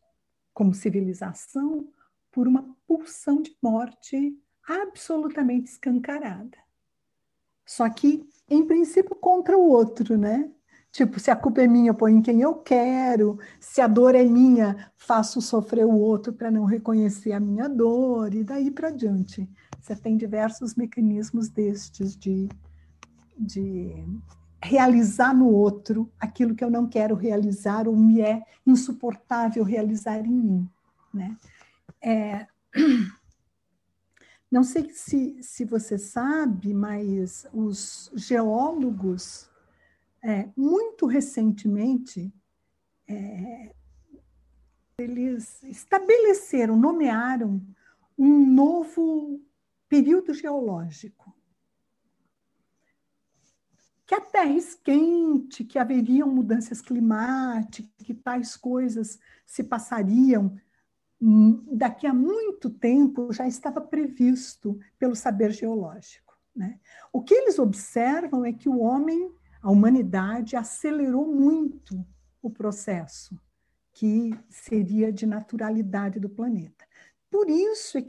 como 0.53 0.73
civilização, 0.73 1.89
por 2.31 2.47
uma 2.47 2.73
pulsão 2.87 3.41
de 3.41 3.55
morte 3.61 4.37
absolutamente 4.67 5.71
escancarada. 5.71 6.57
Só 7.65 7.89
que, 7.89 8.27
em 8.49 8.65
princípio, 8.65 9.15
contra 9.15 9.57
o 9.57 9.67
outro, 9.67 10.17
né? 10.17 10.49
Tipo, 10.91 11.19
se 11.19 11.31
a 11.31 11.35
culpa 11.35 11.61
é 11.63 11.67
minha, 11.67 11.91
põe 11.91 12.13
em 12.13 12.21
quem 12.21 12.41
eu 12.41 12.53
quero. 12.55 13.39
Se 13.59 13.81
a 13.81 13.87
dor 13.87 14.13
é 14.13 14.23
minha, 14.23 14.91
faço 14.95 15.41
sofrer 15.41 15.85
o 15.85 15.97
outro 15.97 16.31
para 16.31 16.51
não 16.51 16.65
reconhecer 16.65 17.31
a 17.31 17.39
minha 17.39 17.67
dor, 17.67 18.33
e 18.33 18.43
daí 18.43 18.69
para 18.69 18.91
diante. 18.91 19.49
Você 19.81 19.95
tem 19.95 20.15
diversos 20.15 20.75
mecanismos 20.75 21.49
destes 21.49 22.15
de, 22.15 22.47
de 23.35 24.05
realizar 24.61 25.33
no 25.33 25.49
outro 25.49 26.11
aquilo 26.19 26.53
que 26.55 26.63
eu 26.63 26.69
não 26.69 26.87
quero 26.87 27.15
realizar 27.15 27.87
ou 27.87 27.95
me 27.95 28.21
é 28.21 28.43
insuportável 28.65 29.63
realizar 29.63 30.19
em 30.19 30.31
mim. 30.31 30.69
Né? 31.11 31.35
É... 32.01 32.47
Não 34.53 34.63
sei 34.63 34.87
se, 34.91 35.41
se 35.41 35.65
você 35.65 35.97
sabe, 35.97 36.75
mas 36.75 37.47
os 37.51 38.11
geólogos, 38.13 39.49
é, 40.21 40.47
muito 40.55 41.07
recentemente, 41.07 42.31
é, 43.07 43.73
eles 44.99 45.63
estabeleceram, 45.63 46.77
nomearam 46.77 47.65
um 48.15 48.45
novo 48.45 49.41
período 49.89 50.35
geológico. 50.35 51.35
Que 54.05 54.13
a 54.13 54.21
Terra 54.21 54.53
esquente, 54.53 55.63
que 55.63 55.79
haveriam 55.79 56.29
mudanças 56.29 56.79
climáticas, 56.79 57.89
que 58.05 58.13
tais 58.13 58.55
coisas 58.55 59.17
se 59.47 59.63
passariam 59.63 60.55
daqui 61.71 62.05
a 62.05 62.13
muito 62.13 62.69
tempo 62.69 63.31
já 63.31 63.47
estava 63.47 63.79
previsto 63.79 64.77
pelo 64.99 65.15
saber 65.15 65.51
geológico. 65.51 66.37
Né? 66.53 66.79
O 67.13 67.21
que 67.21 67.33
eles 67.33 67.57
observam 67.57 68.43
é 68.43 68.51
que 68.51 68.67
o 68.67 68.79
homem, 68.79 69.31
a 69.61 69.71
humanidade, 69.71 70.57
acelerou 70.57 71.25
muito 71.25 72.05
o 72.41 72.49
processo 72.49 73.39
que 73.93 74.31
seria 74.49 75.13
de 75.13 75.25
naturalidade 75.25 76.19
do 76.19 76.29
planeta. 76.29 76.85
Por 77.29 77.49
isso, 77.49 77.97
é 77.97 78.05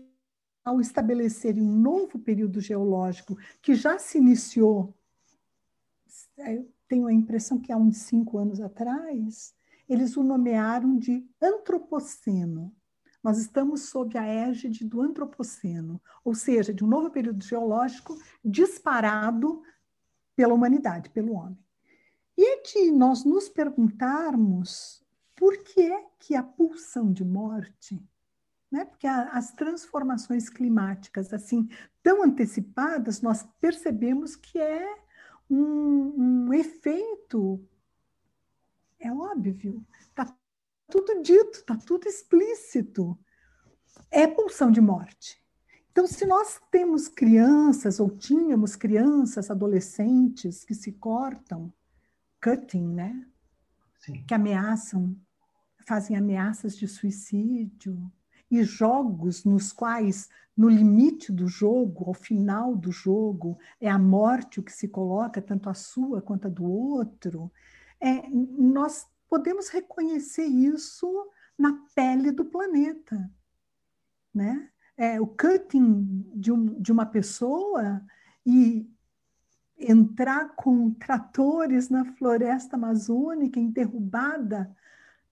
ao 0.65 0.81
estabelecerem 0.81 1.63
um 1.63 1.77
novo 1.77 2.19
período 2.19 2.61
geológico 2.61 3.37
que 3.61 3.75
já 3.75 3.99
se 3.99 4.17
iniciou, 4.17 4.95
eu 6.39 6.67
tenho 6.89 7.07
a 7.07 7.13
impressão 7.13 7.61
que 7.61 7.71
há 7.71 7.77
uns 7.77 7.99
cinco 7.99 8.39
anos 8.39 8.61
atrás, 8.61 9.55
eles 9.87 10.17
o 10.17 10.23
nomearam 10.23 10.97
de 10.97 11.25
antropoceno 11.41 12.75
nós 13.25 13.39
estamos 13.39 13.89
sob 13.89 14.19
a 14.19 14.27
égide 14.27 14.85
do 14.85 15.01
antropoceno, 15.01 15.99
ou 16.23 16.35
seja, 16.35 16.75
de 16.75 16.85
um 16.85 16.87
novo 16.87 17.11
período 17.11 17.43
geológico 17.43 18.15
disparado 18.45 19.63
pela 20.37 20.53
humanidade, 20.53 21.09
pelo 21.09 21.33
homem. 21.33 21.59
E 22.37 22.59
é 22.59 22.63
de 22.63 22.91
nós 22.93 23.25
nos 23.25 23.49
perguntarmos 23.49 25.03
por 25.35 25.57
que 25.57 25.81
é 25.81 26.07
que 26.19 26.35
a 26.35 26.43
pulsão 26.43 27.11
de 27.11 27.25
morte, 27.25 27.99
né? 28.71 28.85
porque 28.85 29.07
as 29.07 29.53
transformações 29.53 30.51
climáticas 30.51 31.33
assim 31.33 31.67
tão 32.03 32.23
antecipadas, 32.23 33.23
nós 33.23 33.43
percebemos 33.59 34.37
que 34.37 34.59
é 34.59 34.99
um, 35.49 36.47
um 36.47 36.53
efeito, 36.53 37.67
é 39.01 39.11
óbvio, 39.11 39.83
está 39.99 40.27
tudo 40.95 41.21
dito, 41.23 41.59
está 41.59 41.77
tudo 41.77 42.07
explícito. 42.07 43.19
É 44.13 44.29
pulsão 44.29 44.71
de 44.71 44.81
morte. 44.81 45.43
Então, 45.91 46.07
se 46.07 46.25
nós 46.25 46.61
temos 46.71 47.09
crianças, 47.09 47.99
ou 47.99 48.09
tínhamos 48.09 48.77
crianças, 48.77 49.51
adolescentes 49.51 50.65
que 50.65 50.73
se 50.73 50.93
cortam, 50.93 51.73
cutting, 52.41 52.87
né? 52.87 53.27
Sim. 53.99 54.25
Que 54.25 54.35
ameaçam, 54.35 55.17
fazem 55.85 56.17
ameaças 56.17 56.77
de 56.77 56.87
suicídio, 56.87 58.13
e 58.49 58.63
jogos 58.63 59.45
nos 59.45 59.73
quais, 59.73 60.29
no 60.57 60.69
limite 60.69 61.33
do 61.33 61.49
jogo, 61.49 62.05
ao 62.07 62.15
final 62.15 62.77
do 62.77 62.93
jogo, 62.93 63.59
é 63.81 63.91
a 63.91 63.99
morte 63.99 64.61
o 64.61 64.63
que 64.63 64.73
se 64.73 64.87
coloca, 64.87 65.43
tanto 65.43 65.69
a 65.69 65.75
sua 65.75 66.23
quanto 66.23 66.47
a 66.47 66.51
do 66.51 66.65
outro, 66.65 67.51
é, 68.01 68.29
nós 68.31 69.07
podemos 69.35 69.69
reconhecer 69.69 70.45
isso 70.45 71.29
na 71.59 71.73
pele 71.93 72.31
do 72.31 72.45
planeta. 72.45 73.29
Né? 74.33 74.71
É, 74.97 75.21
o 75.21 75.27
cutting 75.27 76.31
de, 76.37 76.53
um, 76.53 76.81
de 76.81 76.93
uma 76.93 77.05
pessoa 77.05 78.01
e 78.47 78.89
entrar 79.77 80.55
com 80.55 80.93
tratores 80.93 81.89
na 81.89 82.05
floresta 82.05 82.77
amazônica 82.77 83.59
em 83.59 83.73
derrubada 83.73 84.73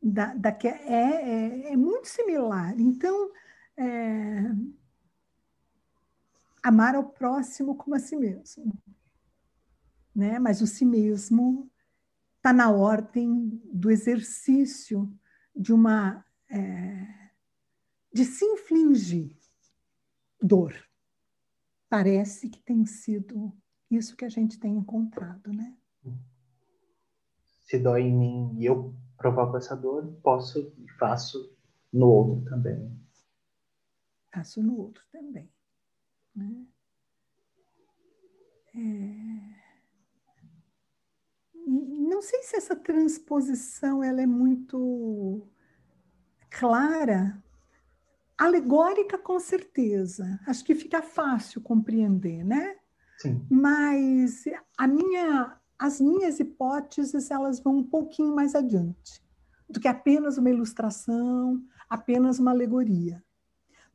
da, 0.03 0.35
da, 0.35 0.49
é, 0.49 1.69
é, 1.69 1.73
é, 1.73 1.77
muito 1.77 2.09
similar. 2.09 2.75
Então, 2.81 3.31
é, 3.77 4.51
amar 6.61 6.97
ao 6.97 7.05
próximo 7.05 7.77
como 7.77 7.95
a 7.95 8.01
si 8.01 8.17
mesmo. 8.17 8.77
Né? 10.13 10.41
Mas 10.41 10.61
o 10.61 10.67
si 10.67 10.85
mesmo 10.85 11.71
está 12.43 12.53
na 12.53 12.73
ordem 12.73 13.63
do 13.73 13.89
exercício 13.89 15.09
de 15.55 15.73
uma 15.73 16.27
é, 16.51 17.31
de 18.13 18.25
se 18.25 18.45
infligir 18.45 19.39
dor. 20.43 20.75
Parece 21.89 22.51
que 22.51 22.61
tem 22.61 22.85
sido 22.85 23.57
isso 23.89 24.17
que 24.17 24.25
a 24.25 24.29
gente 24.29 24.59
tem 24.59 24.75
encontrado, 24.77 25.53
né? 25.53 25.77
Se 27.61 27.79
dói 27.79 28.03
em 28.03 28.17
mim 28.17 28.57
e 28.59 28.67
eu 28.67 28.93
provoco 29.17 29.57
essa 29.57 29.77
dor, 29.77 30.13
posso 30.21 30.75
e 30.79 30.89
faço 30.99 31.57
no 31.93 32.09
outro 32.09 32.51
também. 32.51 33.01
Faço 34.35 34.61
no 34.61 34.79
outro 34.79 35.05
também. 35.13 35.49
Né? 36.35 36.67
É 38.75 39.52
não 41.73 42.21
sei 42.21 42.43
se 42.43 42.57
essa 42.57 42.77
transposição 42.77 44.05
ela 44.05 44.21
é 44.21 44.27
muito 44.27 45.47
clara, 46.51 47.43
alegórica 48.37 49.17
com 49.17 49.41
certeza. 49.41 50.39
Acho 50.47 50.65
que 50.65 50.75
fica 50.75 51.01
fácil 51.01 51.61
compreender, 51.61 52.45
né? 52.45 52.77
Sim. 53.19 53.47
Mas 53.51 54.45
a 54.77 54.87
minha, 54.87 55.57
as 55.79 56.01
minhas 56.01 56.41
hipóteses 56.41 57.31
elas 57.31 57.61
vão 57.61 57.79
um 57.79 57.85
pouquinho 57.85 58.35
mais 58.35 58.55
adiante 58.55 59.23
do 59.69 59.81
que 59.81 59.89
apenas 59.89 60.37
uma 60.37 60.51
ilustração, 60.51 61.63
apenas 61.89 62.39
uma 62.39 62.51
alegoria, 62.51 63.25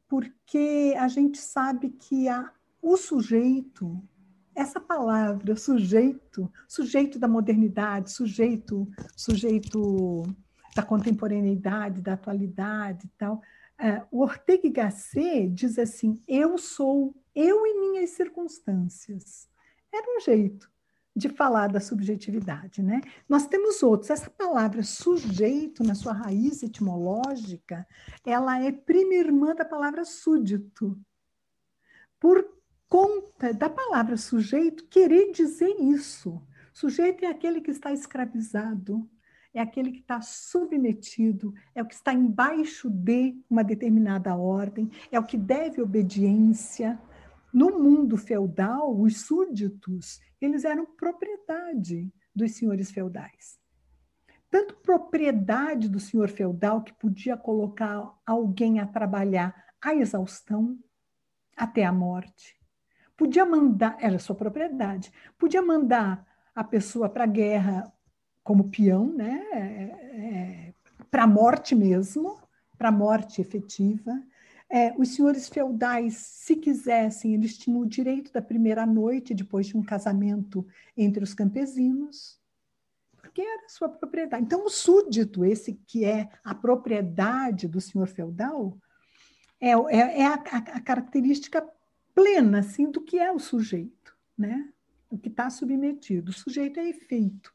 porque 0.08 0.96
a 0.98 1.08
gente 1.08 1.38
sabe 1.38 1.90
que 1.90 2.28
a, 2.28 2.52
o 2.82 2.98
sujeito 2.98 4.02
essa 4.58 4.82
palavra, 4.82 5.56
sujeito, 5.56 6.52
sujeito 6.68 7.20
da 7.20 7.28
modernidade, 7.28 8.12
sujeito, 8.12 8.90
sujeito 9.16 10.24
da 10.76 10.82
contemporaneidade, 10.82 12.02
da 12.02 12.14
atualidade 12.14 13.06
e 13.06 13.10
tal. 13.18 13.36
Uh, 13.80 14.08
o 14.10 14.22
Ortega 14.24 14.66
y 14.66 14.72
Gasset 14.72 15.50
diz 15.50 15.78
assim: 15.78 16.20
eu 16.28 16.58
sou 16.58 17.16
eu 17.36 17.68
e 17.68 17.80
minhas 17.80 18.10
circunstâncias. 18.10 19.48
Era 19.94 20.18
um 20.18 20.20
jeito 20.20 20.68
de 21.16 21.30
falar 21.30 21.68
da 21.68 21.80
subjetividade, 21.80 22.82
né? 22.82 23.02
Nós 23.30 23.46
temos 23.46 23.84
outros. 23.84 24.10
Essa 24.10 24.30
palavra 24.30 24.82
sujeito, 24.82 25.84
na 25.84 25.94
sua 25.94 26.14
raiz 26.14 26.64
etimológica, 26.64 27.88
ela 28.26 28.60
é 28.60 28.72
prima 28.72 29.14
irmã 29.14 29.54
da 29.54 29.66
palavra 29.66 30.04
súdito. 30.04 31.00
Por 32.20 32.57
conta 32.90 33.54
da 33.54 33.70
palavra 33.70 34.18
sujeito 34.18 34.88
querer 34.88 35.32
dizer 35.32 35.76
isso. 35.80 36.42
Sujeito 36.74 37.26
é 37.26 37.28
aquele 37.28 37.62
que 37.62 37.72
está 37.72 37.92
escravizado, 37.92 39.10
é 39.54 39.60
aquele 39.60 39.92
que 39.92 40.00
está 40.00 40.22
submetido, 40.22 41.54
é 41.74 41.82
o 41.82 41.86
que 41.86 41.96
está 41.96 42.14
embaixo 42.14 42.90
de 42.90 43.36
uma 43.50 43.64
determinada 43.64 44.36
ordem, 44.36 44.90
é 45.12 45.20
o 45.20 45.26
que 45.26 45.38
deve 45.38 45.82
obediência. 45.82 47.00
No 47.52 47.80
mundo 47.80 48.18
feudal, 48.18 49.00
os 49.00 49.22
súditos, 49.22 50.20
eles 50.40 50.64
eram 50.64 50.86
propriedade 50.86 52.12
dos 52.36 52.52
senhores 52.52 52.92
feudais. 52.92 53.60
Tanto 54.50 54.76
propriedade 54.76 55.90
do 55.90 56.00
senhor 56.00 56.30
feudal 56.30 56.84
que 56.84 56.94
podia 56.94 57.36
colocar 57.36 58.14
alguém 58.26 58.80
a 58.80 58.86
trabalhar 58.86 59.56
à 59.82 59.96
exaustão 59.96 60.78
até 61.56 61.84
a 61.84 61.92
morte, 61.92 62.57
Podia 63.18 63.44
mandar, 63.44 63.98
era 64.00 64.20
sua 64.20 64.36
propriedade, 64.36 65.12
podia 65.40 65.62
mandar 65.62 66.24
a 66.54 66.64
pessoa 66.64 67.10
para 67.10 67.24
a 67.24 67.28
guerra 67.28 67.92
como 68.44 68.70
peão, 68.70 69.12
né? 69.14 69.44
É, 69.52 69.60
é, 69.60 70.74
para 71.10 71.24
a 71.24 71.28
morte 71.28 71.74
mesmo, 71.74 72.40
para 72.78 72.90
a 72.90 72.92
morte 72.92 73.42
efetiva. 73.42 74.14
É, 74.70 74.94
os 74.98 75.16
senhores 75.16 75.50
feudais, 75.50 76.16
se 76.18 76.56
quisessem, 76.56 77.34
eles 77.34 77.58
tinham 77.58 77.80
o 77.80 77.86
direito 77.86 78.32
da 78.32 78.42
primeira 78.42 78.86
noite 78.86 79.34
depois 79.34 79.68
de 79.68 79.78
um 79.78 79.84
casamento 79.84 80.66
entre 80.96 81.24
os 81.24 81.34
campesinos, 81.34 82.40
porque 83.18 83.42
era 83.42 83.68
sua 83.70 83.90
propriedade. 83.90 84.44
Então, 84.44 84.66
o 84.66 84.70
súdito, 84.70 85.44
esse 85.44 85.74
que 85.88 86.06
é 86.06 86.30
a 86.44 86.54
propriedade 86.54 87.68
do 87.68 87.82
senhor 87.82 88.08
feudal, 88.08 88.78
é, 89.60 89.72
é, 89.72 90.22
é 90.22 90.26
a, 90.28 90.34
a, 90.34 90.82
característica 90.82 91.68
plena 92.18 92.60
assim, 92.60 92.90
do 92.90 93.00
que 93.00 93.20
é 93.20 93.32
o 93.32 93.38
sujeito, 93.38 94.18
né? 94.36 94.68
o 95.08 95.20
que 95.20 95.30
está 95.30 95.52
submetido. 95.52 96.32
O 96.32 96.34
sujeito 96.34 96.80
é 96.80 96.90
efeito. 96.90 97.54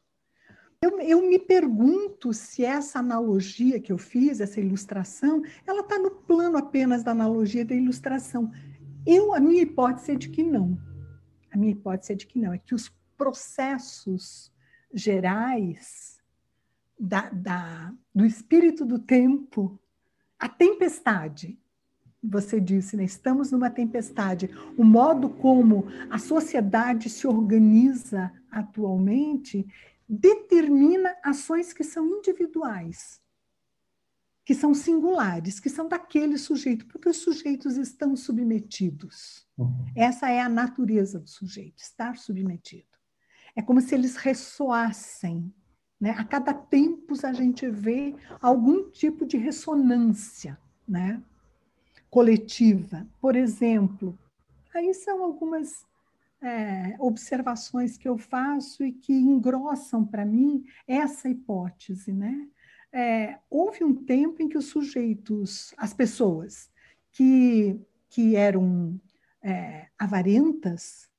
Eu, 0.81 1.01
eu, 1.01 1.21
me 1.21 1.37
pergunto 1.37 2.31
se 2.31 2.63
essa 2.63 2.99
analogia 2.99 3.77
que 3.77 3.91
eu 3.91 3.97
fiz, 3.97 4.39
essa 4.39 4.61
ilustração, 4.61 5.41
ela 5.67 5.81
está 5.81 5.99
no 5.99 6.11
plano 6.11 6.57
apenas 6.57 7.03
da 7.03 7.11
analogia 7.11 7.65
da 7.65 7.75
ilustração. 7.75 8.51
Eu, 9.05 9.33
a 9.33 9.39
minha 9.39 9.61
hipótese 9.61 10.13
é 10.13 10.15
de 10.15 10.29
que 10.29 10.43
não. 10.43 10.77
A 11.51 11.57
minha 11.57 11.73
hipótese 11.73 12.13
é 12.13 12.15
de 12.15 12.25
que 12.25 12.39
não. 12.39 12.53
É 12.53 12.57
que 12.57 12.73
os 12.73 12.89
processos 13.17 14.49
gerais 14.93 16.21
da, 16.97 17.29
da, 17.29 17.93
do 18.15 18.25
espírito 18.25 18.85
do 18.85 18.97
tempo, 18.97 19.77
a 20.39 20.47
tempestade, 20.47 21.59
você 22.23 22.59
disse, 22.59 22.95
né? 22.95 23.03
estamos 23.03 23.51
numa 23.51 23.69
tempestade. 23.69 24.49
O 24.77 24.83
modo 24.83 25.29
como 25.29 25.87
a 26.09 26.17
sociedade 26.17 27.09
se 27.09 27.27
organiza 27.27 28.31
atualmente 28.49 29.67
determina 30.07 31.15
ações 31.23 31.73
que 31.73 31.83
são 31.83 32.07
individuais, 32.07 33.19
que 34.45 34.53
são 34.53 34.73
singulares, 34.73 35.59
que 35.59 35.69
são 35.69 35.87
daquele 35.87 36.37
sujeito, 36.37 36.85
porque 36.87 37.09
os 37.09 37.17
sujeitos 37.17 37.77
estão 37.77 38.15
submetidos. 38.15 39.47
Uhum. 39.57 39.85
Essa 39.95 40.29
é 40.29 40.39
a 40.39 40.49
natureza 40.49 41.19
do 41.19 41.29
sujeito, 41.29 41.79
estar 41.79 42.17
submetido. 42.17 42.87
É 43.55 43.61
como 43.61 43.81
se 43.81 43.95
eles 43.95 44.15
ressoassem. 44.15 45.53
Né? 45.99 46.11
A 46.11 46.23
cada 46.23 46.53
tempo 46.53 47.15
a 47.23 47.33
gente 47.33 47.69
vê 47.69 48.15
algum 48.41 48.89
tipo 48.91 49.25
de 49.25 49.37
ressonância 49.37 50.59
né? 50.87 51.21
Coletiva. 52.13 53.07
Por 53.19 53.35
exemplo, 53.35 54.15
aí 54.71 54.93
são 54.93 55.23
algumas 55.23 55.83
é, 56.39 56.95
observações 56.99 57.97
que 57.97 58.07
eu 58.07 58.19
faço 58.19 58.85
e 58.85 58.91
que 58.91 59.11
engrossam 59.11 60.05
para 60.05 60.23
mim 60.23 60.63
essa 60.87 61.27
hipótese, 61.27 62.13
né? 62.13 62.47
É, 62.91 63.39
houve 63.49 63.83
um 63.83 63.95
tempo 63.95 64.43
em 64.43 64.47
que 64.47 64.59
os 64.59 64.65
sujeitos, 64.65 65.73
as 65.75 65.91
pessoas 65.91 66.69
que, 67.11 67.81
que 68.07 68.35
eram 68.35 69.01
é, 69.41 69.87
avarentas, 69.97 71.09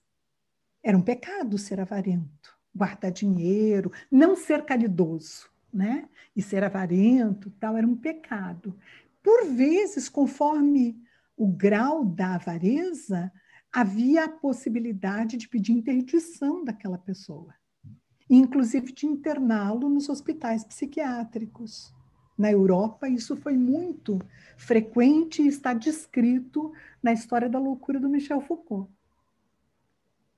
era 0.81 0.97
um 0.97 1.03
pecado 1.03 1.59
ser 1.59 1.81
avarento, 1.81 2.57
guardar 2.73 3.11
dinheiro, 3.11 3.91
não 4.09 4.37
ser 4.37 4.65
caridoso, 4.65 5.51
né? 5.73 6.09
E 6.37 6.41
ser 6.41 6.63
avarento, 6.63 7.51
tal, 7.59 7.77
era 7.77 7.85
um 7.85 7.97
pecado. 7.97 8.79
Por 9.25 9.47
vezes, 9.47 10.07
conforme 10.11 11.03
o 11.35 11.49
grau 11.49 12.05
da 12.05 12.35
avareza, 12.35 13.33
havia 13.73 14.27
a 14.27 14.29
possibilidade 14.29 15.39
de 15.39 15.49
pedir 15.49 15.73
interdição 15.73 16.63
daquela 16.63 16.99
pessoa, 16.99 17.55
inclusive 18.29 18.93
de 18.93 19.07
interná-lo 19.07 19.89
nos 19.89 20.11
hospitais 20.11 20.63
psiquiátricos. 20.63 21.91
Na 22.37 22.53
Europa, 22.53 23.09
isso 23.09 23.35
foi 23.35 23.57
muito 23.57 24.19
frequente 24.59 25.41
e 25.41 25.49
está 25.49 25.73
descrito 25.73 26.71
na 27.03 27.15
história 27.15 27.49
da 27.49 27.59
loucura 27.59 27.99
do 27.99 28.11
Michel 28.11 28.43
Foucault. 28.43 28.93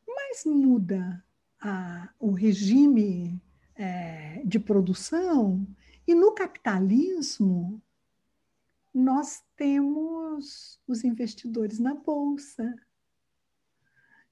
Mas 0.06 0.44
muda 0.44 1.24
a, 1.60 2.08
o 2.20 2.30
regime 2.30 3.42
é, 3.74 4.42
de 4.44 4.60
produção, 4.60 5.66
e 6.06 6.14
no 6.14 6.32
capitalismo, 6.32 7.82
nós 8.96 9.42
temos 9.56 10.80
os 10.86 11.04
investidores 11.04 11.78
na 11.78 11.94
bolsa, 11.94 12.74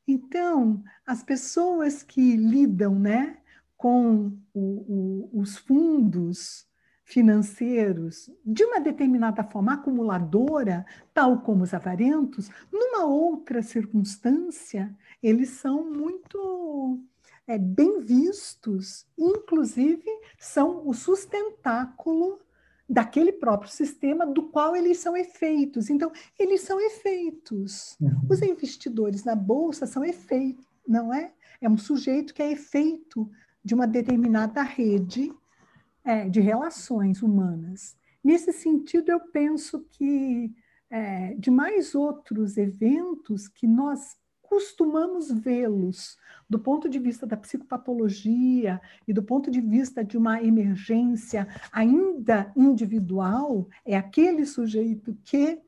então, 0.06 0.82
as 1.06 1.22
pessoas 1.22 2.02
que 2.02 2.36
lidam 2.36 2.98
né, 2.98 3.38
com 3.76 4.36
o, 4.52 5.30
o, 5.32 5.40
os 5.40 5.56
fundos 5.56 6.66
financeiros 7.04 8.30
de 8.44 8.64
uma 8.64 8.80
determinada 8.80 9.42
forma 9.44 9.74
acumuladora, 9.74 10.84
tal 11.12 11.40
como 11.40 11.62
os 11.62 11.74
avarentos, 11.74 12.50
numa 12.72 13.04
outra 13.06 13.62
circunstância, 13.62 14.94
eles 15.22 15.50
são 15.50 15.90
muito 15.90 17.00
é, 17.46 17.58
bem 17.58 18.00
vistos, 18.00 19.06
inclusive 19.18 20.04
são 20.38 20.86
o 20.86 20.94
sustentáculo 20.94 22.40
daquele 22.94 23.32
próprio 23.32 23.72
sistema 23.72 24.24
do 24.24 24.44
qual 24.44 24.76
eles 24.76 24.98
são 24.98 25.16
efeitos. 25.16 25.90
Então, 25.90 26.12
eles 26.38 26.60
são 26.60 26.80
efeitos. 26.80 27.96
Uhum. 28.00 28.20
Os 28.30 28.40
investidores 28.40 29.24
na 29.24 29.34
bolsa 29.34 29.84
são 29.84 30.04
efeitos, 30.04 30.64
não 30.86 31.12
é? 31.12 31.32
É 31.60 31.68
um 31.68 31.76
sujeito 31.76 32.32
que 32.32 32.40
é 32.40 32.52
efeito 32.52 33.28
de 33.64 33.74
uma 33.74 33.84
determinada 33.84 34.62
rede 34.62 35.34
é, 36.04 36.28
de 36.28 36.40
relações 36.40 37.20
humanas. 37.20 37.96
Nesse 38.22 38.52
sentido, 38.52 39.10
eu 39.10 39.18
penso 39.18 39.84
que 39.90 40.54
é, 40.88 41.34
de 41.34 41.50
mais 41.50 41.96
outros 41.96 42.56
eventos 42.56 43.48
que 43.48 43.66
nós 43.66 44.16
costumamos 44.54 45.32
vê-los 45.32 46.16
do 46.48 46.60
ponto 46.60 46.88
de 46.88 47.00
vista 47.00 47.26
da 47.26 47.36
psicopatologia 47.36 48.80
e 49.08 49.12
do 49.12 49.20
ponto 49.20 49.50
de 49.50 49.60
vista 49.60 50.04
de 50.04 50.16
uma 50.16 50.40
emergência 50.40 51.48
ainda 51.72 52.52
individual, 52.56 53.68
é 53.84 53.96
aquele 53.96 54.46
sujeito 54.46 55.18
que. 55.24 55.58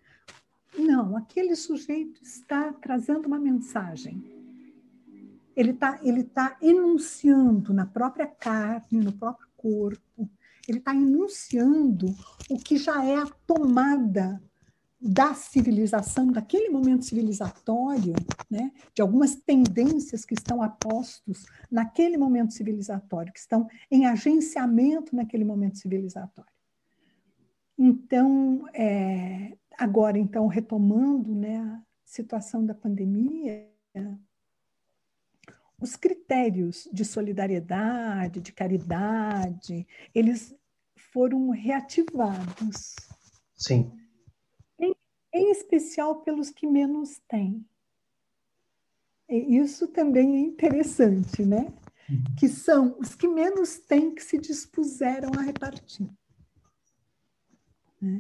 Não, 0.79 1.17
aquele 1.17 1.57
sujeito 1.57 2.23
está 2.23 2.73
trazendo 2.75 3.27
uma 3.27 3.41
mensagem. 3.41 4.23
Ele 5.57 5.73
está 5.73 5.99
ele 6.03 6.23
tá 6.23 6.57
enunciando 6.63 7.75
na 7.75 7.87
própria 7.87 8.27
carne, 8.27 9.01
no 9.01 9.13
próprio 9.13 9.49
corpo, 9.57 10.31
ele 10.69 10.79
está 10.79 10.95
enunciando 10.95 12.15
o 12.49 12.57
que 12.57 12.77
já 12.77 13.05
é 13.05 13.17
a 13.17 13.27
tomada 13.47 14.41
da 15.07 15.35
civilização, 15.35 16.33
daquele 16.33 16.69
momento 16.69 17.05
civilizatório, 17.05 18.15
né, 18.51 18.73
de 18.93 19.01
algumas 19.01 19.37
tendências 19.37 20.25
que 20.25 20.35
estão 20.35 20.61
apostos 20.61 21.47
naquele 21.71 22.17
momento 22.17 22.53
civilizatório, 22.53 23.33
que 23.33 23.39
estão 23.39 23.69
em 23.91 24.07
agenciamento 24.07 25.15
naquele 25.15 25.45
momento 25.45 25.79
civilizatório. 25.79 26.51
Então, 27.79 28.67
é, 28.75 29.57
agora, 29.79 30.19
então, 30.19 30.47
retomando 30.49 31.35
né, 31.35 31.59
a 31.59 31.83
situação 32.05 32.65
da 32.67 32.75
pandemia, 32.75 33.71
os 35.81 35.95
critérios 35.95 36.89
de 36.93 37.05
solidariedade, 37.05 38.41
de 38.41 38.53
caridade, 38.53 39.87
eles 40.15 40.55
foram 41.13 41.51
reativados. 41.51 42.97
Sim 43.55 43.93
em 45.37 45.51
especial 45.51 46.23
pelos 46.23 46.51
que 46.51 46.67
menos 46.67 47.19
têm. 47.29 47.65
E 49.29 49.59
isso 49.59 49.89
também 49.89 50.37
é 50.37 50.41
interessante, 50.41 51.45
né? 51.45 51.73
Uhum. 52.09 52.25
Que 52.39 52.49
são 52.49 52.97
os 52.99 53.15
que 53.15 53.27
menos 53.27 53.79
têm 53.79 54.15
que 54.15 54.23
se 54.23 54.39
dispuseram 54.39 55.31
a 55.37 55.43
repartir. 55.43 56.09
Né? 58.01 58.19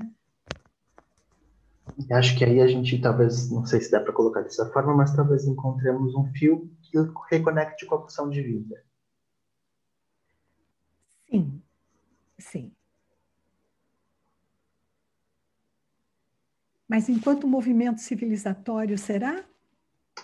Acho 2.11 2.37
que 2.37 2.45
aí 2.45 2.61
a 2.61 2.67
gente 2.67 3.01
talvez, 3.01 3.51
não 3.51 3.65
sei 3.65 3.81
se 3.81 3.91
dá 3.91 4.01
para 4.01 4.13
colocar 4.13 4.43
dessa 4.43 4.71
forma, 4.73 4.95
mas 4.95 5.15
talvez 5.15 5.47
encontremos 5.47 6.15
um 6.15 6.31
fio 6.33 6.69
que 6.83 6.99
reconecte 7.31 7.87
com 7.87 7.95
a 7.95 8.03
função 8.03 8.29
de 8.29 8.43
vida. 8.43 8.85
Sim, 11.31 11.63
sim. 12.39 12.73
Mas 16.89 17.09
enquanto 17.09 17.49
movimento 17.49 18.01
civilizatório, 18.01 18.97
será? 18.97 19.45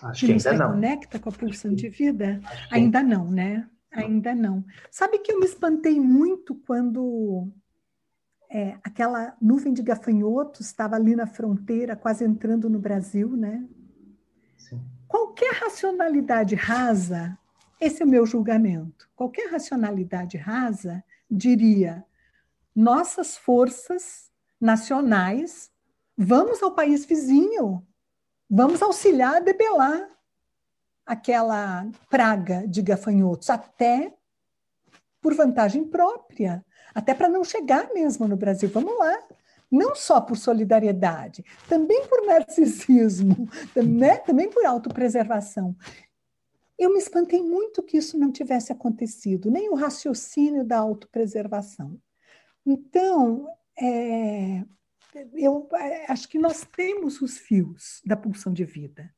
Acho 0.01 0.25
que, 0.25 0.35
que 0.35 0.47
ainda 0.47 0.63
não. 0.65 0.71
conecta 0.73 1.19
com 1.19 1.29
a 1.29 1.31
pulsão 1.31 1.73
de 1.73 1.89
vida? 1.89 2.41
Ainda 2.71 3.03
não, 3.03 3.29
né? 3.29 3.69
Ainda 3.91 4.33
não. 4.33 4.65
Sabe 4.89 5.19
que 5.19 5.31
eu 5.31 5.39
me 5.39 5.45
espantei 5.45 5.99
muito 5.99 6.55
quando 6.55 7.51
é, 8.49 8.77
aquela 8.83 9.35
nuvem 9.41 9.73
de 9.73 9.81
gafanhotos 9.81 10.61
estava 10.67 10.95
ali 10.95 11.15
na 11.15 11.27
fronteira, 11.27 11.95
quase 11.95 12.23
entrando 12.23 12.69
no 12.69 12.79
Brasil, 12.79 13.35
né? 13.35 13.67
Sim. 14.57 14.81
Qualquer 15.07 15.53
racionalidade 15.53 16.55
rasa, 16.55 17.37
esse 17.79 18.01
é 18.01 18.05
o 18.05 18.09
meu 18.09 18.25
julgamento, 18.25 19.09
qualquer 19.15 19.51
racionalidade 19.51 20.37
rasa 20.37 21.03
diria 21.29 22.03
nossas 22.75 23.37
forças 23.37 24.31
nacionais 24.59 25.72
Vamos 26.17 26.61
ao 26.61 26.75
país 26.75 27.05
vizinho, 27.05 27.85
vamos 28.49 28.81
auxiliar 28.81 29.35
a 29.35 29.39
debelar 29.39 30.07
aquela 31.05 31.87
praga 32.09 32.67
de 32.67 32.81
gafanhotos, 32.81 33.49
até 33.49 34.13
por 35.21 35.33
vantagem 35.33 35.85
própria, 35.85 36.63
até 36.93 37.13
para 37.13 37.29
não 37.29 37.43
chegar 37.43 37.91
mesmo 37.93 38.27
no 38.27 38.37
Brasil. 38.37 38.69
Vamos 38.69 38.97
lá. 38.97 39.17
Não 39.71 39.95
só 39.95 40.21
por 40.21 40.37
solidariedade, 40.37 41.43
também 41.67 42.05
por 42.07 42.27
narcisismo, 42.27 43.49
né? 43.75 44.17
também 44.17 44.47
por 44.47 44.63
autopreservação. 44.63 45.75
Eu 46.77 46.91
me 46.91 46.99
espantei 46.99 47.41
muito 47.41 47.81
que 47.81 47.97
isso 47.97 48.17
não 48.17 48.31
tivesse 48.31 48.71
acontecido, 48.71 49.49
nem 49.49 49.69
o 49.69 49.75
raciocínio 49.75 50.63
da 50.63 50.77
autopreservação. 50.77 51.99
Então, 52.63 53.47
é, 53.79 54.63
eu 55.33 55.67
é, 55.73 56.11
acho 56.11 56.27
que 56.27 56.39
nós 56.39 56.65
temos 56.65 57.21
os 57.21 57.37
fios 57.37 58.01
da 58.05 58.15
pulsão 58.15 58.53
de 58.53 58.65
vida. 58.65 59.13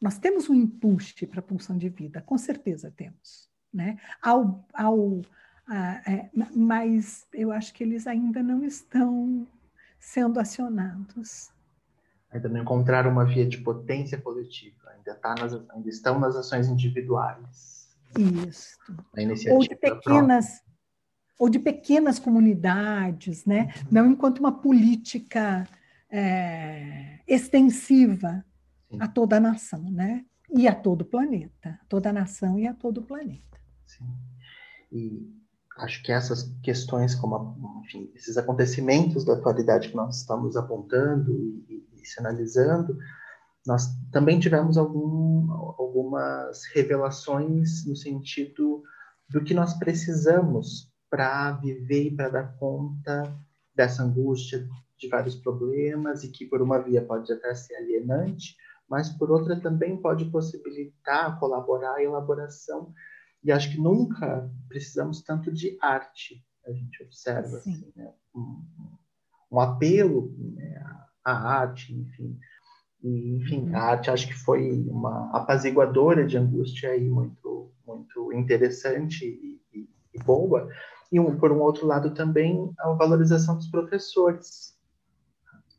Nós 0.00 0.18
temos 0.18 0.48
um 0.48 0.54
impulso 0.54 1.26
para 1.26 1.40
a 1.40 1.42
pulsão 1.42 1.76
de 1.76 1.88
vida, 1.88 2.22
com 2.22 2.38
certeza 2.38 2.92
temos. 2.96 3.48
Né? 3.72 3.98
Ao, 4.22 4.66
ao, 4.72 5.22
a, 5.66 6.10
é, 6.10 6.30
mas 6.54 7.26
eu 7.32 7.52
acho 7.52 7.74
que 7.74 7.82
eles 7.82 8.06
ainda 8.06 8.42
não 8.42 8.64
estão 8.64 9.46
sendo 9.98 10.38
acionados. 10.38 11.50
Ainda 12.30 12.48
não 12.48 12.60
encontraram 12.60 13.10
uma 13.10 13.24
via 13.24 13.46
de 13.46 13.58
potência 13.58 14.20
coletiva, 14.20 14.90
ainda, 14.90 15.14
tá 15.14 15.34
nas, 15.34 15.54
ainda 15.70 15.88
estão 15.88 16.18
nas 16.18 16.36
ações 16.36 16.68
individuais. 16.68 17.88
Isso. 18.44 18.78
Ou 19.50 19.60
de 19.60 19.74
pequenas, 19.74 20.62
ou 21.38 21.48
de 21.48 21.58
pequenas 21.58 22.18
comunidades, 22.18 23.44
né? 23.44 23.62
Uhum. 23.62 23.88
não 23.90 24.10
enquanto 24.10 24.40
uma 24.40 24.52
política 24.52 25.66
é, 26.10 27.20
extensiva 27.26 28.44
Sim. 28.90 28.98
a 29.00 29.06
toda 29.06 29.36
a 29.36 29.40
nação, 29.40 29.82
né? 29.90 30.24
E 30.50 30.66
a 30.66 30.74
todo 30.74 31.02
o 31.02 31.04
planeta, 31.04 31.78
toda 31.88 32.08
a 32.08 32.12
nação 32.12 32.58
e 32.58 32.66
a 32.66 32.74
todo 32.74 32.98
o 32.98 33.06
planeta. 33.06 33.60
Sim. 33.86 34.06
E 34.90 35.30
acho 35.76 36.02
que 36.02 36.10
essas 36.10 36.50
questões, 36.62 37.14
como 37.14 37.82
enfim, 37.84 38.10
esses 38.14 38.36
acontecimentos 38.36 39.24
da 39.24 39.34
atualidade 39.34 39.90
que 39.90 39.96
nós 39.96 40.16
estamos 40.16 40.56
apontando 40.56 41.32
e, 41.68 41.86
e 41.94 42.06
sinalizando, 42.06 42.96
nós 43.66 43.86
também 44.10 44.40
tivemos 44.40 44.78
algum, 44.78 45.52
algumas 45.52 46.64
revelações 46.74 47.84
no 47.86 47.94
sentido 47.94 48.82
do 49.28 49.44
que 49.44 49.52
nós 49.52 49.74
precisamos 49.74 50.87
para 51.10 51.52
viver 51.52 52.04
e 52.04 52.16
para 52.16 52.28
dar 52.28 52.56
conta 52.58 53.34
dessa 53.74 54.02
angústia 54.02 54.68
de 54.98 55.08
vários 55.08 55.36
problemas 55.36 56.24
e 56.24 56.30
que 56.30 56.44
por 56.44 56.60
uma 56.60 56.78
via 56.78 57.02
pode 57.02 57.32
até 57.32 57.54
ser 57.54 57.76
alienante, 57.76 58.56
mas 58.88 59.08
por 59.08 59.30
outra 59.30 59.60
também 59.60 59.96
pode 59.96 60.24
possibilitar, 60.26 61.38
colaborar 61.38 61.94
a 61.94 62.02
elaboração. 62.02 62.92
E 63.44 63.52
acho 63.52 63.70
que 63.70 63.78
nunca 63.78 64.50
precisamos 64.68 65.22
tanto 65.22 65.52
de 65.52 65.78
arte. 65.80 66.44
A 66.66 66.72
gente 66.72 67.02
observa 67.02 67.58
assim, 67.58 67.92
né? 67.94 68.12
um, 68.34 68.64
um, 69.52 69.60
apelo 69.60 70.34
né? 70.36 70.82
à 71.24 71.32
arte, 71.32 71.94
enfim. 71.94 72.38
E, 73.02 73.36
enfim, 73.36 73.68
uhum. 73.68 73.76
a 73.76 73.80
arte 73.80 74.10
acho 74.10 74.26
que 74.26 74.34
foi 74.34 74.84
uma 74.88 75.30
apaziguadora 75.36 76.26
de 76.26 76.36
angústia 76.36 76.90
aí 76.90 77.08
muito, 77.08 77.72
muito 77.86 78.32
interessante 78.32 79.24
e, 79.24 79.78
e, 79.78 79.88
e 80.14 80.18
boa. 80.24 80.68
E 81.10 81.18
um, 81.18 81.38
por 81.38 81.50
um 81.52 81.60
outro 81.60 81.86
lado 81.86 82.12
também 82.12 82.70
a 82.78 82.90
valorização 82.92 83.56
dos 83.56 83.68
professores. 83.68 84.76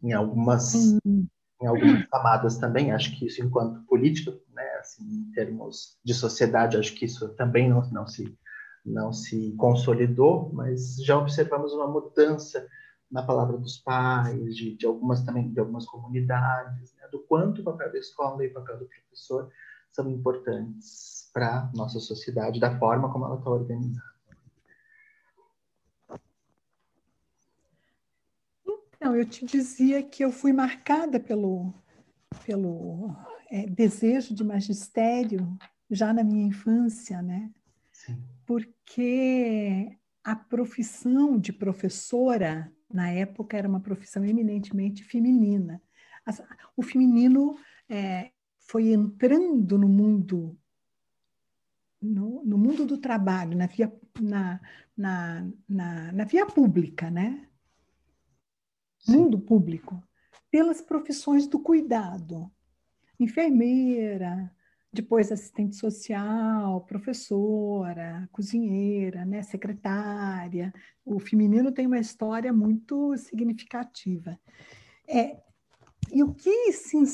Em 0.02 0.14
algumas 0.14 1.00
uhum 1.06 1.28
em 1.62 1.68
algumas 1.68 2.06
camadas 2.08 2.58
também, 2.58 2.92
acho 2.92 3.18
que 3.18 3.26
isso 3.26 3.44
enquanto 3.44 3.82
política, 3.82 4.32
né, 4.54 4.64
assim, 4.80 5.04
em 5.04 5.32
termos 5.34 5.98
de 6.04 6.14
sociedade, 6.14 6.78
acho 6.78 6.96
que 6.96 7.06
isso 7.06 7.28
também 7.36 7.70
não, 7.70 7.82
não, 7.92 8.08
se, 8.08 8.38
não 8.86 9.12
se 9.12 9.54
consolidou, 9.58 10.52
mas 10.54 10.96
já 11.04 11.18
observamos 11.18 11.74
uma 11.74 11.88
mudança 11.88 12.66
na 13.12 13.24
palavra 13.24 13.58
dos 13.58 13.78
pais, 13.78 14.56
de, 14.56 14.76
de 14.76 14.86
algumas 14.86 15.22
também, 15.24 15.52
de 15.52 15.60
algumas 15.60 15.86
comunidades, 15.86 16.94
né, 16.96 17.08
do 17.12 17.20
quanto 17.20 17.62
o 17.62 17.64
papel 17.64 17.92
da 17.92 18.00
escola 18.00 18.44
e 18.44 18.48
o 18.48 18.54
papel 18.54 18.80
do 18.80 18.86
professor 18.86 19.50
são 19.92 20.10
importantes 20.10 21.30
para 21.34 21.70
nossa 21.76 22.00
sociedade, 22.00 22.60
da 22.60 22.78
forma 22.80 23.12
como 23.12 23.26
ela 23.26 23.38
está 23.38 23.50
organizada. 23.50 24.10
Eu 29.16 29.26
te 29.26 29.46
dizia 29.46 30.02
que 30.04 30.24
eu 30.24 30.32
fui 30.32 30.54
marcada 30.54 31.20
pelo, 31.20 31.74
pelo 32.46 33.16
é, 33.50 33.66
desejo 33.68 34.34
de 34.34 34.44
magistério 34.44 35.58
já 35.90 36.14
na 36.14 36.24
minha 36.24 36.48
infância, 36.48 37.22
né? 37.22 37.52
Sim. 37.92 38.24
Porque 38.46 39.98
a 40.24 40.36
profissão 40.36 41.40
de 41.40 41.52
professora, 41.52 42.72
na 42.92 43.10
época, 43.10 43.58
era 43.58 43.68
uma 43.68 43.80
profissão 43.80 44.24
eminentemente 44.24 45.04
feminina. 45.04 45.82
O 46.78 46.84
feminino 46.84 47.58
é, 47.90 48.32
foi 48.60 48.92
entrando 48.92 49.78
no 49.78 49.88
mundo 49.88 50.58
no, 52.02 52.46
no, 52.46 52.58
mundo 52.58 52.86
do 52.86 52.98
trabalho, 52.98 53.58
na 53.58 53.66
via, 53.66 53.92
na, 54.22 54.62
na, 54.96 55.46
na, 55.68 56.12
na 56.14 56.24
via 56.24 56.46
pública, 56.46 57.12
né? 57.12 57.49
Mundo 59.10 59.40
público, 59.40 60.02
pelas 60.52 60.82
profissões 60.82 61.48
do 61.48 61.60
cuidado. 61.60 62.52
Enfermeira, 63.20 64.52
depois 64.92 65.32
assistente 65.32 65.76
social, 65.76 66.82
professora, 66.82 68.28
cozinheira, 68.32 69.26
né, 69.26 69.42
secretária. 69.44 70.74
O 71.06 71.20
feminino 71.20 71.72
tem 71.72 71.86
uma 71.86 72.00
história 72.00 72.52
muito 72.52 73.16
significativa. 73.18 74.40
É, 75.08 75.38
e 76.12 76.24
o 76.24 76.34
que 76.34 76.72
se, 76.72 77.06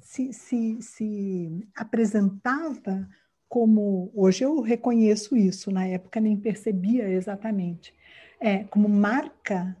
se, 0.00 0.32
se, 0.32 0.82
se 0.82 1.68
apresentava 1.74 3.08
como 3.48 4.10
hoje 4.14 4.44
eu 4.44 4.60
reconheço 4.60 5.36
isso, 5.36 5.70
na 5.70 5.86
época 5.86 6.20
nem 6.20 6.36
percebia 6.36 7.08
exatamente, 7.08 7.94
é, 8.38 8.64
como 8.64 8.88
marca 8.88 9.76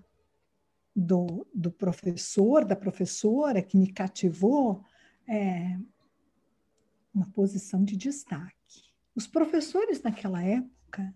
do, 0.98 1.46
do 1.54 1.70
professor, 1.70 2.64
da 2.64 2.74
professora 2.74 3.62
que 3.62 3.76
me 3.76 3.92
cativou, 3.92 4.82
é 5.28 5.78
uma 7.14 7.30
posição 7.30 7.84
de 7.84 7.96
destaque. 7.96 8.82
Os 9.14 9.26
professores 9.26 10.02
naquela 10.02 10.42
época 10.42 11.14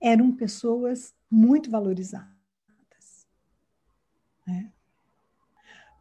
eram 0.00 0.32
pessoas 0.32 1.14
muito 1.30 1.70
valorizadas. 1.70 2.28
Né? 4.46 4.72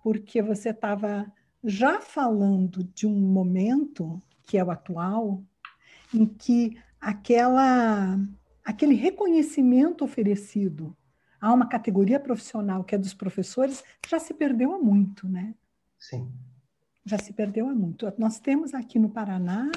Porque 0.01 0.41
você 0.41 0.69
estava 0.69 1.29
já 1.63 1.99
falando 1.99 2.85
de 2.85 3.05
um 3.05 3.19
momento, 3.19 4.21
que 4.43 4.57
é 4.57 4.63
o 4.63 4.71
atual, 4.71 5.43
em 6.13 6.25
que 6.25 6.81
aquela, 7.01 8.17
aquele 8.63 8.95
reconhecimento 8.95 10.05
oferecido 10.05 10.95
há 11.39 11.53
uma 11.53 11.67
categoria 11.67 12.19
profissional 12.19 12.83
que 12.83 12.95
é 12.95 12.97
dos 12.97 13.13
professores, 13.13 13.83
já 14.07 14.19
se 14.19 14.33
perdeu 14.33 14.73
há 14.73 14.79
muito, 14.79 15.27
né? 15.27 15.55
Sim. 15.99 16.31
Já 17.05 17.17
se 17.17 17.33
perdeu 17.33 17.67
há 17.69 17.73
muito. 17.73 18.11
Nós 18.17 18.39
temos 18.39 18.73
aqui 18.73 18.99
no 18.99 19.09
Paraná 19.09 19.71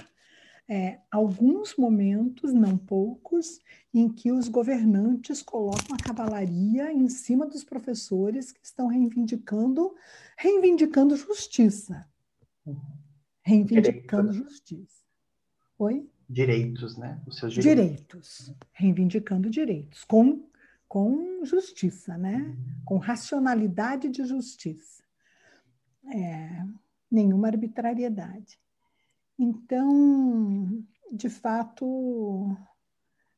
é, 0.68 1.00
alguns 1.10 1.74
momentos, 1.76 2.52
não 2.52 2.78
poucos, 2.78 3.58
em 3.92 4.08
que 4.08 4.30
os 4.30 4.48
governantes 4.48 5.42
colocam 5.42 5.96
a 5.96 6.02
cavalaria 6.02 6.92
em 6.92 7.08
cima 7.08 7.44
dos 7.44 7.64
professores 7.64 8.52
que 8.52 8.60
estão 8.62 8.86
reivindicando, 8.86 9.94
reivindicando 10.36 11.16
justiça. 11.16 12.08
Reivindicando 13.42 14.30
direitos. 14.30 14.52
justiça. 14.52 15.02
Oi? 15.76 16.08
Direitos, 16.28 16.96
né? 16.96 17.20
Os 17.26 17.38
seus 17.38 17.52
direitos. 17.52 17.86
Direitos. 17.86 18.54
Reivindicando 18.72 19.50
direitos. 19.50 20.04
Com 20.04 20.48
com 20.90 21.44
justiça, 21.44 22.18
né? 22.18 22.52
com 22.84 22.96
racionalidade 22.96 24.08
de 24.08 24.24
justiça. 24.24 25.04
É, 26.12 26.64
nenhuma 27.08 27.46
arbitrariedade. 27.46 28.58
Então, 29.38 30.84
de 31.12 31.30
fato, 31.30 32.56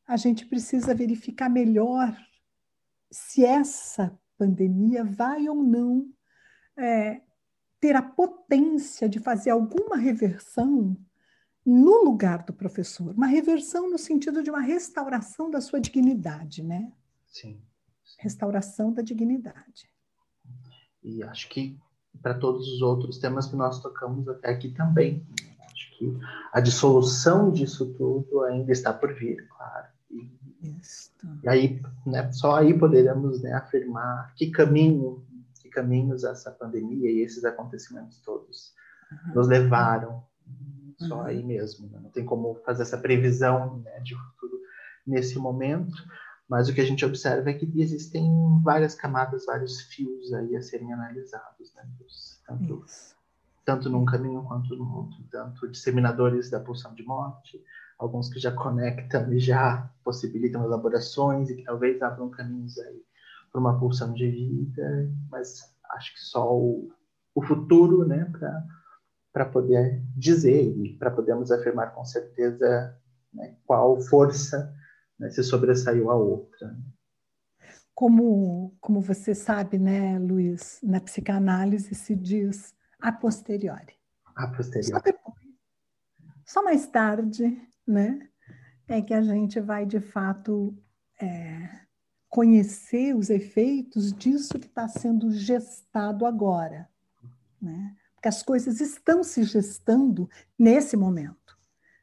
a 0.09 0.17
gente 0.17 0.47
precisa 0.47 0.95
verificar 0.95 1.51
melhor 1.51 2.17
se 3.11 3.45
essa 3.45 4.19
pandemia 4.39 5.05
vai 5.05 5.47
ou 5.47 5.63
não 5.63 6.11
é, 6.75 7.21
ter 7.79 7.95
a 7.95 8.03
potência 8.03 9.07
de 9.11 9.21
fazer 9.21 9.51
alguma 9.51 9.99
reversão 9.99 10.97
no 11.67 12.03
lugar 12.03 12.45
do 12.45 12.55
professor, 12.55 13.15
uma 13.15 13.27
reversão 13.27 13.91
no 13.91 13.99
sentido 13.99 14.43
de 14.43 14.49
uma 14.49 14.63
restauração 14.63 15.51
da 15.51 15.61
sua 15.61 15.83
dignidade, 15.83 16.63
né? 16.63 16.91
Sim. 17.33 17.61
Restauração 18.19 18.93
da 18.93 19.03
dignidade. 19.03 19.91
E 21.03 21.23
acho 21.25 21.49
que 21.49 21.77
para 22.21 22.35
todos 22.35 22.69
os 22.69 22.83
outros 22.83 23.19
temas 23.19 23.47
que 23.47 23.57
nós 23.57 23.81
tocamos 23.81 24.29
até 24.29 24.51
aqui 24.51 24.71
também. 24.71 25.27
Acho 25.71 25.97
que 25.97 26.19
a 26.53 26.61
dissolução 26.61 27.51
disso 27.51 27.95
tudo 27.95 28.43
ainda 28.43 28.71
está 28.71 28.93
por 28.93 29.15
vir, 29.15 29.47
claro. 29.49 29.89
E, 30.11 30.31
e 31.43 31.49
aí, 31.49 31.83
né, 32.07 32.31
só 32.33 32.57
aí 32.57 32.79
poderemos 32.79 33.41
né, 33.43 33.53
afirmar 33.55 34.35
que 34.35 34.51
caminho, 34.51 35.25
que 35.61 35.71
caminhos 35.71 36.25
essa 36.25 36.51
pandemia 36.51 37.11
e 37.11 37.21
esses 37.21 37.45
acontecimentos 37.45 38.21
todos 38.21 38.75
uhum. 39.11 39.35
nos 39.35 39.49
levaram. 39.49 40.23
Só 40.99 41.17
uhum. 41.17 41.23
aí 41.23 41.43
mesmo. 41.43 41.89
Né? 41.89 41.99
Não 42.01 42.11
tem 42.11 42.25
como 42.25 42.55
fazer 42.67 42.83
essa 42.83 42.99
previsão 42.99 43.79
né, 43.79 44.01
de 44.01 44.15
futuro 44.15 44.61
nesse 45.07 45.39
momento. 45.39 45.97
Mas 46.53 46.69
o 46.69 46.75
que 46.75 46.83
a 46.83 46.85
gente 46.85 47.03
observa 47.03 47.49
é 47.49 47.55
que 47.55 47.65
existem 47.81 48.31
várias 48.63 48.95
camadas, 48.95 49.47
vários 49.47 49.81
fios 49.81 50.35
aí 50.35 50.55
a 50.55 50.61
serem 50.61 50.93
analisados, 50.93 51.75
né? 51.75 51.83
Tanto, 52.47 52.85
tanto 53.65 53.89
num 53.89 54.05
caminho 54.05 54.43
quanto 54.43 54.77
no 54.77 54.99
outro. 54.99 55.17
Tanto 55.31 55.67
disseminadores 55.67 56.51
da 56.51 56.61
pulsão 56.61 56.95
de 56.95 57.03
morte, 57.05 57.59
alguns 57.99 58.29
que 58.29 58.39
já 58.39 58.53
conectam 58.53 59.33
e 59.33 59.39
já 59.39 59.91
possibilitam 60.05 60.63
elaborações 60.63 61.49
e 61.49 61.57
que 61.57 61.65
talvez 61.65 62.03
abram 62.03 62.29
caminhos 62.29 62.79
aí 62.81 63.03
para 63.51 63.59
uma 63.59 63.79
pulsão 63.79 64.13
de 64.13 64.29
vida, 64.29 65.11
mas 65.31 65.75
acho 65.93 66.13
que 66.13 66.21
só 66.21 66.55
o, 66.55 66.93
o 67.35 67.41
futuro, 67.41 68.05
né, 68.07 68.31
para 69.33 69.47
poder 69.47 70.03
dizer 70.15 70.65
e 70.65 70.99
para 70.99 71.11
podermos 71.11 71.51
afirmar 71.51 71.95
com 71.95 72.05
certeza 72.05 72.95
né, 73.33 73.57
qual 73.65 73.99
força 74.03 74.71
né, 75.23 75.31
se 75.31 75.43
sobressaiu 75.45 76.11
a 76.11 76.17
outra. 76.17 76.77
Como, 77.95 78.77
como 78.81 79.01
você 79.01 79.35
sabe, 79.35 79.79
né, 79.79 80.19
Luiz, 80.19 80.81
na 80.83 81.01
psicanálise 81.01 81.95
se 81.95 82.17
diz 82.17 82.75
a 83.01 83.13
posteriori. 83.13 83.95
A 84.35 84.49
posteriori. 84.49 84.91
Só 84.91 84.99
depois, 84.99 85.37
só 86.45 86.65
mais 86.65 86.87
tarde, 86.89 87.57
né, 87.87 88.29
é 88.89 89.01
que 89.01 89.15
a 89.15 89.23
gente 89.23 89.61
vai 89.61 89.87
de 89.87 90.01
fato 90.01 90.77
é, 91.21 91.69
conhecer 92.29 93.15
os 93.15 93.31
efeitos 93.31 94.13
disso 94.13 94.59
que 94.59 94.67
está 94.67 94.89
sendo 94.89 95.31
gestado 95.31 96.27
agora, 96.27 96.89
né? 97.61 97.97
Porque 98.15 98.29
as 98.29 98.43
coisas 98.43 98.81
estão 98.81 99.23
se 99.23 99.45
gestando 99.45 100.29
nesse 100.59 100.97
momento. 100.97 101.59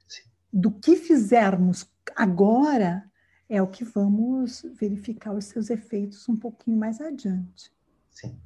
Sim. 0.07 0.24
Do 0.51 0.72
que 0.72 0.95
fizermos 0.95 1.89
agora 2.15 3.09
é 3.50 3.62
o 3.62 3.68
que 3.68 3.84
vamos 3.84 4.64
verificar 4.74 5.34
os 5.34 5.45
seus 5.45 5.72
efeitos 5.72 6.30
um 6.30 6.36
pouquinho 6.36 6.78
mais 6.78 7.02
adiante. 7.02 7.74
Sim, 8.12 8.39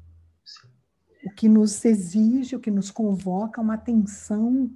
sim. 0.45 0.67
O 1.25 1.31
que 1.31 1.49
nos 1.49 1.83
exige, 1.83 2.55
o 2.55 2.59
que 2.59 2.71
nos 2.71 2.89
convoca 2.89 3.59
uma 3.59 3.73
atenção 3.73 4.71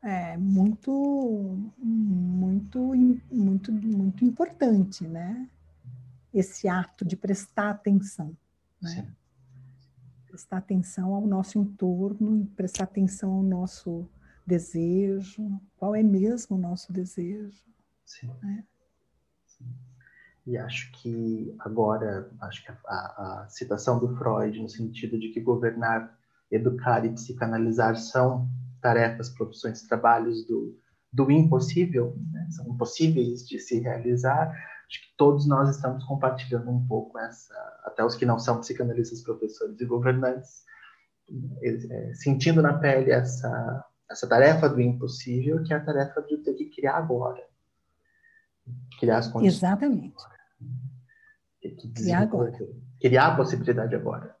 é, 0.00 0.36
muito, 0.36 1.58
muito, 1.76 2.94
muito, 3.32 3.72
muito 3.72 4.24
importante, 4.24 5.06
né? 5.08 5.48
Esse 6.32 6.68
ato 6.68 7.04
de 7.04 7.16
prestar 7.16 7.70
atenção, 7.70 8.36
né? 8.80 8.90
Sim. 8.90 9.08
Prestar 10.28 10.58
atenção 10.58 11.14
ao 11.14 11.26
nosso 11.26 11.58
entorno, 11.58 12.46
prestar 12.54 12.84
atenção 12.84 13.32
ao 13.32 13.42
nosso 13.42 14.08
desejo, 14.46 15.60
qual 15.76 15.96
é 15.96 16.02
mesmo 16.02 16.56
o 16.56 16.60
nosso 16.60 16.92
desejo. 16.92 17.66
Sim. 18.04 18.30
Né? 18.40 18.64
E 20.48 20.56
acho 20.56 20.90
que 20.92 21.54
agora, 21.58 22.30
acho 22.40 22.64
que 22.64 22.72
a, 22.72 22.94
a, 22.94 23.46
citação 23.50 23.98
do 23.98 24.16
Freud, 24.16 24.58
no 24.62 24.68
sentido 24.68 25.20
de 25.20 25.28
que 25.28 25.42
governar, 25.42 26.16
educar 26.50 27.04
e 27.04 27.10
psicanalizar 27.10 27.96
são 27.96 28.48
tarefas, 28.80 29.28
profissões, 29.28 29.82
trabalhos 29.82 30.46
do, 30.46 30.74
do 31.12 31.30
impossível, 31.30 32.16
né? 32.32 32.46
são 32.50 32.66
impossíveis 32.66 33.46
de 33.46 33.58
se 33.58 33.78
realizar. 33.80 34.48
Acho 34.48 35.02
que 35.02 35.16
todos 35.18 35.46
nós 35.46 35.68
estamos 35.68 36.02
compartilhando 36.04 36.70
um 36.70 36.86
pouco 36.86 37.18
essa, 37.18 37.54
até 37.84 38.02
os 38.02 38.14
que 38.14 38.24
não 38.24 38.38
são 38.38 38.58
psicanalistas, 38.58 39.22
professores 39.22 39.78
e 39.78 39.84
governantes, 39.84 40.62
é, 41.62 42.14
sentindo 42.14 42.62
na 42.62 42.72
pele 42.78 43.10
essa, 43.10 43.84
essa 44.10 44.26
tarefa 44.26 44.66
do 44.66 44.80
impossível, 44.80 45.62
que 45.62 45.74
é 45.74 45.76
a 45.76 45.84
tarefa 45.84 46.22
de 46.22 46.38
ter 46.38 46.54
que 46.54 46.70
criar 46.70 46.96
agora 46.96 47.46
criar 48.98 49.18
as 49.18 49.28
condições. 49.28 49.56
Exatamente. 49.56 50.14
criar 51.94 52.22
agora. 52.22 52.58
Criar 53.00 53.26
a 53.28 53.36
possibilidade 53.36 53.94
agora. 53.94 54.36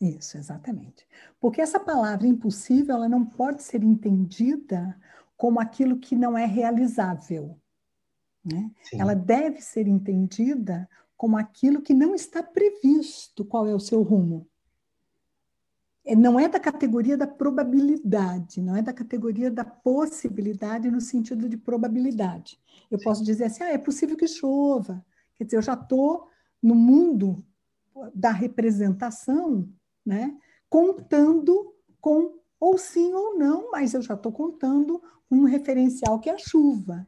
Isso, 0.00 0.38
exatamente. 0.38 1.06
Porque 1.38 1.60
essa 1.60 1.78
palavra 1.78 2.26
impossível, 2.26 2.96
ela 2.96 3.08
não 3.08 3.24
pode 3.24 3.62
ser 3.62 3.82
entendida 3.82 4.98
como 5.36 5.60
aquilo 5.60 5.98
que 5.98 6.16
não 6.16 6.36
é 6.36 6.46
realizável. 6.46 7.60
Né? 8.42 8.70
Ela 8.94 9.14
deve 9.14 9.60
ser 9.60 9.86
entendida 9.86 10.88
como 11.16 11.36
aquilo 11.36 11.82
que 11.82 11.92
não 11.92 12.14
está 12.14 12.42
previsto, 12.42 13.44
qual 13.44 13.66
é 13.66 13.74
o 13.74 13.80
seu 13.80 14.02
rumo. 14.02 14.49
É, 16.04 16.16
não 16.16 16.40
é 16.40 16.48
da 16.48 16.58
categoria 16.58 17.16
da 17.16 17.26
probabilidade, 17.26 18.60
não 18.60 18.74
é 18.74 18.82
da 18.82 18.92
categoria 18.92 19.50
da 19.50 19.64
possibilidade 19.64 20.90
no 20.90 21.00
sentido 21.00 21.48
de 21.48 21.56
probabilidade. 21.56 22.58
Eu 22.90 22.98
Sim. 22.98 23.04
posso 23.04 23.24
dizer 23.24 23.44
assim, 23.44 23.62
ah, 23.62 23.70
é 23.70 23.78
possível 23.78 24.16
que 24.16 24.26
chova. 24.26 25.04
Quer 25.36 25.44
dizer, 25.44 25.56
eu 25.58 25.62
já 25.62 25.74
estou 25.74 26.28
no 26.62 26.74
mundo 26.74 27.44
da 28.14 28.30
representação, 28.30 29.68
né, 30.04 30.36
contando 30.68 31.74
com 32.00 32.38
ou 32.58 32.76
sim 32.76 33.12
ou 33.14 33.38
não, 33.38 33.70
mas 33.70 33.94
eu 33.94 34.02
já 34.02 34.14
estou 34.14 34.30
contando 34.30 35.02
um 35.30 35.44
referencial 35.44 36.18
que 36.20 36.28
é 36.28 36.34
a 36.34 36.38
chuva, 36.38 37.06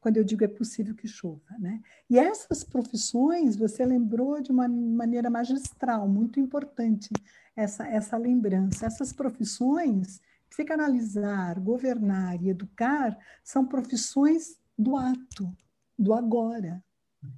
quando 0.00 0.16
eu 0.16 0.24
digo 0.24 0.44
é 0.44 0.48
possível 0.48 0.94
que 0.94 1.08
chova. 1.08 1.40
Né? 1.58 1.80
E 2.08 2.18
essas 2.18 2.62
profissões, 2.62 3.56
você 3.56 3.84
lembrou 3.84 4.40
de 4.40 4.52
uma 4.52 4.68
maneira 4.68 5.28
magistral, 5.28 6.08
muito 6.08 6.38
importante, 6.38 7.10
essa, 7.56 7.86
essa 7.86 8.16
lembrança. 8.16 8.86
Essas 8.86 9.12
profissões, 9.12 10.20
psicanalizar, 10.48 11.60
governar 11.60 12.42
e 12.42 12.50
educar, 12.50 13.16
são 13.42 13.66
profissões 13.66 14.58
do 14.78 14.96
ato, 14.96 15.50
do 15.98 16.12
agora. 16.14 16.82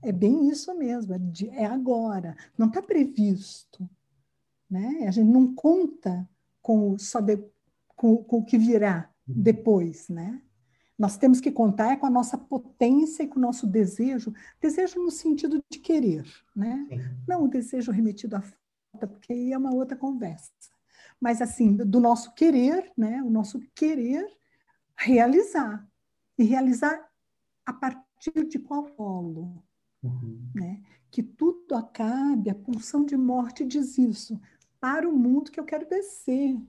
É 0.03 0.11
bem 0.13 0.49
isso 0.49 0.75
mesmo, 0.77 1.15
é, 1.15 1.19
de, 1.19 1.49
é 1.51 1.67
agora, 1.67 2.37
não 2.57 2.69
está 2.69 2.81
previsto. 2.81 3.89
Né? 4.71 5.05
A 5.07 5.11
gente 5.11 5.29
não 5.29 5.55
conta 5.55 6.29
com, 6.63 6.99
só 6.99 7.21
de, 7.21 7.39
com, 7.95 8.17
com 8.17 8.39
o 8.39 8.45
que 8.45 8.57
virá 8.57 9.11
depois. 9.27 10.09
Né? 10.09 10.41
Nós 10.99 11.19
temos 11.19 11.39
que 11.39 11.53
contar 11.53 11.93
é 11.93 11.97
com 11.97 12.07
a 12.07 12.11
nossa 12.11 12.39
potência 12.39 13.23
e 13.23 13.29
com 13.29 13.39
o 13.39 13.43
nosso 13.43 13.67
desejo, 13.67 14.33
desejo 14.61 15.03
no 15.03 15.11
sentido 15.11 15.63
de 15.71 15.79
querer, 15.79 16.25
né? 16.57 16.87
não 17.29 17.45
o 17.45 17.49
desejo 17.49 17.93
remetido 17.93 18.37
à 18.37 18.43
porque 18.99 19.33
aí 19.33 19.53
é 19.53 19.59
uma 19.59 19.75
outra 19.75 19.97
conversa. 19.97 20.51
Mas, 21.21 21.41
assim, 21.41 21.77
do 21.77 22.01
nosso 22.01 22.35
querer, 22.35 22.93
né? 22.97 23.23
O 23.23 23.31
nosso 23.31 23.61
querer 23.75 24.27
realizar. 24.97 25.87
E 26.37 26.45
realizar 26.45 27.09
a 27.65 27.73
partir 27.73 28.45
de 28.47 28.59
qual 28.59 28.85
polo? 28.85 29.63
Uhum. 30.03 30.51
Né? 30.55 30.83
Que 31.11 31.23
tudo 31.23 31.75
acabe, 31.75 32.51
a 32.51 32.55
pulsão 32.55 33.05
de 33.05 33.17
morte 33.17 33.65
diz 33.65 33.97
isso. 33.97 34.41
Para 34.81 35.09
o 35.09 35.17
mundo 35.17 35.51
que 35.51 35.59
eu 35.59 35.65
quero 35.65 35.89
descer. 35.89 36.61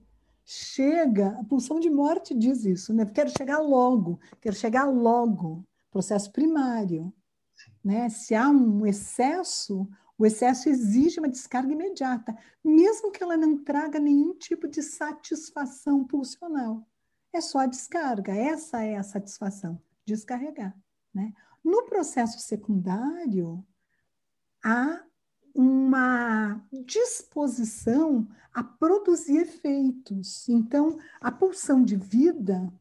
Chega, 0.44 1.38
a 1.40 1.44
pulsão 1.44 1.80
de 1.80 1.90
morte 1.90 2.32
diz 2.32 2.64
isso, 2.64 2.94
né? 2.94 3.04
Quero 3.04 3.30
chegar 3.36 3.58
logo, 3.58 4.20
quero 4.40 4.54
chegar 4.54 4.84
logo. 4.84 5.66
Processo 5.90 6.30
primário. 6.30 7.12
Né? 7.84 8.08
Se 8.08 8.34
há 8.34 8.48
um 8.48 8.86
excesso, 8.86 9.88
o 10.18 10.24
excesso 10.24 10.68
exige 10.68 11.18
uma 11.18 11.28
descarga 11.28 11.72
imediata, 11.72 12.36
mesmo 12.64 13.10
que 13.10 13.22
ela 13.22 13.36
não 13.36 13.62
traga 13.62 13.98
nenhum 13.98 14.34
tipo 14.34 14.66
de 14.66 14.82
satisfação 14.82 16.04
pulsional. 16.04 16.86
É 17.32 17.40
só 17.40 17.58
a 17.58 17.66
descarga, 17.66 18.34
essa 18.34 18.82
é 18.82 18.96
a 18.96 19.02
satisfação, 19.02 19.80
descarregar. 20.06 20.74
Né? 21.12 21.34
No 21.62 21.84
processo 21.84 22.38
secundário, 22.38 23.64
há 24.64 25.04
uma 25.54 26.62
disposição 26.84 28.28
a 28.52 28.64
produzir 28.64 29.38
efeitos. 29.38 30.48
Então, 30.48 30.98
a 31.20 31.30
pulsão 31.30 31.82
de 31.82 31.96
vida 31.96 32.72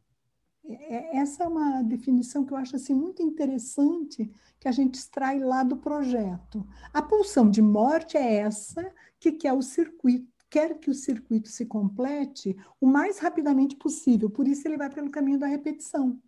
essa 1.14 1.44
é 1.44 1.48
uma 1.48 1.82
definição 1.84 2.46
que 2.46 2.54
eu 2.54 2.58
acho 2.58 2.76
assim 2.76 2.94
muito 2.94 3.22
interessante 3.22 4.32
que 4.60 4.68
a 4.68 4.72
gente 4.72 4.96
extrai 4.96 5.40
lá 5.40 5.64
do 5.64 5.78
projeto. 5.78 6.68
A 6.94 7.02
pulsão 7.02 7.50
de 7.50 7.62
morte 7.62 8.18
é 8.18 8.38
essa 8.38 8.92
que 9.20 9.32
quer 9.32 9.54
o 9.54 9.62
circuito, 9.62 10.28
quer 10.50 10.80
que 10.80 10.90
o 10.90 10.94
circuito 10.94 11.50
se 11.50 11.66
complete 11.66 12.58
o 12.80 12.88
mais 12.88 13.20
rapidamente 13.20 13.76
possível. 13.76 14.30
Por 14.30 14.48
isso 14.48 14.68
ele 14.68 14.78
vai 14.78 14.90
pelo 14.90 15.12
caminho 15.12 15.40
da 15.40 15.48
repetição. 15.48 16.20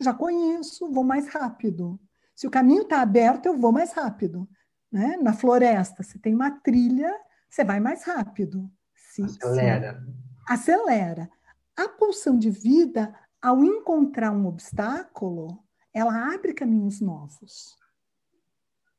Já 0.00 0.12
conheço, 0.12 0.90
vou 0.90 1.04
mais 1.04 1.28
rápido. 1.28 1.98
Se 2.34 2.46
o 2.46 2.50
caminho 2.50 2.82
está 2.82 3.00
aberto, 3.00 3.46
eu 3.46 3.56
vou 3.56 3.72
mais 3.72 3.92
rápido. 3.92 4.48
Né? 4.90 5.16
Na 5.16 5.32
floresta, 5.32 6.02
você 6.02 6.18
tem 6.18 6.34
uma 6.34 6.50
trilha 6.50 7.12
você 7.48 7.64
vai 7.64 7.80
mais 7.80 8.04
rápido. 8.04 8.70
Se, 8.94 9.22
acelera. 9.22 10.04
Se, 10.04 10.52
acelera. 10.52 11.30
A 11.76 11.88
pulsão 11.88 12.38
de 12.38 12.50
vida, 12.50 13.14
ao 13.40 13.64
encontrar 13.64 14.32
um 14.32 14.46
obstáculo, 14.46 15.62
ela 15.92 16.34
abre 16.34 16.52
caminhos 16.52 17.00
novos. 17.00 17.76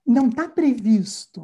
Não 0.05 0.29
está 0.29 0.47
previsto. 0.47 1.43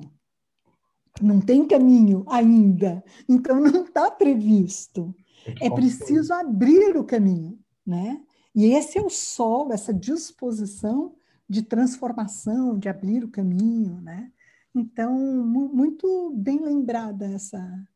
Não 1.22 1.40
tem 1.40 1.68
caminho 1.68 2.26
ainda. 2.28 3.04
Então, 3.28 3.60
não 3.60 3.84
está 3.84 4.10
previsto. 4.10 5.16
É 5.62 5.70
preciso 5.70 6.34
abrir 6.34 6.98
o 6.98 7.04
caminho, 7.04 7.60
né? 7.86 8.22
E 8.56 8.66
esse 8.66 8.98
é 8.98 9.02
o 9.02 9.10
solo, 9.10 9.74
essa 9.74 9.94
disposição 9.94 11.16
de 11.50 11.62
transformação, 11.62 12.78
de 12.78 12.88
abrir 12.88 13.24
o 13.24 13.30
caminho, 13.30 14.00
né? 14.02 14.32
Então, 14.74 15.16
muito 15.16 16.32
bem 16.36 16.60
lembrada 16.60 17.26
essa, 17.26 17.88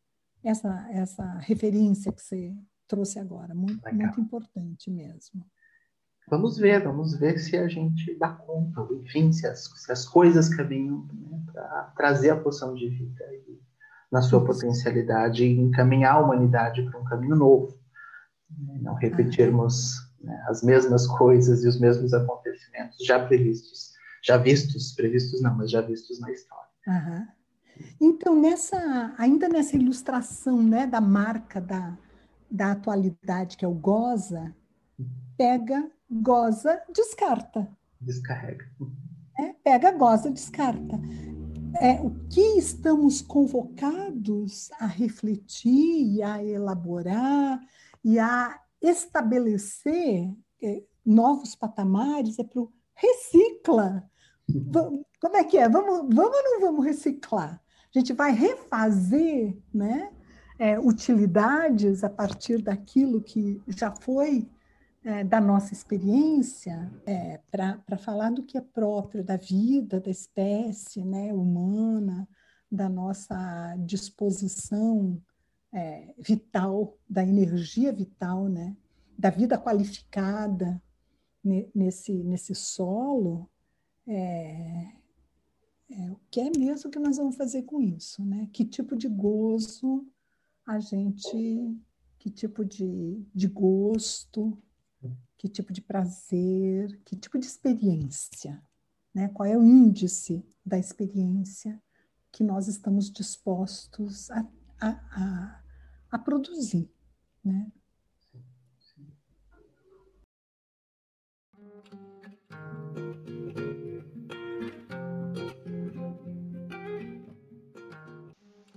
essa, 0.43 0.88
essa 0.91 1.38
referência 1.39 2.12
que 2.12 2.22
você 2.22 2.56
trouxe 2.88 3.19
agora, 3.19 3.53
muito, 3.53 3.81
muito 3.93 4.21
importante 4.21 4.89
mesmo. 4.89 5.45
Vamos 6.29 6.57
ver, 6.57 6.83
vamos 6.83 7.17
ver 7.17 7.39
se 7.39 7.55
a 7.55 7.67
gente 7.67 8.17
dá 8.17 8.29
conta, 8.29 8.85
enfim, 8.95 9.31
se 9.31 9.47
as, 9.47 9.63
se 9.63 9.91
as 9.91 10.05
coisas 10.05 10.49
caminham 10.49 11.07
né, 11.13 11.41
para 11.51 11.93
trazer 11.95 12.31
a 12.31 12.35
poção 12.35 12.73
de 12.73 12.89
vida 12.89 13.23
e, 13.33 13.57
na 14.11 14.21
sua 14.21 14.43
potencialidade 14.43 15.43
e 15.43 15.59
encaminhar 15.59 16.15
a 16.15 16.19
humanidade 16.19 16.83
para 16.83 16.99
um 16.99 17.05
caminho 17.05 17.35
novo. 17.35 17.79
Né, 18.49 18.79
não 18.81 18.95
repetirmos 18.95 19.95
né, 20.21 20.45
as 20.49 20.61
mesmas 20.63 21.07
coisas 21.07 21.63
e 21.63 21.67
os 21.67 21.79
mesmos 21.79 22.13
acontecimentos 22.13 22.97
já 23.05 23.25
previstos, 23.25 23.93
já 24.23 24.38
vistos, 24.38 24.93
previstos 24.93 25.41
não, 25.41 25.55
mas 25.55 25.71
já 25.71 25.81
vistos 25.81 26.19
na 26.19 26.31
história. 26.31 26.67
Uhum. 26.88 27.27
Então, 28.01 28.39
nessa, 28.39 29.13
ainda 29.17 29.47
nessa 29.47 29.75
ilustração 29.75 30.61
né, 30.61 30.88
da 30.88 30.99
marca 30.99 31.61
da, 31.61 31.97
da 32.50 32.72
atualidade, 32.72 33.58
que 33.58 33.66
é 33.66 33.68
o 33.68 33.74
goza, 33.74 34.56
pega, 35.38 35.89
goza, 36.10 36.82
descarta. 36.93 37.68
Descarrega. 38.02 38.66
É, 39.39 39.54
pega, 39.64 39.91
goza, 39.91 40.32
descarta. 40.32 41.00
É, 41.80 42.02
o 42.02 42.12
que 42.30 42.58
estamos 42.58 43.22
convocados 43.22 44.72
a 44.80 44.88
refletir 44.88 46.24
a 46.24 46.43
elaborar 46.43 47.60
e 48.04 48.18
a 48.18 48.60
estabelecer 48.82 50.34
é, 50.62 50.84
novos 51.06 51.56
patamares 51.56 52.39
é 52.39 52.43
para 52.43 52.62
o 52.62 52.72
recicla. 52.95 54.10
Como 55.22 55.38
é 55.38 55.43
que 55.43 55.58
é? 55.58 55.70
Vamos, 55.70 56.14
vamos 56.16 56.38
ou 56.38 56.43
não 56.43 56.62
vamos 56.62 56.86
reciclar? 56.86 57.62
A 57.95 58.00
gente 58.00 58.14
vai 58.14 58.32
refazer 58.32 59.58
né, 59.74 60.12
é, 60.60 60.80
utilidades 60.80 62.03
a 62.03 62.10
partir 62.10 62.62
daquilo 62.62 63.22
que 63.22 63.62
já 63.68 63.91
foi 63.91 64.49
é, 65.03 65.24
da 65.24 65.39
nossa 65.39 65.74
experiência 65.74 66.91
é, 67.05 67.39
para 67.49 67.97
falar 67.97 68.32
do 68.32 68.43
que 68.43 68.58
é 68.58 68.62
próprio 68.62 69.24
da 69.24 69.38
vida, 69.38 69.99
da 69.99 70.10
espécie 70.10 71.03
né, 71.05 71.34
humana, 71.34 72.28
da 72.70 72.89
nossa 72.89 73.76
disposição 73.80 75.22
é, 75.72 76.14
vital, 76.18 76.97
da 77.10 77.24
energia 77.24 77.93
vital, 77.93 78.49
né, 78.49 78.76
da 79.18 79.30
vida 79.30 79.58
qualificada 79.58 80.82
nesse, 81.74 82.12
nesse 82.24 82.53
solo, 82.53 83.49
é, 84.05 84.91
é, 85.89 86.12
o 86.12 86.20
que 86.30 86.41
é 86.41 86.49
mesmo 86.58 86.91
que 86.91 86.99
nós 86.99 87.18
vamos 87.18 87.36
fazer 87.36 87.64
com 87.64 87.82
isso? 87.82 88.24
Né? 88.26 88.49
Que 88.51 88.66
tipo 88.66 88.95
de 88.95 89.08
gozo 89.08 90.05
a 90.68 90.80
gente, 90.80 91.80
que 92.20 92.30
tipo 92.30 92.65
de, 92.65 93.26
de 93.34 93.47
gosto, 93.47 94.61
que 95.38 95.47
tipo 95.47 95.72
de 95.72 95.82
prazer, 95.82 96.99
que 97.05 97.15
tipo 97.15 97.39
de 97.39 97.45
experiência, 97.45 98.61
né? 99.13 99.30
qual 99.30 99.47
é 99.47 99.57
o 99.57 99.63
índice 99.63 100.43
da 100.65 100.78
experiência 100.78 101.82
que 102.32 102.43
nós 102.43 102.68
estamos 102.68 103.09
dispostos 103.09 104.30
a, 104.32 104.45
a, 104.82 104.89
a, 104.89 105.63
a 106.11 106.20
produzir. 106.20 106.91
Né? 107.43 107.72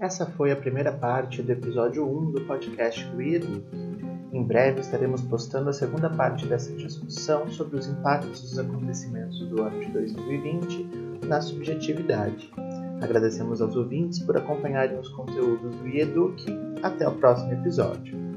Essa 0.01 0.24
foi 0.24 0.51
a 0.51 0.57
primeira 0.57 0.90
parte 0.90 1.42
do 1.42 1.53
episódio 1.53 2.09
1 2.09 2.30
do 2.30 2.40
podcast 2.46 3.05
do 3.09 3.20
Edu. 3.20 3.62
Em 4.32 4.42
breve 4.42 4.80
estaremos 4.80 5.20
postando 5.20 5.68
a 5.68 5.74
segunda 5.74 6.09
parte 6.09 6.46
dessa 6.46 6.72
discussão 6.72 7.51
sobre 7.51 7.78
os 7.78 7.86
impactos 7.86 8.40
dos 8.40 8.59
acontecimentos 8.59 9.46
do 9.48 9.61
ano 9.61 9.78
de 9.78 9.90
2020 9.90 11.26
na 11.26 11.42
subjetividade. 11.42 12.51
Agradecemos 13.03 13.61
aos 13.61 13.76
ouvintes 13.76 14.20
por 14.20 14.38
acompanharem 14.38 14.98
os 14.98 15.11
conteúdos 15.11 15.76
do 15.76 15.86
IEDUC. 15.86 16.46
Até 16.82 17.07
o 17.07 17.16
próximo 17.16 17.53
episódio. 17.53 18.30